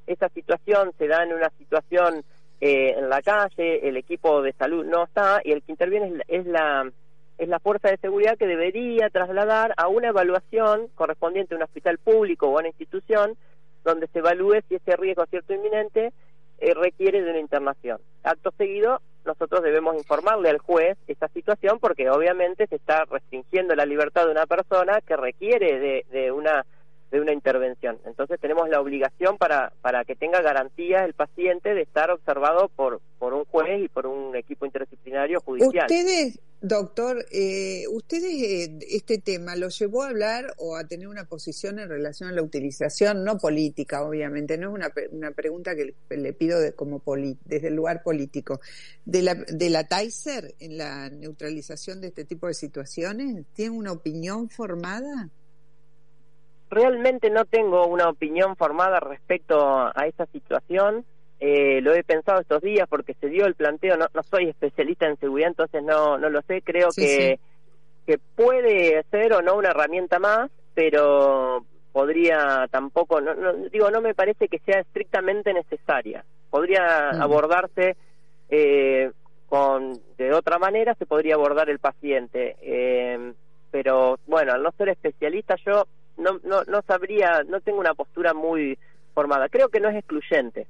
esa 0.06 0.28
situación 0.28 0.92
se 0.98 1.08
da 1.08 1.24
en 1.24 1.32
una 1.32 1.50
situación 1.58 2.22
eh, 2.60 2.94
en 2.96 3.08
la 3.08 3.22
calle, 3.22 3.88
el 3.88 3.96
equipo 3.96 4.42
de 4.42 4.52
salud 4.52 4.84
no 4.84 5.04
está 5.04 5.40
y 5.44 5.52
el 5.52 5.62
que 5.62 5.72
interviene 5.72 6.06
es 6.06 6.12
la, 6.12 6.24
es 6.28 6.46
la 6.46 6.92
es 7.38 7.48
la 7.48 7.58
fuerza 7.58 7.90
de 7.90 7.98
seguridad 7.98 8.38
que 8.38 8.46
debería 8.46 9.10
trasladar 9.10 9.74
a 9.76 9.88
una 9.88 10.08
evaluación 10.08 10.88
correspondiente 10.94 11.54
a 11.54 11.58
un 11.58 11.64
hospital 11.64 11.98
público 11.98 12.48
o 12.48 12.56
a 12.56 12.60
una 12.60 12.68
institución 12.68 13.36
donde 13.84 14.06
se 14.08 14.20
evalúe 14.20 14.62
si 14.68 14.76
ese 14.76 14.96
riesgo 14.96 15.26
cierto 15.26 15.52
inminente 15.52 16.12
eh, 16.58 16.74
requiere 16.74 17.22
de 17.22 17.30
una 17.30 17.40
internación. 17.40 17.98
Acto 18.22 18.52
seguido, 18.56 19.00
nosotros 19.24 19.62
debemos 19.62 19.96
informarle 19.96 20.50
al 20.50 20.58
juez 20.58 20.96
esta 21.06 21.28
situación 21.28 21.78
porque 21.80 22.08
obviamente 22.10 22.66
se 22.66 22.76
está 22.76 23.04
restringiendo 23.04 23.74
la 23.74 23.86
libertad 23.86 24.24
de 24.24 24.32
una 24.32 24.46
persona 24.46 25.00
que 25.00 25.16
requiere 25.16 25.78
de, 25.78 26.06
de 26.10 26.32
una 26.32 26.64
de 27.10 27.20
una 27.20 27.32
intervención. 27.32 27.98
Entonces 28.04 28.40
tenemos 28.40 28.68
la 28.68 28.80
obligación 28.80 29.38
para, 29.38 29.72
para 29.80 30.04
que 30.04 30.16
tenga 30.16 30.40
garantía 30.40 31.04
el 31.04 31.14
paciente 31.14 31.74
de 31.74 31.82
estar 31.82 32.10
observado 32.10 32.68
por, 32.68 33.00
por 33.18 33.32
un 33.32 33.44
juez 33.44 33.84
y 33.84 33.88
por 33.88 34.06
un 34.06 34.34
equipo 34.34 34.66
interdisciplinario 34.66 35.40
judicial. 35.40 35.86
Ustedes, 35.88 36.40
doctor, 36.68 37.24
eh, 37.30 37.84
ustedes 37.90 38.24
eh, 38.24 38.78
este 38.90 39.18
tema 39.18 39.56
lo 39.56 39.68
llevó 39.68 40.02
a 40.02 40.08
hablar 40.08 40.54
o 40.58 40.76
a 40.76 40.84
tener 40.84 41.08
una 41.08 41.24
posición 41.24 41.78
en 41.78 41.88
relación 41.88 42.28
a 42.28 42.32
la 42.32 42.42
utilización, 42.42 43.24
no 43.24 43.38
política, 43.38 44.02
obviamente, 44.02 44.58
no 44.58 44.68
es 44.68 44.74
una, 44.74 44.92
una 45.10 45.30
pregunta 45.30 45.74
que 45.74 45.94
le, 46.16 46.32
pido 46.32 46.60
de, 46.60 46.74
como 46.74 47.02
desde 47.44 47.68
el 47.68 47.74
lugar 47.74 48.02
político, 48.02 48.60
de 49.04 49.22
la, 49.22 49.34
de 49.34 49.70
la 49.70 49.84
Tyser 49.84 50.54
en 50.58 50.78
la 50.78 51.08
neutralización 51.10 52.00
de 52.00 52.08
este 52.08 52.24
tipo 52.24 52.46
de 52.46 52.54
situaciones, 52.54 53.44
¿tiene 53.52 53.76
una 53.76 53.92
opinión 53.92 54.48
formada? 54.48 55.30
Realmente 56.68 57.30
no 57.30 57.44
tengo 57.44 57.86
una 57.86 58.08
opinión 58.08 58.56
formada 58.56 58.98
respecto 58.98 59.58
a 59.60 60.06
esa 60.06 60.26
situación. 60.26 61.04
Eh, 61.38 61.80
lo 61.82 61.94
he 61.94 62.02
pensado 62.02 62.40
estos 62.40 62.62
días 62.62 62.88
porque 62.88 63.14
se 63.14 63.28
dio 63.28 63.46
el 63.46 63.54
planteo. 63.54 63.96
No, 63.96 64.06
no 64.14 64.22
soy 64.22 64.48
especialista 64.48 65.06
en 65.06 65.18
seguridad, 65.18 65.48
entonces 65.50 65.82
no, 65.82 66.16
no 66.18 66.30
lo 66.30 66.40
sé. 66.42 66.62
Creo 66.62 66.90
Sí, 66.90 67.02
que, 67.02 67.36
sí. 67.36 67.40
que 68.06 68.18
puede 68.18 69.04
ser 69.10 69.32
o 69.34 69.42
no 69.42 69.54
una 69.56 69.70
herramienta 69.70 70.18
más, 70.18 70.50
pero 70.74 71.64
podría 71.92 72.66
tampoco, 72.70 73.20
no, 73.20 73.34
no, 73.34 73.52
digo, 73.70 73.90
no 73.90 74.00
me 74.00 74.14
parece 74.14 74.48
que 74.48 74.58
sea 74.60 74.80
estrictamente 74.80 75.52
necesaria. 75.52 76.24
Podría 76.50 77.10
abordarse 77.10 77.96
eh, 78.48 79.10
con 79.48 79.94
de 80.16 80.32
otra 80.32 80.58
manera, 80.58 80.94
se 80.94 81.06
podría 81.06 81.34
abordar 81.34 81.68
el 81.70 81.78
paciente. 81.78 82.56
Eh, 82.62 83.32
pero 83.70 84.18
bueno, 84.26 84.52
al 84.52 84.62
no 84.62 84.70
ser 84.72 84.88
especialista 84.90 85.56
yo 85.66 85.86
no, 86.16 86.38
no, 86.44 86.62
no 86.64 86.82
sabría, 86.82 87.42
no 87.46 87.60
tengo 87.60 87.78
una 87.80 87.94
postura 87.94 88.32
muy 88.32 88.78
formada. 89.14 89.48
Creo 89.48 89.68
que 89.68 89.80
no 89.80 89.88
es 89.90 89.96
excluyente. 89.96 90.66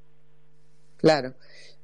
Claro. 0.97 1.35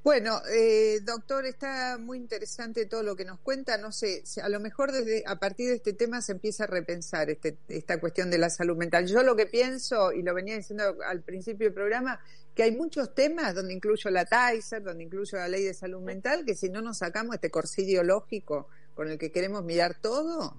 Bueno, 0.05 0.43
eh, 0.53 0.99
doctor, 1.05 1.47
está 1.47 1.97
muy 1.97 2.19
interesante 2.19 2.87
todo 2.87 3.05
lo 3.05 3.15
que 3.15 3.25
nos 3.25 3.39
cuenta. 3.39 3.79
No 3.79 3.93
sé, 3.93 4.25
a 4.43 4.49
lo 4.49 4.59
mejor 4.59 4.91
desde 4.91 5.23
a 5.27 5.37
partir 5.37 5.69
de 5.69 5.77
este 5.77 5.93
tema 5.93 6.21
se 6.21 6.33
empieza 6.33 6.65
a 6.65 6.67
repensar 6.67 7.31
este, 7.31 7.57
esta 7.69 8.01
cuestión 8.01 8.29
de 8.29 8.39
la 8.39 8.51
salud 8.51 8.77
mental. 8.77 9.07
Yo 9.07 9.23
lo 9.23 9.37
que 9.37 9.47
pienso, 9.47 10.11
y 10.13 10.23
lo 10.23 10.35
venía 10.35 10.57
diciendo 10.57 10.97
al 11.07 11.23
principio 11.23 11.69
del 11.69 11.75
programa, 11.75 12.19
que 12.53 12.65
hay 12.65 12.73
muchos 12.73 13.15
temas 13.15 13.55
donde 13.55 13.75
incluyo 13.75 14.11
la 14.11 14.25
Tyser, 14.25 14.83
donde 14.83 15.05
incluyo 15.05 15.39
la 15.39 15.47
ley 15.47 15.63
de 15.63 15.73
salud 15.73 16.01
mental, 16.03 16.45
que 16.45 16.57
si 16.57 16.69
no 16.69 16.83
nos 16.83 16.99
sacamos 16.99 17.37
este 17.37 17.51
corsé 17.51 17.83
ideológico 17.83 18.67
con 18.95 19.09
el 19.09 19.19
que 19.19 19.31
queremos 19.31 19.63
mirar 19.63 20.01
todo 20.01 20.57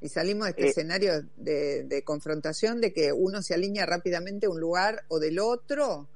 y 0.00 0.08
salimos 0.08 0.46
de 0.46 0.50
este 0.50 0.64
Eh. 0.64 0.68
escenario 0.70 1.22
de, 1.36 1.84
de 1.84 2.02
confrontación, 2.02 2.80
de 2.80 2.92
que 2.92 3.12
uno 3.12 3.42
se 3.42 3.54
alinea 3.54 3.86
rápidamente 3.86 4.46
a 4.46 4.50
un 4.50 4.58
lugar 4.58 5.04
o 5.06 5.20
del 5.20 5.38
otro, 5.38 6.08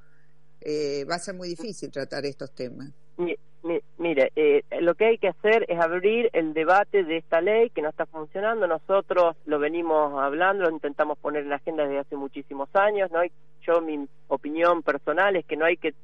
eh, 0.68 1.04
va 1.08 1.14
a 1.14 1.18
ser 1.20 1.34
muy 1.34 1.48
difícil 1.48 1.92
tratar 1.92 2.24
estos 2.26 2.52
temas. 2.52 2.88
Mi- 3.16 3.36
mi- 3.62 3.80
mire, 3.98 4.32
eh, 4.34 4.62
lo 4.80 4.94
que 4.96 5.04
hay 5.06 5.18
que 5.18 5.28
hacer 5.28 5.64
es 5.68 5.78
abrir 5.78 6.28
el 6.32 6.54
debate 6.54 7.04
de 7.04 7.18
esta 7.18 7.40
ley 7.40 7.70
que 7.70 7.82
no 7.82 7.88
está 7.90 8.04
funcionando. 8.06 8.66
Nosotros 8.66 9.36
lo 9.46 9.58
venimos 9.60 10.20
hablando, 10.20 10.64
lo 10.64 10.70
intentamos 10.70 11.18
poner 11.18 11.44
en 11.44 11.50
la 11.50 11.56
agenda 11.56 11.84
desde 11.84 12.00
hace 12.00 12.16
muchísimos 12.16 12.68
años. 12.74 13.10
No 13.12 13.20
hay, 13.20 13.30
yo 13.62 13.80
mi 13.80 14.08
opinión 14.26 14.82
personal 14.82 15.36
es 15.36 15.44
que 15.46 15.56
no 15.56 15.64
hay 15.64 15.76
que 15.76 15.94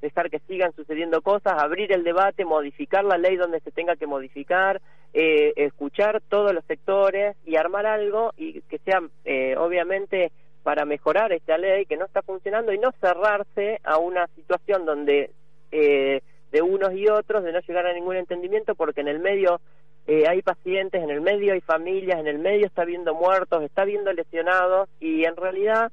dejar 0.00 0.30
que 0.30 0.38
sigan 0.46 0.72
sucediendo 0.74 1.22
cosas, 1.22 1.54
abrir 1.56 1.90
el 1.92 2.04
debate, 2.04 2.44
modificar 2.44 3.04
la 3.04 3.16
ley 3.18 3.36
donde 3.36 3.60
se 3.60 3.70
tenga 3.72 3.96
que 3.96 4.06
modificar, 4.06 4.80
eh, 5.14 5.52
escuchar 5.56 6.20
todos 6.28 6.52
los 6.52 6.64
sectores 6.66 7.36
y 7.46 7.56
armar 7.56 7.86
algo 7.86 8.32
y 8.36 8.60
que 8.62 8.78
sea 8.78 9.00
eh, 9.24 9.56
obviamente 9.56 10.30
para 10.64 10.86
mejorar 10.86 11.30
esta 11.32 11.58
ley 11.58 11.84
que 11.84 11.96
no 11.96 12.06
está 12.06 12.22
funcionando 12.22 12.72
y 12.72 12.78
no 12.78 12.90
cerrarse 13.00 13.80
a 13.84 13.98
una 13.98 14.26
situación 14.28 14.86
donde 14.86 15.30
eh, 15.70 16.22
de 16.50 16.62
unos 16.62 16.94
y 16.94 17.06
otros 17.08 17.44
de 17.44 17.52
no 17.52 17.60
llegar 17.60 17.86
a 17.86 17.92
ningún 17.92 18.16
entendimiento 18.16 18.74
porque 18.74 19.02
en 19.02 19.08
el 19.08 19.20
medio 19.20 19.60
eh, 20.06 20.24
hay 20.26 20.40
pacientes, 20.40 21.02
en 21.02 21.10
el 21.10 21.20
medio 21.20 21.52
hay 21.52 21.60
familias, 21.60 22.18
en 22.18 22.26
el 22.26 22.38
medio 22.38 22.66
está 22.66 22.84
viendo 22.86 23.14
muertos, 23.14 23.62
está 23.62 23.84
viendo 23.84 24.10
lesionados 24.12 24.88
y 25.00 25.24
en 25.24 25.36
realidad 25.36 25.92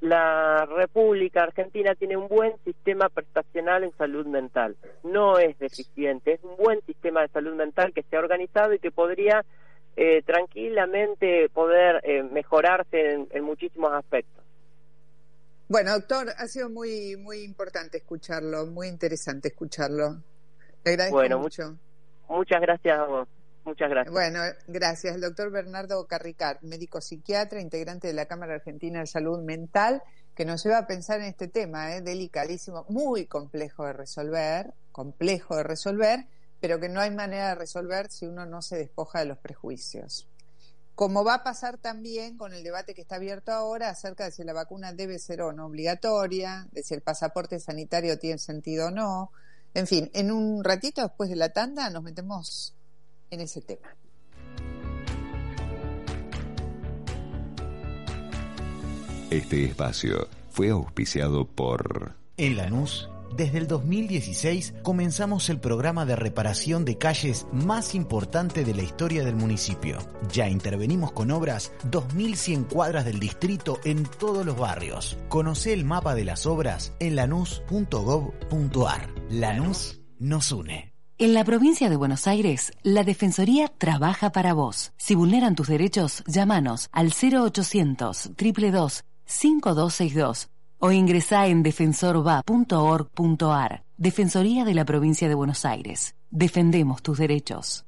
la 0.00 0.64
República 0.66 1.42
Argentina 1.42 1.94
tiene 1.96 2.16
un 2.16 2.28
buen 2.28 2.52
sistema 2.64 3.08
prestacional 3.08 3.82
en 3.82 3.96
salud 3.96 4.26
mental. 4.26 4.76
No 5.02 5.38
es 5.38 5.58
deficiente, 5.58 6.34
es 6.34 6.44
un 6.44 6.56
buen 6.56 6.80
sistema 6.82 7.22
de 7.22 7.28
salud 7.28 7.54
mental 7.54 7.92
que 7.92 8.02
se 8.02 8.16
ha 8.16 8.20
organizado 8.20 8.74
y 8.74 8.78
que 8.78 8.92
podría 8.92 9.44
eh, 9.96 10.22
tranquilamente 10.22 11.48
poder 11.50 12.00
eh, 12.04 12.22
mejorarse 12.22 13.12
en, 13.12 13.28
en 13.30 13.44
muchísimos 13.44 13.92
aspectos. 13.92 14.44
Bueno, 15.68 15.92
doctor, 15.92 16.28
ha 16.36 16.46
sido 16.46 16.68
muy 16.68 17.16
muy 17.16 17.42
importante 17.42 17.98
escucharlo, 17.98 18.66
muy 18.66 18.88
interesante 18.88 19.48
escucharlo. 19.48 20.22
Le 20.84 20.92
agradezco 20.92 21.16
Bueno, 21.16 21.38
mucho. 21.38 21.78
Muchas 22.28 22.60
gracias 22.60 22.98
a 22.98 23.04
vos. 23.04 23.28
Muchas 23.64 23.88
gracias. 23.88 24.12
Bueno, 24.12 24.40
gracias. 24.66 25.14
El 25.14 25.22
doctor 25.22 25.50
Bernardo 25.50 26.06
Carricar, 26.06 26.58
médico 26.62 27.00
psiquiatra, 27.00 27.60
integrante 27.60 28.08
de 28.08 28.14
la 28.14 28.26
Cámara 28.26 28.54
Argentina 28.54 29.00
de 29.00 29.06
Salud 29.06 29.40
Mental, 29.42 30.02
que 30.34 30.44
nos 30.44 30.62
lleva 30.64 30.78
a 30.78 30.86
pensar 30.86 31.20
en 31.20 31.26
este 31.26 31.48
tema, 31.48 31.96
¿eh? 31.96 32.02
delicadísimo, 32.02 32.84
muy 32.90 33.26
complejo 33.26 33.86
de 33.86 33.94
resolver, 33.94 34.74
complejo 34.92 35.56
de 35.56 35.62
resolver, 35.62 36.26
pero 36.64 36.80
que 36.80 36.88
no 36.88 36.98
hay 36.98 37.10
manera 37.10 37.48
de 37.48 37.56
resolver 37.56 38.10
si 38.10 38.24
uno 38.24 38.46
no 38.46 38.62
se 38.62 38.78
despoja 38.78 39.18
de 39.18 39.26
los 39.26 39.36
prejuicios. 39.36 40.26
Como 40.94 41.22
va 41.22 41.34
a 41.34 41.44
pasar 41.44 41.76
también 41.76 42.38
con 42.38 42.54
el 42.54 42.64
debate 42.64 42.94
que 42.94 43.02
está 43.02 43.16
abierto 43.16 43.52
ahora 43.52 43.90
acerca 43.90 44.24
de 44.24 44.30
si 44.32 44.44
la 44.44 44.54
vacuna 44.54 44.94
debe 44.94 45.18
ser 45.18 45.42
o 45.42 45.52
no 45.52 45.66
obligatoria, 45.66 46.66
de 46.72 46.82
si 46.82 46.94
el 46.94 47.02
pasaporte 47.02 47.60
sanitario 47.60 48.18
tiene 48.18 48.38
sentido 48.38 48.86
o 48.86 48.90
no. 48.90 49.30
En 49.74 49.86
fin, 49.86 50.10
en 50.14 50.32
un 50.32 50.64
ratito 50.64 51.02
después 51.02 51.28
de 51.28 51.36
la 51.36 51.50
tanda 51.50 51.90
nos 51.90 52.02
metemos 52.02 52.74
en 53.28 53.42
ese 53.42 53.60
tema. 53.60 53.94
Este 59.28 59.66
espacio 59.66 60.28
fue 60.48 60.70
auspiciado 60.70 61.46
por 61.46 62.14
En 62.38 62.56
Lanús, 62.56 63.10
desde 63.36 63.58
el 63.58 63.66
2016 63.66 64.74
comenzamos 64.82 65.48
el 65.48 65.58
programa 65.58 66.04
de 66.06 66.16
reparación 66.16 66.84
de 66.84 66.98
calles 66.98 67.46
más 67.52 67.94
importante 67.94 68.64
de 68.64 68.74
la 68.74 68.82
historia 68.82 69.24
del 69.24 69.36
municipio. 69.36 69.98
Ya 70.32 70.48
intervenimos 70.48 71.12
con 71.12 71.30
obras 71.30 71.72
2.100 71.90 72.68
cuadras 72.68 73.04
del 73.04 73.18
distrito 73.18 73.78
en 73.84 74.04
todos 74.04 74.46
los 74.46 74.56
barrios. 74.56 75.18
Conoce 75.28 75.72
el 75.72 75.84
mapa 75.84 76.14
de 76.14 76.24
las 76.24 76.46
obras 76.46 76.92
en 77.00 77.16
lanús.gov.ar. 77.16 79.10
Lanús 79.30 80.00
nos 80.18 80.52
une. 80.52 80.92
En 81.16 81.32
la 81.32 81.44
provincia 81.44 81.88
de 81.88 81.96
Buenos 81.96 82.26
Aires, 82.26 82.72
la 82.82 83.04
Defensoría 83.04 83.68
trabaja 83.68 84.30
para 84.30 84.52
vos. 84.52 84.92
Si 84.96 85.14
vulneran 85.14 85.54
tus 85.54 85.68
derechos, 85.68 86.24
llámanos 86.26 86.88
al 86.92 87.12
0800 87.12 88.32
222 88.36 89.04
5262 89.26 90.50
o 90.84 90.92
ingresá 90.92 91.46
en 91.46 91.62
defensorva.org.ar. 91.62 93.84
Defensoría 93.96 94.66
de 94.66 94.74
la 94.74 94.84
provincia 94.84 95.30
de 95.30 95.34
Buenos 95.34 95.64
Aires. 95.64 96.14
Defendemos 96.30 97.02
tus 97.02 97.16
derechos. 97.16 97.86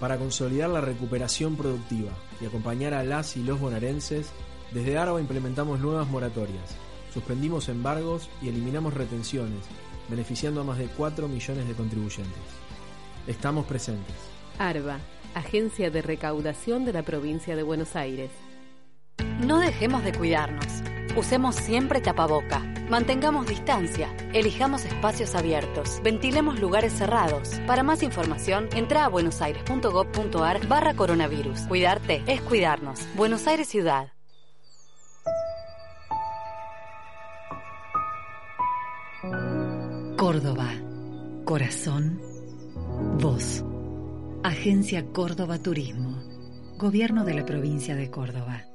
Para 0.00 0.18
consolidar 0.18 0.70
la 0.70 0.80
recuperación 0.80 1.54
productiva 1.54 2.10
y 2.40 2.46
acompañar 2.46 2.92
a 2.92 3.04
las 3.04 3.36
y 3.36 3.44
los 3.44 3.60
bonaerenses, 3.60 4.32
desde 4.72 4.98
ARBA 4.98 5.20
implementamos 5.20 5.78
nuevas 5.78 6.08
moratorias, 6.08 6.74
suspendimos 7.14 7.68
embargos 7.68 8.28
y 8.42 8.48
eliminamos 8.48 8.92
retenciones, 8.92 9.60
beneficiando 10.08 10.62
a 10.62 10.64
más 10.64 10.78
de 10.78 10.88
4 10.88 11.28
millones 11.28 11.68
de 11.68 11.74
contribuyentes. 11.74 12.42
Estamos 13.28 13.64
presentes. 13.66 14.16
ARBA, 14.58 14.98
Agencia 15.36 15.92
de 15.92 16.02
Recaudación 16.02 16.84
de 16.84 16.94
la 16.94 17.04
Provincia 17.04 17.54
de 17.54 17.62
Buenos 17.62 17.94
Aires. 17.94 18.32
No 19.40 19.58
dejemos 19.58 20.04
de 20.04 20.12
cuidarnos. 20.12 20.82
Usemos 21.16 21.56
siempre 21.56 22.00
tapaboca. 22.00 22.60
Mantengamos 22.88 23.46
distancia. 23.46 24.08
Elijamos 24.32 24.84
espacios 24.84 25.34
abiertos. 25.34 26.00
Ventilemos 26.02 26.58
lugares 26.58 26.92
cerrados. 26.92 27.60
Para 27.66 27.82
más 27.82 28.02
información, 28.02 28.68
entra 28.74 29.04
a 29.04 29.08
buenosaires.gov.ar 29.08 30.66
barra 30.68 30.94
coronavirus. 30.94 31.60
Cuidarte 31.68 32.22
es 32.26 32.40
cuidarnos. 32.40 33.06
Buenos 33.14 33.46
Aires 33.46 33.68
Ciudad. 33.68 34.12
Córdoba. 40.16 40.70
Corazón. 41.44 42.20
Voz. 43.20 43.64
Agencia 44.42 45.04
Córdoba 45.12 45.58
Turismo. 45.58 46.22
Gobierno 46.78 47.24
de 47.24 47.34
la 47.34 47.44
provincia 47.44 47.94
de 47.96 48.10
Córdoba. 48.10 48.71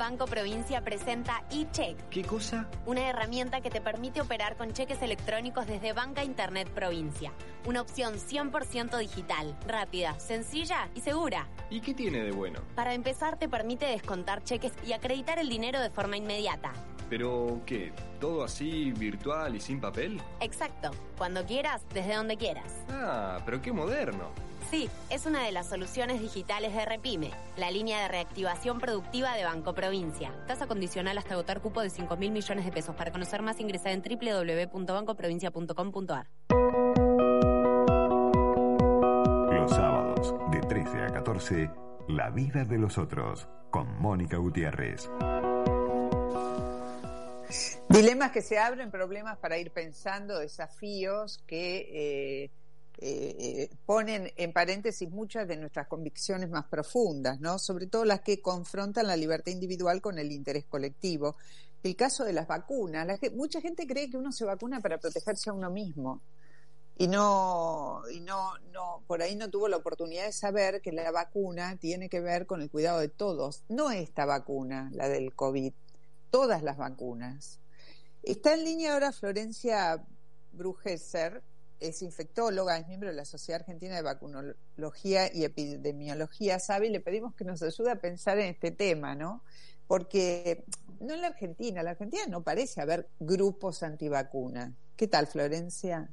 Banco 0.00 0.24
Provincia 0.24 0.80
presenta 0.80 1.44
eCheck. 1.50 2.08
¿Qué 2.08 2.24
cosa? 2.24 2.66
Una 2.86 3.10
herramienta 3.10 3.60
que 3.60 3.68
te 3.68 3.82
permite 3.82 4.22
operar 4.22 4.56
con 4.56 4.72
cheques 4.72 5.02
electrónicos 5.02 5.66
desde 5.66 5.92
Banca 5.92 6.24
Internet 6.24 6.70
Provincia. 6.70 7.32
Una 7.66 7.82
opción 7.82 8.14
100% 8.14 8.96
digital, 8.96 9.54
rápida, 9.66 10.18
sencilla 10.18 10.88
y 10.94 11.02
segura. 11.02 11.48
¿Y 11.68 11.82
qué 11.82 11.92
tiene 11.92 12.24
de 12.24 12.30
bueno? 12.30 12.60
Para 12.74 12.94
empezar, 12.94 13.36
te 13.36 13.46
permite 13.46 13.84
descontar 13.84 14.42
cheques 14.42 14.72
y 14.86 14.94
acreditar 14.94 15.38
el 15.38 15.50
dinero 15.50 15.78
de 15.80 15.90
forma 15.90 16.16
inmediata. 16.16 16.72
¿Pero 17.10 17.60
qué? 17.66 17.92
¿Todo 18.20 18.42
así 18.42 18.92
virtual 18.92 19.54
y 19.54 19.60
sin 19.60 19.82
papel? 19.82 20.18
Exacto. 20.40 20.92
Cuando 21.18 21.44
quieras, 21.44 21.82
desde 21.92 22.14
donde 22.14 22.38
quieras. 22.38 22.72
Ah, 22.88 23.38
pero 23.44 23.60
qué 23.60 23.70
moderno. 23.70 24.30
Sí, 24.70 24.88
es 25.10 25.26
una 25.26 25.44
de 25.44 25.50
las 25.50 25.68
soluciones 25.68 26.20
digitales 26.20 26.72
de 26.72 26.84
Repime, 26.84 27.32
la 27.56 27.72
línea 27.72 28.02
de 28.02 28.08
reactivación 28.08 28.78
productiva 28.78 29.34
de 29.34 29.42
Banco 29.42 29.74
Provincia. 29.74 30.32
Tasa 30.46 30.68
condicional 30.68 31.18
hasta 31.18 31.34
agotar 31.34 31.60
cupo 31.60 31.82
de 31.82 31.90
5 31.90 32.16
mil 32.16 32.30
millones 32.30 32.64
de 32.64 32.70
pesos. 32.70 32.94
Para 32.94 33.10
conocer 33.10 33.42
más, 33.42 33.58
ingresa 33.58 33.90
en 33.90 34.00
www.bancoprovincia.com.ar. 34.00 36.28
Los 39.52 39.72
sábados 39.72 40.36
de 40.52 40.60
13 40.60 40.98
a 40.98 41.12
14, 41.14 41.68
La 42.06 42.30
vida 42.30 42.64
de 42.64 42.78
los 42.78 42.96
otros, 42.96 43.48
con 43.70 44.00
Mónica 44.00 44.36
Gutiérrez. 44.36 45.10
Dilemas 47.88 48.30
que 48.30 48.40
se 48.40 48.56
abren, 48.56 48.92
problemas 48.92 49.36
para 49.38 49.58
ir 49.58 49.72
pensando, 49.72 50.38
desafíos 50.38 51.42
que 51.48 52.44
eh, 52.44 52.50
eh, 53.02 53.70
ponen 53.86 54.30
en 54.36 54.52
paréntesis 54.52 55.08
muchas 55.08 55.48
de 55.48 55.56
nuestras 55.56 55.88
convicciones 55.88 56.50
más 56.50 56.66
profundas, 56.66 57.40
¿no? 57.40 57.58
Sobre 57.58 57.86
todo 57.86 58.04
las 58.04 58.20
que 58.20 58.40
confrontan 58.42 59.06
la 59.06 59.16
libertad 59.16 59.52
individual 59.52 60.00
con 60.00 60.18
el 60.18 60.32
interés 60.32 60.66
colectivo. 60.66 61.36
El 61.82 61.96
caso 61.96 62.24
de 62.24 62.34
las 62.34 62.46
vacunas, 62.46 63.06
la 63.06 63.18
mucha 63.34 63.60
gente 63.60 63.86
cree 63.86 64.10
que 64.10 64.18
uno 64.18 64.32
se 64.32 64.44
vacuna 64.44 64.80
para 64.80 64.98
protegerse 64.98 65.50
a 65.50 65.54
uno 65.54 65.70
mismo 65.70 66.22
y 67.00 67.08
no 67.08 68.02
y 68.12 68.20
no 68.20 68.52
no 68.74 69.02
por 69.06 69.22
ahí 69.22 69.34
no 69.34 69.48
tuvo 69.48 69.68
la 69.68 69.78
oportunidad 69.78 70.26
de 70.26 70.32
saber 70.32 70.82
que 70.82 70.92
la 70.92 71.10
vacuna 71.10 71.78
tiene 71.78 72.10
que 72.10 72.20
ver 72.20 72.44
con 72.44 72.60
el 72.60 72.70
cuidado 72.70 73.00
de 73.00 73.08
todos, 73.08 73.64
no 73.70 73.90
esta 73.90 74.26
vacuna, 74.26 74.90
la 74.92 75.08
del 75.08 75.34
COVID, 75.34 75.72
todas 76.30 76.62
las 76.62 76.76
vacunas. 76.76 77.58
Está 78.22 78.52
en 78.52 78.64
línea 78.64 78.92
ahora 78.92 79.12
Florencia 79.12 80.04
Brugesser, 80.52 81.42
es 81.80 82.02
infectóloga, 82.02 82.78
es 82.78 82.86
miembro 82.86 83.08
de 83.08 83.16
la 83.16 83.24
Sociedad 83.24 83.62
Argentina 83.62 83.96
de 83.96 84.02
Vacunología 84.02 85.34
y 85.34 85.44
Epidemiología, 85.44 86.58
sabe, 86.58 86.86
y 86.86 86.90
le 86.90 87.00
pedimos 87.00 87.34
que 87.34 87.44
nos 87.44 87.62
ayude 87.62 87.90
a 87.90 87.96
pensar 87.96 88.38
en 88.38 88.48
este 88.48 88.70
tema, 88.70 89.14
¿no? 89.14 89.42
Porque 89.86 90.64
no 91.00 91.14
en 91.14 91.22
la 91.22 91.28
Argentina, 91.28 91.80
en 91.80 91.86
la 91.86 91.92
Argentina 91.92 92.22
no 92.28 92.42
parece 92.42 92.80
haber 92.80 93.08
grupos 93.18 93.82
antivacunas. 93.82 94.72
¿Qué 94.96 95.08
tal, 95.08 95.26
Florencia? 95.26 96.08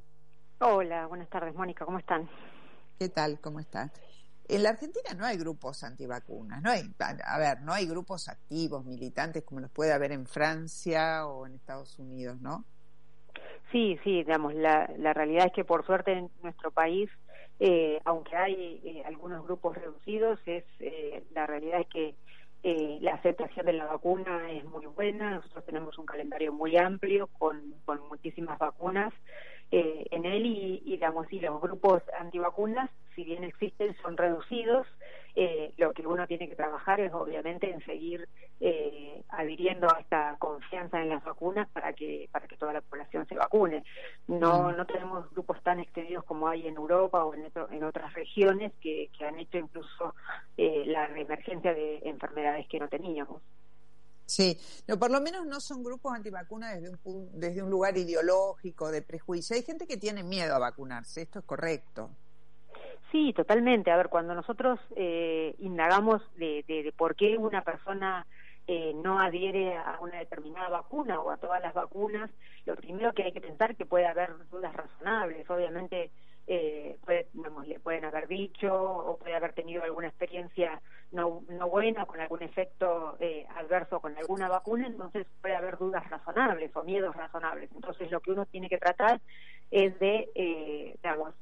Hola, 0.60 1.06
buenas 1.06 1.28
tardes, 1.28 1.54
Mónica, 1.54 1.84
¿cómo 1.84 1.98
están? 1.98 2.28
¿Qué 2.98 3.08
tal? 3.10 3.38
¿Cómo 3.40 3.60
están? 3.60 3.92
En 4.48 4.62
la 4.62 4.70
Argentina 4.70 5.12
no 5.14 5.26
hay 5.26 5.36
grupos 5.36 5.84
antivacunas, 5.84 6.62
no 6.62 6.70
hay, 6.70 6.90
a 6.98 7.38
ver, 7.38 7.60
no 7.60 7.74
hay 7.74 7.86
grupos 7.86 8.28
activos, 8.28 8.84
militantes 8.86 9.44
como 9.44 9.60
los 9.60 9.70
puede 9.70 9.92
haber 9.92 10.10
en 10.10 10.26
Francia 10.26 11.26
o 11.26 11.46
en 11.46 11.54
Estados 11.54 11.98
Unidos, 11.98 12.40
¿no? 12.40 12.64
Sí, 13.70 13.98
sí, 14.02 14.24
digamos, 14.24 14.54
la, 14.54 14.90
la 14.98 15.12
realidad 15.12 15.46
es 15.46 15.52
que 15.52 15.64
por 15.64 15.84
suerte 15.84 16.12
en 16.12 16.30
nuestro 16.42 16.70
país, 16.70 17.10
eh, 17.60 18.00
aunque 18.04 18.36
hay 18.36 18.80
eh, 18.84 19.02
algunos 19.04 19.44
grupos 19.44 19.76
reducidos, 19.76 20.40
es 20.46 20.64
eh, 20.80 21.22
la 21.32 21.46
realidad 21.46 21.80
es 21.80 21.88
que 21.88 22.14
eh, 22.62 22.98
la 23.00 23.14
aceptación 23.14 23.66
de 23.66 23.74
la 23.74 23.86
vacuna 23.86 24.50
es 24.50 24.64
muy 24.64 24.86
buena. 24.86 25.34
Nosotros 25.36 25.64
tenemos 25.66 25.98
un 25.98 26.06
calendario 26.06 26.52
muy 26.52 26.76
amplio 26.76 27.28
con, 27.38 27.74
con 27.84 28.00
muchísimas 28.08 28.58
vacunas 28.58 29.12
eh, 29.70 30.06
en 30.10 30.24
él 30.24 30.46
y, 30.46 30.82
y, 30.84 30.92
digamos, 30.92 31.30
y 31.32 31.40
los 31.40 31.60
grupos 31.60 32.02
antivacunas, 32.18 32.90
si 33.14 33.24
bien 33.24 33.44
existen, 33.44 33.94
son 34.02 34.16
reducidos. 34.16 34.86
Eh, 35.34 35.72
lo 35.76 35.92
que 35.92 36.06
uno 36.06 36.26
tiene 36.26 36.48
que 36.48 36.56
trabajar 36.56 37.00
es 37.00 37.12
obviamente 37.12 37.70
en 37.70 37.84
seguir 37.84 38.28
eh, 38.60 39.22
adhiriendo 39.28 39.86
a 39.86 40.00
esta 40.00 40.36
confianza 40.38 41.00
en 41.00 41.10
las 41.10 41.22
vacunas 41.22 41.68
para 41.70 41.92
que 41.92 42.28
para 42.32 42.48
que 42.48 42.56
toda 42.56 42.72
la 42.72 42.80
población 42.80 43.26
se 43.28 43.36
vacune. 43.36 43.84
No 44.26 44.72
no 44.72 44.86
tenemos 44.86 45.30
grupos 45.30 45.62
tan 45.62 45.80
extendidos 45.80 46.24
como 46.24 46.48
hay 46.48 46.66
en 46.66 46.76
Europa 46.76 47.24
o 47.24 47.34
en, 47.34 47.46
otro, 47.46 47.70
en 47.70 47.84
otras 47.84 48.12
regiones 48.14 48.72
que, 48.80 49.10
que 49.16 49.24
han 49.24 49.38
hecho 49.38 49.58
incluso 49.58 50.14
eh, 50.56 50.84
la 50.86 51.06
emergencia 51.06 51.72
de 51.72 51.98
enfermedades 52.04 52.66
que 52.68 52.80
no 52.80 52.88
teníamos. 52.88 53.40
Sí, 54.28 54.58
no, 54.86 54.98
por 54.98 55.10
lo 55.10 55.22
menos 55.22 55.46
no 55.46 55.58
son 55.58 55.82
grupos 55.82 56.12
antivacunas 56.12 56.74
desde 56.74 56.94
un, 57.04 57.40
desde 57.40 57.62
un 57.62 57.70
lugar 57.70 57.96
ideológico, 57.96 58.90
de 58.90 59.00
prejuicio. 59.00 59.56
Hay 59.56 59.62
gente 59.62 59.86
que 59.86 59.96
tiene 59.96 60.22
miedo 60.22 60.54
a 60.54 60.58
vacunarse, 60.58 61.22
esto 61.22 61.38
es 61.38 61.44
correcto. 61.46 62.10
Sí, 63.10 63.32
totalmente. 63.32 63.90
A 63.90 63.96
ver, 63.96 64.08
cuando 64.08 64.34
nosotros 64.34 64.78
eh, 64.94 65.54
indagamos 65.60 66.22
de, 66.36 66.64
de, 66.68 66.82
de, 66.82 66.92
por 66.92 67.16
qué 67.16 67.38
una 67.38 67.62
persona 67.62 68.26
eh, 68.66 68.92
no 68.94 69.18
adhiere 69.18 69.76
a 69.76 69.98
una 70.00 70.18
determinada 70.18 70.68
vacuna 70.68 71.18
o 71.20 71.30
a 71.30 71.38
todas 71.38 71.62
las 71.62 71.72
vacunas, 71.72 72.30
lo 72.66 72.76
primero 72.76 73.14
que 73.14 73.22
hay 73.22 73.32
que 73.32 73.40
pensar 73.40 73.76
que 73.76 73.86
puede 73.86 74.06
haber 74.06 74.30
dudas 74.50 74.74
razonables. 74.74 75.48
Obviamente, 75.48 76.10
eh, 76.46 76.98
puede, 77.04 77.28
digamos, 77.32 77.66
le 77.66 77.80
pueden 77.80 78.04
haber 78.04 78.28
dicho 78.28 78.74
o 78.74 79.16
puede 79.18 79.34
haber 79.34 79.54
tenido 79.54 79.82
alguna 79.84 80.08
experiencia 80.08 80.80
no, 81.10 81.42
no 81.48 81.68
buena 81.68 82.04
con 82.04 82.20
algún 82.20 82.42
efecto 82.42 83.16
eh, 83.20 83.46
adverso 83.56 84.00
con 84.00 84.16
alguna 84.18 84.48
vacuna, 84.48 84.86
entonces 84.86 85.26
puede 85.40 85.56
haber 85.56 85.78
dudas 85.78 86.08
razonables 86.10 86.74
o 86.76 86.82
miedos 86.84 87.16
razonables. 87.16 87.70
Entonces, 87.74 88.10
lo 88.10 88.20
que 88.20 88.32
uno 88.32 88.44
tiene 88.46 88.68
que 88.68 88.78
tratar 88.78 89.20
es 89.70 89.98
de, 89.98 90.30
eh, 90.34 90.96
digamos, 91.02 91.34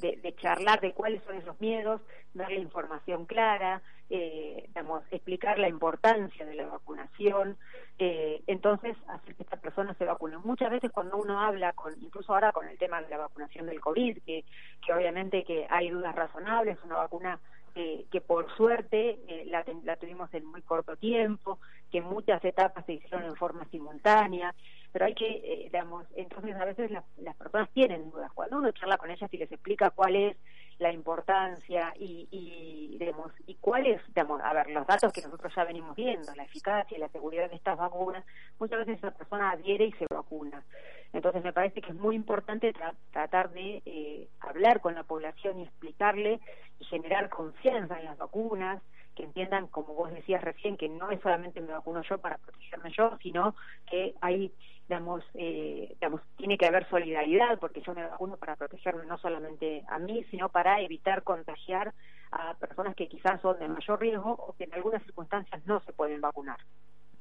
de, 0.00 0.16
de, 0.16 0.34
charlar 0.36 0.80
de 0.80 0.92
cuáles 0.92 1.22
son 1.24 1.36
esos 1.36 1.60
miedos, 1.60 2.00
darle 2.34 2.60
información 2.60 3.26
clara, 3.26 3.82
eh, 4.08 4.64
digamos, 4.68 5.02
explicar 5.10 5.58
la 5.58 5.68
importancia 5.68 6.44
de 6.44 6.54
la 6.54 6.66
vacunación, 6.66 7.56
eh, 7.98 8.42
entonces 8.46 8.96
hacer 9.08 9.34
que 9.34 9.42
esta 9.42 9.56
persona 9.56 9.94
se 9.94 10.04
vacune. 10.04 10.38
Muchas 10.38 10.70
veces 10.70 10.90
cuando 10.90 11.16
uno 11.16 11.40
habla, 11.40 11.72
con, 11.72 11.92
incluso 12.02 12.32
ahora 12.32 12.52
con 12.52 12.66
el 12.68 12.78
tema 12.78 13.00
de 13.02 13.08
la 13.08 13.18
vacunación 13.18 13.66
del 13.66 13.80
COVID, 13.80 14.18
que, 14.24 14.44
que 14.84 14.92
obviamente 14.92 15.44
que 15.44 15.66
hay 15.70 15.90
dudas 15.90 16.14
razonables, 16.14 16.78
una 16.84 16.96
vacuna 16.96 17.38
eh, 17.76 18.06
que 18.10 18.20
por 18.20 18.52
suerte 18.56 19.20
eh, 19.28 19.44
la, 19.46 19.64
la, 19.84 19.94
tuvimos 19.94 20.32
en 20.34 20.44
muy 20.44 20.60
corto 20.62 20.96
tiempo, 20.96 21.60
que 21.92 22.00
muchas 22.00 22.44
etapas 22.44 22.84
se 22.84 22.94
hicieron 22.94 23.22
en 23.24 23.36
forma 23.36 23.64
simultánea, 23.70 24.54
pero 24.92 25.04
hay 25.04 25.14
que, 25.14 25.28
eh, 25.28 25.68
digamos, 25.72 26.06
entonces 26.16 26.54
a 26.56 26.64
veces 26.64 26.90
la, 26.90 27.04
las 27.18 27.36
personas 27.36 27.70
tienen 27.70 28.10
dudas. 28.10 28.30
Cuando 28.32 28.58
uno 28.58 28.72
charla 28.72 28.98
con 28.98 29.10
ellas 29.10 29.32
y 29.32 29.38
les 29.38 29.50
explica 29.52 29.90
cuál 29.90 30.16
es 30.16 30.36
la 30.78 30.92
importancia 30.92 31.92
y, 31.98 32.26
y, 32.30 32.96
digamos, 32.98 33.32
y 33.46 33.54
cuál 33.56 33.86
es, 33.86 34.00
digamos, 34.08 34.40
a 34.42 34.52
ver, 34.54 34.70
los 34.70 34.86
datos 34.86 35.12
que 35.12 35.20
nosotros 35.20 35.52
ya 35.54 35.64
venimos 35.64 35.94
viendo, 35.94 36.34
la 36.34 36.44
eficacia 36.44 36.96
y 36.96 37.00
la 37.00 37.08
seguridad 37.10 37.50
de 37.50 37.56
estas 37.56 37.76
vacunas, 37.76 38.24
muchas 38.58 38.78
veces 38.78 38.98
esa 38.98 39.10
persona 39.10 39.50
adhiere 39.50 39.84
y 39.84 39.92
se 39.92 40.06
vacuna. 40.10 40.64
Entonces 41.12 41.44
me 41.44 41.52
parece 41.52 41.82
que 41.82 41.90
es 41.90 41.96
muy 41.96 42.16
importante 42.16 42.72
tra 42.72 42.94
tratar 43.12 43.50
de 43.50 43.82
eh, 43.84 44.28
hablar 44.40 44.80
con 44.80 44.94
la 44.94 45.02
población 45.02 45.58
y 45.58 45.64
explicarle 45.64 46.40
y 46.78 46.84
generar 46.84 47.28
confianza 47.28 47.98
en 47.98 48.06
las 48.06 48.16
vacunas, 48.16 48.82
entiendan, 49.22 49.66
como 49.68 49.94
vos 49.94 50.12
decías 50.12 50.42
recién, 50.42 50.76
que 50.76 50.88
no 50.88 51.10
es 51.10 51.20
solamente 51.20 51.60
me 51.60 51.72
vacuno 51.72 52.02
yo 52.02 52.18
para 52.18 52.38
protegerme 52.38 52.92
yo, 52.96 53.16
sino 53.22 53.54
que 53.90 54.14
hay, 54.20 54.52
digamos, 54.88 55.24
eh, 55.34 55.88
digamos, 55.94 56.20
tiene 56.36 56.58
que 56.58 56.66
haber 56.66 56.88
solidaridad, 56.88 57.58
porque 57.58 57.82
yo 57.82 57.94
me 57.94 58.06
vacuno 58.06 58.36
para 58.36 58.56
protegerme 58.56 59.06
no 59.06 59.18
solamente 59.18 59.84
a 59.88 59.98
mí, 59.98 60.24
sino 60.30 60.48
para 60.48 60.80
evitar 60.80 61.22
contagiar 61.22 61.92
a 62.32 62.54
personas 62.54 62.94
que 62.94 63.08
quizás 63.08 63.40
son 63.40 63.58
de 63.58 63.68
mayor 63.68 64.00
riesgo 64.00 64.32
o 64.32 64.54
que 64.54 64.64
en 64.64 64.74
algunas 64.74 65.02
circunstancias 65.02 65.60
no 65.66 65.80
se 65.80 65.92
pueden 65.92 66.20
vacunar. 66.20 66.58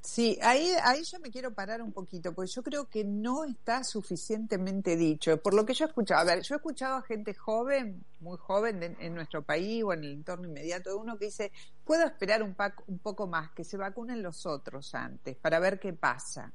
Sí, 0.01 0.39
ahí, 0.41 0.71
ahí 0.83 1.03
yo 1.03 1.19
me 1.19 1.29
quiero 1.29 1.53
parar 1.53 1.81
un 1.81 1.91
poquito, 1.91 2.33
porque 2.33 2.49
yo 2.49 2.63
creo 2.63 2.85
que 2.89 3.03
no 3.03 3.43
está 3.43 3.83
suficientemente 3.83 4.95
dicho. 4.95 5.35
Por 5.41 5.53
lo 5.53 5.65
que 5.65 5.73
yo 5.73 5.85
he 5.85 5.87
escuchado, 5.89 6.21
a 6.21 6.23
ver, 6.23 6.41
yo 6.41 6.55
he 6.55 6.57
escuchado 6.57 6.95
a 6.95 7.01
gente 7.01 7.33
joven, 7.33 8.03
muy 8.21 8.37
joven 8.37 8.79
de, 8.79 8.95
en 8.99 9.13
nuestro 9.13 9.43
país 9.43 9.83
o 9.83 9.91
en 9.91 10.05
el 10.05 10.13
entorno 10.13 10.47
inmediato 10.47 10.89
de 10.89 10.95
uno 10.95 11.17
que 11.17 11.25
dice, 11.25 11.51
puedo 11.83 12.05
esperar 12.05 12.41
un, 12.43 12.55
un 12.87 12.99
poco 12.99 13.27
más, 13.27 13.51
que 13.51 13.65
se 13.65 13.75
vacunen 13.75 14.23
los 14.23 14.45
otros 14.45 14.95
antes, 14.95 15.35
para 15.35 15.59
ver 15.59 15.79
qué 15.79 15.91
pasa. 15.91 16.53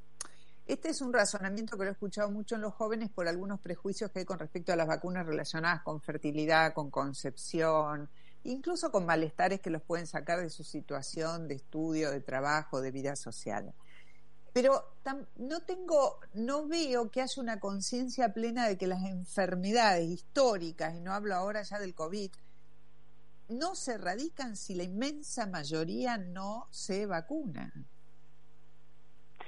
Este 0.67 0.89
es 0.89 1.03
un 1.03 1.13
razonamiento 1.13 1.77
que 1.77 1.85
lo 1.85 1.91
he 1.91 1.93
escuchado 1.93 2.31
mucho 2.31 2.55
en 2.55 2.63
los 2.63 2.73
jóvenes 2.73 3.11
por 3.11 3.29
algunos 3.29 3.61
prejuicios 3.61 4.11
que 4.11 4.21
hay 4.21 4.25
con 4.25 4.39
respecto 4.39 4.73
a 4.73 4.77
las 4.77 4.87
vacunas 4.87 5.27
relacionadas 5.27 5.83
con 5.83 6.01
fertilidad, 6.01 6.73
con 6.73 6.91
concepción, 6.91 8.09
incluso 8.45 8.91
con 8.91 9.07
malestares 9.07 9.61
que 9.61 9.71
los 9.71 9.83
pueden 9.83 10.07
sacar 10.07 10.41
de 10.41 10.51
su 10.51 10.65
situación 10.65 11.49
de 11.49 11.55
estudio, 11.55 12.11
de 12.11 12.21
trabajo, 12.21 12.81
de 12.81 12.91
vida 12.91 13.17
social. 13.17 13.75
Pero 14.53 14.95
no 15.37 15.61
tengo, 15.63 16.21
no 16.35 16.69
veo 16.69 17.11
que 17.11 17.21
haya 17.21 17.43
una 17.43 17.59
conciencia 17.59 18.33
plena 18.33 18.69
de 18.69 18.79
que 18.79 18.87
las 18.87 19.03
enfermedades 19.03 20.09
históricas, 20.09 20.95
y 20.95 21.01
no 21.01 21.13
hablo 21.13 21.35
ahora 21.35 21.63
ya 21.63 21.81
del 21.81 21.95
COVID, 21.95 22.31
no 23.49 23.75
se 23.75 23.95
erradican 23.95 24.57
si 24.57 24.75
la 24.75 24.85
inmensa 24.85 25.47
mayoría 25.47 26.19
no 26.19 26.69
se 26.71 27.07
vacuna. 27.07 27.73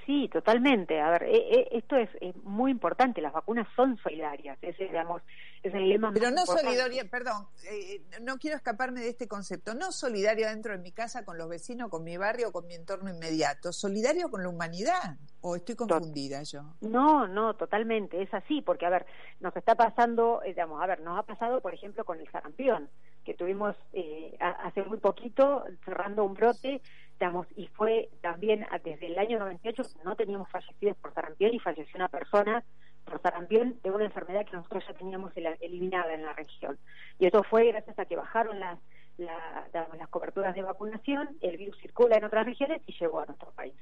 Sí, 0.07 0.29
totalmente. 0.33 1.01
A 1.01 1.11
ver, 1.11 1.25
e, 1.25 1.37
e, 1.37 1.69
esto 1.73 1.97
es, 1.97 2.09
es, 2.21 2.37
muy 2.45 2.71
importante. 2.71 3.21
Las 3.21 3.33
vacunas 3.33 3.67
son 3.75 3.99
solidarias. 3.99 4.57
Ese, 4.63 4.85
digamos, 4.85 5.21
es 5.65 5.75
el 5.75 5.89
lema 5.89 6.13
Pero 6.13 6.31
no 6.31 6.47
solidaria, 6.47 7.11
perdón, 7.11 7.49
eh, 7.69 8.01
no 8.23 8.39
quiero 8.39 8.57
escaparme 8.57 9.01
de 9.01 9.09
este 9.09 9.27
concepto. 9.27 9.75
No 9.75 9.91
solidario 9.91 10.47
dentro 10.47 10.73
de 10.73 10.79
mi 10.79 10.93
casa 10.93 11.25
con 11.25 11.37
los 11.37 11.49
vecinos, 11.49 11.91
con 11.91 12.05
mi 12.05 12.17
barrio, 12.17 12.53
con 12.53 12.69
mi 12.69 12.77
entorno 12.77 13.11
inmediato. 13.11 13.73
Solidario 13.73 14.31
con 14.31 14.45
la 14.45 14.49
humanidad. 14.49 15.17
¿O 15.41 15.57
estoy 15.57 15.75
confundida 15.75 16.43
yo? 16.45 16.63
No, 16.83 17.27
no, 17.27 17.55
totalmente. 17.55 18.23
Es 18.23 18.33
así, 18.33 18.63
porque, 18.63 18.87
a 18.87 18.91
ver, 18.91 19.07
nos 19.41 19.57
está 19.57 19.75
pasando, 19.75 20.41
eh, 20.45 20.51
digamos, 20.51 20.81
a 20.81 20.87
ver, 20.87 21.01
nos 21.01 21.19
ha 21.19 21.25
pasado, 21.25 21.61
por 21.61 21.75
ejemplo, 21.75 22.05
con 22.05 22.21
el 22.21 22.31
sarampión, 22.31 22.89
que 23.25 23.35
tuvimos 23.35 23.75
eh, 23.93 24.37
hace 24.39 24.85
muy 24.85 24.99
poquito 24.99 25.65
cerrando 25.85 26.25
un 26.25 26.35
brote 26.35 26.81
digamos, 27.19 27.47
y 27.57 27.67
fue 27.69 28.09
también 28.21 28.67
desde 28.85 29.07
el 29.07 29.19
año 29.19 29.39
98 29.39 29.83
no 30.05 30.17
teníamos 30.17 30.49
fallecidos 30.51 30.97
por 30.99 31.15
sarampión 31.15 31.55
y 31.55 31.59
falleció 31.59 31.97
una 31.97 32.09
persona 32.09 32.63
por 33.05 33.23
sarampión 33.23 33.79
de 33.83 33.91
una 33.91 34.05
enfermedad 34.05 34.45
que 34.45 34.57
nosotros 34.57 34.85
ya 34.87 34.95
teníamos 34.95 35.33
eliminada 35.37 36.13
en 36.13 36.25
la 36.25 36.33
región. 36.35 36.79
Y 37.19 37.27
eso 37.27 37.43
fue 37.45 37.69
gracias 37.69 37.99
a 37.99 38.05
que 38.05 38.17
bajaron 38.17 38.61
las, 38.61 38.79
la, 39.17 39.67
las 39.73 40.09
coberturas 40.09 40.55
de 40.55 40.63
vacunación, 40.63 41.37
el 41.41 41.57
virus 41.57 41.79
circula 41.79 42.17
en 42.17 42.25
otras 42.25 42.45
regiones 42.45 42.83
y 42.87 42.93
llegó 42.99 43.21
a 43.21 43.27
nuestro 43.27 43.51
país. 43.53 43.75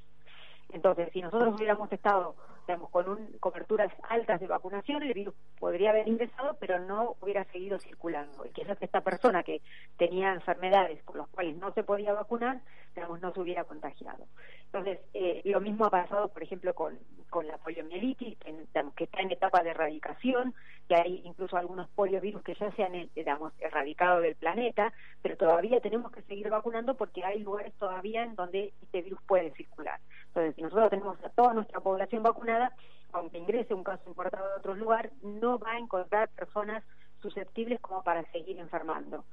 Entonces, 0.72 1.08
si 1.12 1.22
nosotros 1.22 1.54
hubiéramos 1.54 1.90
estado 1.92 2.34
digamos, 2.66 2.90
con 2.90 3.08
un, 3.08 3.26
coberturas 3.40 3.92
altas 4.08 4.40
de 4.40 4.46
vacunación, 4.46 5.02
el 5.02 5.12
virus 5.12 5.34
podría 5.58 5.90
haber 5.90 6.08
ingresado, 6.08 6.56
pero 6.58 6.80
no 6.80 7.16
hubiera 7.20 7.44
seguido 7.44 7.78
circulando. 7.78 8.44
Y 8.46 8.50
quizás 8.50 8.78
esta 8.80 9.02
persona 9.02 9.42
que 9.42 9.60
tenía 9.96 10.32
enfermedades 10.32 11.02
por 11.02 11.16
las 11.16 11.28
cuales 11.28 11.56
no 11.56 11.72
se 11.72 11.82
podía 11.82 12.12
vacunar, 12.12 12.60
digamos, 12.94 13.20
no 13.20 13.32
se 13.32 13.40
hubiera 13.40 13.64
contagiado. 13.64 14.26
Entonces, 14.66 15.00
eh, 15.14 15.42
lo 15.44 15.60
mismo 15.60 15.86
ha 15.86 15.90
pasado, 15.90 16.28
por 16.28 16.42
ejemplo, 16.42 16.74
con, 16.74 16.98
con 17.30 17.46
la 17.46 17.58
poliomielitis, 17.58 18.38
que, 18.38 18.52
digamos, 18.52 18.94
que 18.94 19.04
está 19.04 19.20
en 19.20 19.32
etapa 19.32 19.62
de 19.62 19.70
erradicación, 19.70 20.54
que 20.88 20.94
hay 20.94 21.22
incluso 21.24 21.56
algunos 21.56 21.88
poliovirus 21.90 22.42
que 22.42 22.54
ya 22.54 22.70
se 22.72 22.84
han, 22.84 22.94
eh, 22.94 23.08
digamos, 23.14 23.52
erradicado 23.58 24.20
del 24.20 24.36
planeta, 24.36 24.92
pero 25.22 25.36
todavía 25.36 25.80
tenemos 25.80 26.12
que 26.12 26.22
seguir 26.22 26.50
vacunando 26.50 26.94
porque 26.96 27.24
hay 27.24 27.40
lugares 27.40 27.72
todavía 27.74 28.22
en 28.22 28.34
donde 28.34 28.72
este 28.82 29.02
virus 29.02 29.20
puede 29.26 29.50
circular. 29.52 30.00
Entonces, 30.28 30.54
si 30.56 30.62
nosotros 30.62 30.90
tenemos 30.90 31.24
a 31.24 31.28
toda 31.30 31.54
nuestra 31.54 31.80
población 31.80 32.22
vacunada, 32.22 32.72
aunque 33.12 33.38
ingrese 33.38 33.74
un 33.74 33.84
caso 33.84 34.02
importado 34.06 34.48
de 34.48 34.56
otro 34.56 34.74
lugar, 34.74 35.10
no 35.22 35.58
va 35.58 35.72
a 35.72 35.78
encontrar 35.78 36.28
personas 36.30 36.82
susceptibles 37.20 37.80
como 37.80 38.02
para 38.02 38.22
seguir 38.32 38.58
enfermando. 38.58 39.24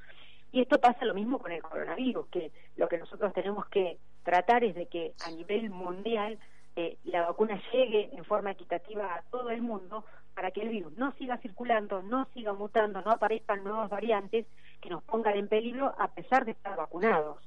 Y 0.52 0.62
esto 0.62 0.80
pasa 0.80 1.06
lo 1.06 1.14
mismo 1.14 1.40
con 1.40 1.52
el 1.52 1.62
coronavirus, 1.62 2.28
que 2.28 2.52
lo 2.76 2.90
que 2.90 2.98
nosotros 2.98 3.34
tenemos 3.34 3.68
que 3.68 3.98
tratar 4.24 4.64
es 4.64 4.76
de 4.76 4.88
que 4.88 5.14
a 5.26 5.32
nivel 5.32 5.70
mundial 5.70 6.38
eh, 6.76 6.98
la 7.06 7.26
vacuna 7.28 7.62
llegue 7.72 8.10
en 8.14 8.26
forma 8.26 8.52
equitativa 8.52 9.16
a 9.16 9.22
todo 9.24 9.50
el 9.50 9.62
mundo 9.62 10.06
para 10.34 10.52
que 10.52 10.62
el 10.62 10.70
virus 10.70 10.98
no 10.98 11.14
siga 11.18 11.38
circulando, 11.38 12.02
no 12.02 12.28
siga 12.34 12.54
mutando, 12.54 13.02
no 13.02 13.12
aparezcan 13.12 13.64
nuevas 13.64 13.90
variantes 13.90 14.46
que 14.82 14.90
nos 14.90 15.04
pongan 15.04 15.36
en 15.38 15.48
peligro 15.48 15.94
a 15.98 16.10
pesar 16.12 16.46
de 16.46 16.52
estar 16.52 16.76
vacunados. 16.78 17.38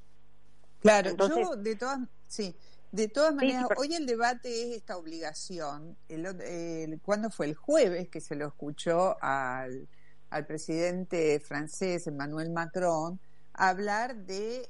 Claro, 0.81 1.09
Entonces, 1.09 1.47
yo 1.47 1.55
de 1.55 1.75
todas, 1.75 1.99
sí, 2.27 2.55
de 2.91 3.07
todas 3.07 3.33
maneras, 3.33 3.63
sí, 3.63 3.67
sí, 3.69 3.75
hoy 3.81 3.95
el 3.95 4.05
debate 4.05 4.49
es 4.49 4.77
esta 4.77 4.97
obligación. 4.97 5.97
El, 6.07 6.25
el, 6.41 7.01
¿Cuándo 7.01 7.29
fue? 7.31 7.47
El 7.47 7.55
jueves 7.55 8.07
que 8.09 8.21
se 8.21 8.35
lo 8.35 8.47
escuchó 8.47 9.17
al, 9.19 9.87
al 10.29 10.45
presidente 10.45 11.39
francés 11.39 12.07
Emmanuel 12.07 12.49
Macron 12.51 13.19
hablar 13.53 14.15
de 14.15 14.69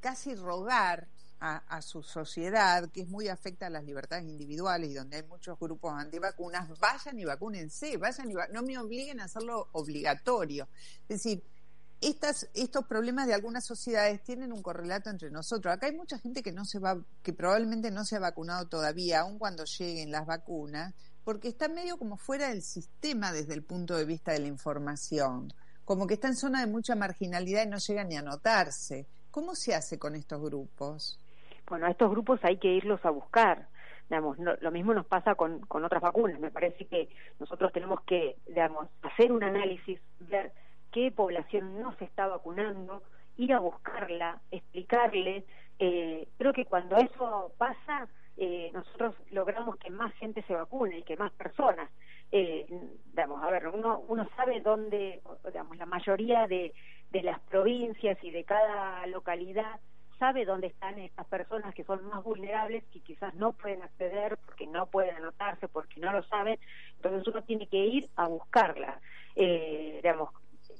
casi 0.00 0.34
rogar 0.34 1.08
a, 1.40 1.82
su 1.82 2.02
sociedad, 2.02 2.90
que 2.90 3.02
es 3.02 3.08
muy 3.08 3.28
afecta 3.28 3.66
a 3.66 3.70
las 3.70 3.84
libertades 3.84 4.24
individuales 4.24 4.90
y 4.90 4.94
donde 4.94 5.18
hay 5.18 5.22
muchos 5.24 5.58
grupos 5.58 5.92
antivacunas, 5.92 6.70
vayan 6.78 7.18
y 7.18 7.26
vacúnense, 7.26 7.98
vayan 7.98 8.30
y 8.30 8.34
no 8.50 8.62
me 8.62 8.78
obliguen 8.78 9.20
a 9.20 9.24
hacerlo 9.24 9.68
obligatorio. 9.72 10.68
Es 11.02 11.22
decir, 11.22 11.44
estas, 12.00 12.48
estos 12.54 12.86
problemas 12.86 13.26
de 13.26 13.34
algunas 13.34 13.64
sociedades 13.64 14.22
tienen 14.22 14.52
un 14.52 14.62
correlato 14.62 15.10
entre 15.10 15.30
nosotros. 15.30 15.74
Acá 15.74 15.86
hay 15.86 15.94
mucha 15.94 16.18
gente 16.18 16.42
que 16.42 16.52
no 16.52 16.64
se 16.64 16.78
va, 16.78 16.98
que 17.22 17.34
probablemente 17.34 17.90
no 17.90 18.06
se 18.06 18.16
ha 18.16 18.20
vacunado 18.20 18.66
todavía, 18.66 19.20
aun 19.20 19.38
cuando 19.38 19.64
lleguen 19.64 20.10
las 20.10 20.24
vacunas, 20.24 20.94
porque 21.24 21.48
está 21.48 21.68
medio 21.68 21.96
como 21.96 22.16
fuera 22.16 22.48
del 22.48 22.62
sistema 22.62 23.32
desde 23.32 23.54
el 23.54 23.62
punto 23.62 23.96
de 23.96 24.04
vista 24.04 24.32
de 24.32 24.40
la 24.40 24.48
información, 24.48 25.52
como 25.84 26.06
que 26.06 26.14
está 26.14 26.28
en 26.28 26.36
zona 26.36 26.60
de 26.60 26.70
mucha 26.70 26.94
marginalidad 26.94 27.64
y 27.64 27.68
no 27.68 27.78
llega 27.78 28.04
ni 28.04 28.16
a 28.16 28.22
notarse. 28.22 29.06
¿Cómo 29.30 29.54
se 29.54 29.74
hace 29.74 29.98
con 29.98 30.14
estos 30.14 30.40
grupos? 30.40 31.18
Bueno, 31.66 31.86
a 31.86 31.90
estos 31.90 32.10
grupos 32.10 32.40
hay 32.44 32.58
que 32.58 32.68
irlos 32.68 33.04
a 33.04 33.10
buscar. 33.10 33.68
Digamos, 34.08 34.38
no, 34.38 34.52
lo 34.60 34.70
mismo 34.70 34.92
nos 34.92 35.06
pasa 35.06 35.34
con, 35.34 35.60
con 35.60 35.84
otras 35.84 36.02
vacunas. 36.02 36.38
Me 36.38 36.50
parece 36.50 36.86
que 36.86 37.08
nosotros 37.40 37.72
tenemos 37.72 38.02
que, 38.02 38.36
digamos, 38.46 38.88
hacer 39.02 39.32
un 39.32 39.42
análisis, 39.42 39.98
ver 40.20 40.52
qué 40.92 41.10
población 41.10 41.80
no 41.80 41.96
se 41.96 42.04
está 42.04 42.26
vacunando, 42.26 43.02
ir 43.36 43.52
a 43.54 43.60
buscarla, 43.60 44.40
explicarle. 44.50 45.44
Eh, 45.78 46.28
creo 46.38 46.52
que 46.52 46.66
cuando 46.66 46.96
eso 46.96 47.52
pasa, 47.56 48.08
eh, 48.36 48.70
nosotros 48.72 49.14
logramos 49.30 49.76
que 49.76 49.90
más 49.90 50.12
gente 50.14 50.42
se 50.42 50.54
vacune 50.54 50.98
y 50.98 51.02
que 51.02 51.16
más 51.16 51.32
personas. 51.32 51.90
Eh, 52.32 52.66
digamos, 53.06 53.42
a 53.42 53.50
ver, 53.50 53.68
uno, 53.68 54.00
uno 54.08 54.28
sabe 54.36 54.60
dónde, 54.60 55.20
digamos, 55.44 55.76
la 55.76 55.86
mayoría 55.86 56.46
de, 56.46 56.72
de 57.10 57.22
las 57.22 57.40
provincias 57.40 58.18
y 58.22 58.30
de 58.30 58.44
cada 58.44 59.06
localidad 59.06 59.80
sabe 60.18 60.44
dónde 60.44 60.68
están 60.68 60.98
estas 60.98 61.26
personas 61.26 61.74
que 61.74 61.84
son 61.84 62.04
más 62.06 62.22
vulnerables 62.22 62.84
y 62.92 63.00
quizás 63.00 63.34
no 63.34 63.52
pueden 63.52 63.82
acceder 63.82 64.38
porque 64.38 64.66
no 64.66 64.86
pueden 64.86 65.16
anotarse, 65.16 65.68
porque 65.68 66.00
no 66.00 66.12
lo 66.12 66.22
saben, 66.24 66.58
entonces 66.96 67.26
uno 67.26 67.42
tiene 67.42 67.66
que 67.66 67.78
ir 67.78 68.08
a 68.16 68.28
buscarla. 68.28 69.00
Eh, 69.36 70.00
digamos, 70.02 70.30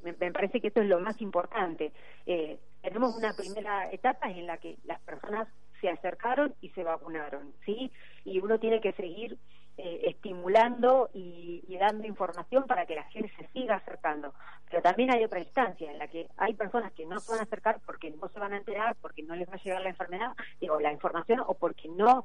me, 0.03 0.13
parece 0.33 0.61
que 0.61 0.69
esto 0.69 0.81
es 0.81 0.89
lo 0.89 1.01
más 1.01 1.21
importante. 1.21 1.93
Eh, 2.27 2.59
tenemos 2.83 3.17
una 3.17 3.33
primera 3.33 3.91
etapa 3.91 4.31
en 4.31 4.47
la 4.47 4.59
que 4.59 4.77
las 4.85 5.01
personas 5.01 5.49
se 5.81 5.89
acercaron 5.89 6.55
y 6.61 6.70
se 6.70 6.83
vacunaron, 6.83 7.53
¿sí? 7.64 7.91
Y 8.25 8.39
uno 8.41 8.59
tiene 8.59 8.81
que 8.81 8.93
seguir 8.93 9.39
eh, 9.77 10.03
estimulando 10.05 11.11
y, 11.12 11.62
dando 11.81 12.07
información 12.07 12.64
para 12.64 12.87
que 12.87 12.95
la 12.95 13.03
gente 13.05 13.31
se 13.37 13.49
siga 13.49 13.75
acercando. 13.75 14.33
Pero 14.70 14.81
también 14.83 15.12
hay 15.12 15.25
otra 15.25 15.41
instancia 15.41 15.91
en 15.91 15.99
la 15.99 16.07
que 16.09 16.29
hay 16.37 16.55
personas 16.55 16.93
que 16.93 17.05
no 17.05 17.18
se 17.18 17.33
van 17.33 17.41
a 17.41 17.43
acercar 17.43 17.81
porque 17.85 18.11
no 18.11 18.29
se 18.29 18.39
van 18.39 18.53
a 18.53 18.57
enterar, 18.57 18.97
porque 19.01 19.22
no 19.22 19.35
les 19.35 19.49
va 19.49 19.55
a 19.55 19.62
llegar 19.62 19.83
la 19.83 19.89
enfermedad, 19.89 20.33
digo, 20.61 20.79
la 20.79 20.93
información 20.93 21.43
o 21.45 21.55
porque 21.55 21.89
no 21.89 22.25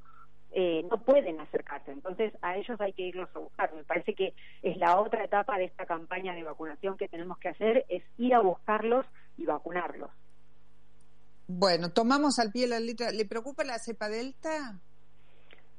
eh, 0.51 0.85
no 0.89 0.97
pueden 0.99 1.39
acercarse. 1.39 1.91
Entonces, 1.91 2.33
a 2.41 2.55
ellos 2.55 2.79
hay 2.81 2.93
que 2.93 3.03
irlos 3.03 3.29
a 3.35 3.39
buscar. 3.39 3.73
Me 3.73 3.83
parece 3.83 4.13
que 4.13 4.33
es 4.61 4.77
la 4.77 4.99
otra 4.99 5.23
etapa 5.23 5.57
de 5.57 5.65
esta 5.65 5.85
campaña 5.85 6.33
de 6.33 6.43
vacunación 6.43 6.97
que 6.97 7.07
tenemos 7.07 7.37
que 7.39 7.49
hacer, 7.49 7.85
es 7.89 8.03
ir 8.17 8.33
a 8.33 8.39
buscarlos 8.39 9.05
y 9.37 9.45
vacunarlos. 9.45 10.09
Bueno, 11.51 11.89
tomamos 11.89 12.37
al 12.37 12.51
pie 12.51 12.67
la 12.67 12.79
letra. 12.79 13.09
¿Le 13.09 13.25
preocupa 13.25 13.63
la 13.63 13.79
cepa 13.79 14.07
delta? 14.07 14.77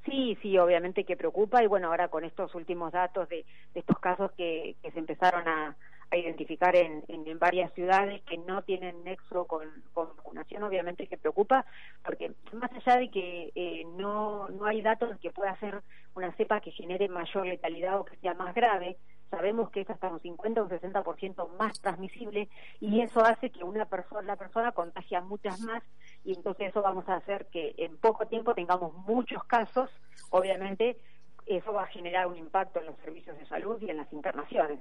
Sí, 0.05 0.37
sí, 0.43 0.59
obviamente 0.59 1.05
que 1.05 1.17
preocupa 1.17 1.63
y 1.63 1.69
bueno, 1.69 1.87
ahora 1.87 2.09
con 2.09 2.25
estos 2.25 2.53
últimos 2.57 2.91
datos 2.91 3.29
de, 3.29 3.45
de 3.73 3.81
estos 3.81 3.97
casos 4.01 4.33
que, 4.33 4.75
que 4.83 4.91
se 4.91 4.99
empezaron 4.99 5.47
a, 5.47 5.77
identificar 6.13 6.75
en, 6.75 7.05
en, 7.07 7.39
varias 7.39 7.73
ciudades 7.75 8.21
que 8.23 8.37
no 8.37 8.63
tienen 8.63 9.05
nexo 9.05 9.45
con, 9.45 9.69
vacunación, 9.95 10.65
obviamente 10.65 11.07
que 11.07 11.17
preocupa, 11.17 11.65
porque 12.05 12.33
más 12.53 12.73
allá 12.73 12.99
de 12.99 13.11
que 13.11 13.53
eh, 13.55 13.85
no, 13.97 14.49
no 14.49 14.65
hay 14.65 14.83
datos 14.83 15.17
que 15.21 15.31
pueda 15.31 15.57
ser 15.61 15.83
una 16.17 16.33
cepa 16.33 16.61
que 16.61 16.73
genere 16.73 17.09
mayor 17.09 17.47
letalidad 17.47 18.01
o 18.01 18.05
que 18.05 18.17
sea 18.17 18.35
más 18.35 18.57
grave, 18.57 18.97
sabemos 19.31 19.71
que 19.71 19.83
es 19.83 19.91
hasta 19.91 20.09
un 20.09 20.21
50 20.21 20.61
o 20.61 20.65
un 20.65 20.71
60% 20.71 21.57
más 21.57 21.81
transmisible 21.81 22.49
y 22.81 23.01
eso 23.01 23.25
hace 23.25 23.51
que 23.51 23.65
una 23.65 23.85
persona, 23.87 24.23
la 24.23 24.37
persona 24.37 24.73
contagie 24.73 25.17
a 25.17 25.21
muchas 25.21 25.61
más 25.61 25.83
y 26.25 26.35
entonces 26.35 26.69
eso 26.69 26.83
vamos 26.83 27.09
a 27.09 27.17
hacer 27.17 27.47
que 27.47 27.75
en 27.79 27.97
poco 27.99 28.27
tiempo 28.27 28.55
tengamos 28.55 28.93
muchos 29.07 29.45
casos, 29.45 29.89
obviamente 30.31 30.99
eso 31.47 31.73
va 31.73 31.85
a 31.85 31.87
generar 31.87 32.27
un 32.27 32.37
impacto 32.37 32.81
en 32.81 32.87
los 32.87 32.97
servicios 32.99 33.37
de 33.39 33.47
salud 33.47 33.81
y 33.81 33.91
en 33.91 33.97
las 33.97 34.13
internaciones. 34.13 34.79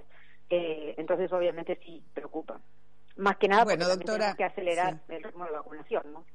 Eh, 0.50 0.96
entonces, 0.98 1.32
obviamente, 1.32 1.80
sí 1.84 2.04
preocupa. 2.14 2.60
Más 3.18 3.38
que 3.38 3.48
nada 3.48 3.64
bueno, 3.64 3.86
porque 3.86 3.98
doctora, 3.98 4.18
tenemos 4.18 4.38
que 4.38 4.44
acelerar 4.44 5.00
el 5.08 5.24
ritmo 5.24 5.46
de 5.46 5.52
vacunación, 5.52 6.04
¿no? 6.14 6.26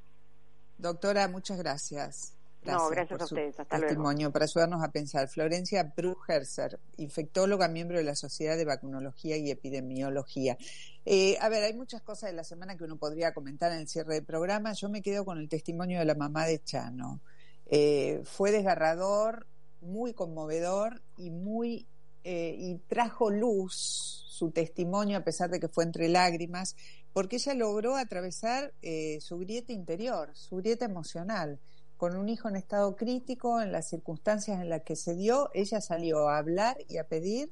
Doctora, 0.79 1.29
muchas 1.29 1.59
gracias. 1.59 2.37
Gracias 2.65 2.83
no, 2.83 2.89
gracias 2.91 3.21
a 3.21 3.25
ustedes. 3.25 3.61
Hasta 3.61 3.79
testimonio 3.79 4.33
para 4.33 4.45
ayudarnos 4.45 4.83
a 4.83 4.91
pensar. 4.91 5.29
Florencia 5.29 5.93
Brucherser, 5.97 6.81
infectóloga, 6.97 7.69
miembro 7.69 7.99
de 7.99 8.05
la 8.05 8.15
Sociedad 8.17 8.57
de 8.57 8.65
Vacunología 8.65 9.37
y 9.37 9.51
Epidemiología. 9.51 10.57
Eh, 11.05 11.37
a 11.41 11.49
ver, 11.49 11.65
hay 11.65 11.75
muchas 11.75 12.03
cosas 12.03 12.31
de 12.31 12.37
la 12.37 12.45
semana 12.45 12.77
que 12.77 12.85
uno 12.85 12.97
podría 12.97 13.35
comentar 13.35 13.73
en 13.73 13.79
el 13.79 13.89
cierre 13.89 14.15
del 14.15 14.25
programa. 14.25 14.73
Yo 14.73 14.89
me 14.89 15.03
quedo 15.03 15.25
con 15.25 15.39
el 15.39 15.49
testimonio 15.49 15.99
de 15.99 16.07
la 16.07 16.15
mamá 16.15 16.47
de 16.47 16.63
Chano. 16.63 17.21
Eh, 17.67 18.23
fue 18.25 18.51
desgarrador, 18.51 19.47
muy 19.81 20.15
conmovedor 20.15 21.03
y 21.17 21.31
muy 21.31 21.87
eh, 22.25 22.55
y 22.59 22.77
trajo 22.89 23.31
luz 23.31 24.25
su 24.29 24.51
testimonio 24.51 25.19
a 25.19 25.25
pesar 25.25 25.51
de 25.51 25.61
que 25.61 25.69
fue 25.69 25.85
entre 25.85 26.09
lágrimas, 26.09 26.75
porque 27.13 27.37
ella 27.37 27.55
logró 27.55 27.97
atravesar 27.97 28.73
su 29.21 29.39
grieta 29.39 29.73
interior, 29.73 30.31
su 30.35 30.57
grieta 30.57 30.87
emocional. 30.87 31.61
Con 32.05 32.17
un 32.17 32.29
hijo 32.29 32.51
en 32.51 32.57
estado 32.57 32.97
crítico, 32.97 33.63
en 33.63 33.73
las 33.73 33.89
circunstancias 33.89 34.61
en 34.61 34.69
las 34.69 34.83
que 34.83 34.95
se 34.95 35.15
dio, 35.15 35.49
ella 35.55 35.81
salió 35.81 36.29
a 36.29 36.37
hablar 36.37 36.77
y 36.87 36.99
a 36.99 37.09
pedir 37.09 37.51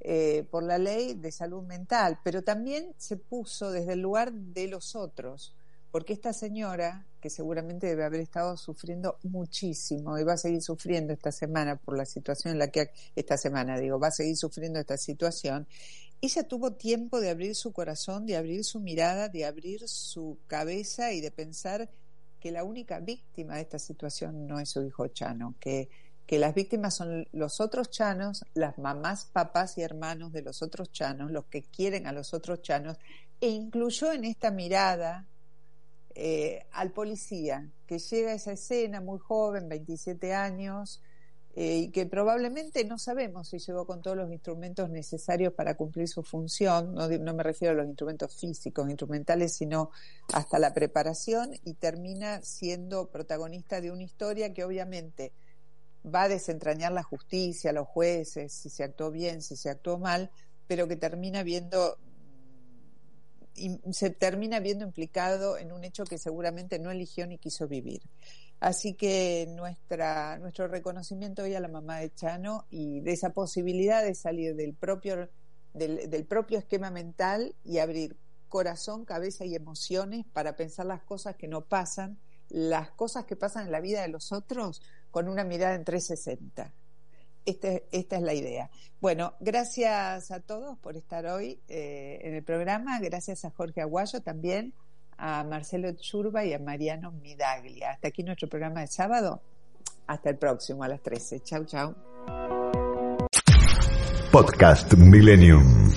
eh, 0.00 0.46
por 0.50 0.62
la 0.62 0.76
ley 0.76 1.14
de 1.14 1.32
salud 1.32 1.62
mental, 1.62 2.18
pero 2.22 2.44
también 2.44 2.94
se 2.98 3.16
puso 3.16 3.70
desde 3.70 3.94
el 3.94 4.00
lugar 4.00 4.30
de 4.30 4.68
los 4.68 4.94
otros, 4.94 5.56
porque 5.90 6.12
esta 6.12 6.34
señora, 6.34 7.06
que 7.18 7.30
seguramente 7.30 7.86
debe 7.86 8.04
haber 8.04 8.20
estado 8.20 8.58
sufriendo 8.58 9.16
muchísimo 9.22 10.18
y 10.18 10.22
va 10.22 10.34
a 10.34 10.36
seguir 10.36 10.60
sufriendo 10.60 11.14
esta 11.14 11.32
semana 11.32 11.76
por 11.76 11.96
la 11.96 12.04
situación 12.04 12.52
en 12.52 12.58
la 12.58 12.68
que, 12.68 12.90
esta 13.16 13.38
semana 13.38 13.78
digo, 13.78 13.98
va 13.98 14.08
a 14.08 14.10
seguir 14.10 14.36
sufriendo 14.36 14.78
esta 14.78 14.98
situación, 14.98 15.66
ella 16.20 16.46
tuvo 16.46 16.74
tiempo 16.74 17.22
de 17.22 17.30
abrir 17.30 17.54
su 17.54 17.72
corazón, 17.72 18.26
de 18.26 18.36
abrir 18.36 18.64
su 18.64 18.80
mirada, 18.80 19.30
de 19.30 19.46
abrir 19.46 19.88
su 19.88 20.36
cabeza 20.46 21.14
y 21.14 21.22
de 21.22 21.30
pensar 21.30 21.88
que 22.40 22.50
la 22.52 22.64
única 22.64 23.00
víctima 23.00 23.56
de 23.56 23.62
esta 23.62 23.78
situación 23.78 24.46
no 24.46 24.58
es 24.60 24.70
su 24.70 24.82
hijo 24.82 25.08
Chano, 25.08 25.54
que, 25.60 25.88
que 26.26 26.38
las 26.38 26.54
víctimas 26.54 26.94
son 26.94 27.26
los 27.32 27.60
otros 27.60 27.90
chanos, 27.90 28.44
las 28.54 28.78
mamás, 28.78 29.26
papás 29.26 29.78
y 29.78 29.82
hermanos 29.82 30.32
de 30.32 30.42
los 30.42 30.62
otros 30.62 30.90
chanos, 30.92 31.30
los 31.30 31.46
que 31.46 31.62
quieren 31.62 32.06
a 32.06 32.12
los 32.12 32.34
otros 32.34 32.62
chanos, 32.62 32.98
e 33.40 33.48
incluyó 33.48 34.12
en 34.12 34.24
esta 34.24 34.50
mirada 34.50 35.26
eh, 36.14 36.66
al 36.72 36.90
policía 36.90 37.70
que 37.86 37.98
llega 37.98 38.32
a 38.32 38.34
esa 38.34 38.52
escena 38.52 39.00
muy 39.00 39.18
joven, 39.18 39.68
27 39.68 40.34
años, 40.34 41.00
eh, 41.60 41.76
y 41.76 41.88
que 41.88 42.06
probablemente 42.06 42.84
no 42.84 42.98
sabemos 42.98 43.48
si 43.48 43.58
llegó 43.58 43.84
con 43.84 44.00
todos 44.00 44.16
los 44.16 44.30
instrumentos 44.30 44.90
necesarios 44.90 45.52
para 45.52 45.74
cumplir 45.74 46.06
su 46.06 46.22
función, 46.22 46.94
no, 46.94 47.08
no 47.08 47.34
me 47.34 47.42
refiero 47.42 47.74
a 47.74 47.76
los 47.78 47.88
instrumentos 47.88 48.32
físicos, 48.32 48.88
instrumentales, 48.88 49.54
sino 49.54 49.90
hasta 50.32 50.60
la 50.60 50.72
preparación 50.72 51.50
y 51.64 51.74
termina 51.74 52.40
siendo 52.42 53.10
protagonista 53.10 53.80
de 53.80 53.90
una 53.90 54.04
historia 54.04 54.54
que 54.54 54.62
obviamente 54.62 55.32
va 56.06 56.22
a 56.22 56.28
desentrañar 56.28 56.92
la 56.92 57.02
justicia, 57.02 57.72
los 57.72 57.88
jueces, 57.88 58.52
si 58.52 58.70
se 58.70 58.84
actuó 58.84 59.10
bien, 59.10 59.42
si 59.42 59.56
se 59.56 59.68
actuó 59.68 59.98
mal, 59.98 60.30
pero 60.68 60.86
que 60.86 60.94
termina 60.94 61.42
viendo 61.42 61.98
se 63.90 64.10
termina 64.10 64.60
viendo 64.60 64.84
implicado 64.84 65.58
en 65.58 65.72
un 65.72 65.82
hecho 65.82 66.04
que 66.04 66.18
seguramente 66.18 66.78
no 66.78 66.92
eligió 66.92 67.26
ni 67.26 67.36
quiso 67.38 67.66
vivir. 67.66 68.02
Así 68.60 68.94
que 68.94 69.46
nuestra, 69.50 70.38
nuestro 70.38 70.66
reconocimiento 70.66 71.42
hoy 71.42 71.54
a 71.54 71.60
la 71.60 71.68
mamá 71.68 71.98
de 71.98 72.12
Chano 72.12 72.66
y 72.70 73.00
de 73.00 73.12
esa 73.12 73.30
posibilidad 73.30 74.02
de 74.02 74.14
salir 74.14 74.56
del 74.56 74.74
propio, 74.74 75.28
del, 75.74 76.10
del 76.10 76.24
propio 76.26 76.58
esquema 76.58 76.90
mental 76.90 77.54
y 77.64 77.78
abrir 77.78 78.16
corazón, 78.48 79.04
cabeza 79.04 79.44
y 79.44 79.54
emociones 79.54 80.26
para 80.32 80.56
pensar 80.56 80.86
las 80.86 81.02
cosas 81.02 81.36
que 81.36 81.46
no 81.46 81.66
pasan, 81.66 82.18
las 82.48 82.90
cosas 82.90 83.26
que 83.26 83.36
pasan 83.36 83.66
en 83.66 83.72
la 83.72 83.80
vida 83.80 84.02
de 84.02 84.08
los 84.08 84.32
otros 84.32 84.82
con 85.10 85.28
una 85.28 85.44
mirada 85.44 85.74
en 85.74 85.84
360. 85.84 86.74
Este, 87.44 87.88
esta 87.92 88.16
es 88.16 88.22
la 88.22 88.34
idea. 88.34 88.70
Bueno, 89.00 89.34
gracias 89.40 90.30
a 90.30 90.40
todos 90.40 90.78
por 90.78 90.96
estar 90.96 91.24
hoy 91.26 91.62
eh, 91.68 92.18
en 92.22 92.34
el 92.34 92.42
programa. 92.44 93.00
Gracias 93.00 93.44
a 93.44 93.50
Jorge 93.50 93.80
Aguayo 93.80 94.20
también, 94.20 94.74
a 95.18 95.44
Marcelo 95.44 95.92
Churba 95.92 96.44
y 96.44 96.54
a 96.54 96.58
Mariano 96.58 97.10
Midaglia. 97.10 97.90
Hasta 97.90 98.08
aquí 98.08 98.22
nuestro 98.22 98.48
programa 98.48 98.80
de 98.80 98.86
sábado. 98.86 99.42
Hasta 100.06 100.30
el 100.30 100.38
próximo 100.38 100.84
a 100.84 100.88
las 100.88 101.02
13. 101.02 101.40
Chau, 101.40 101.64
chau. 101.64 101.94
Podcast 104.30 104.94
Millennium. 104.94 105.90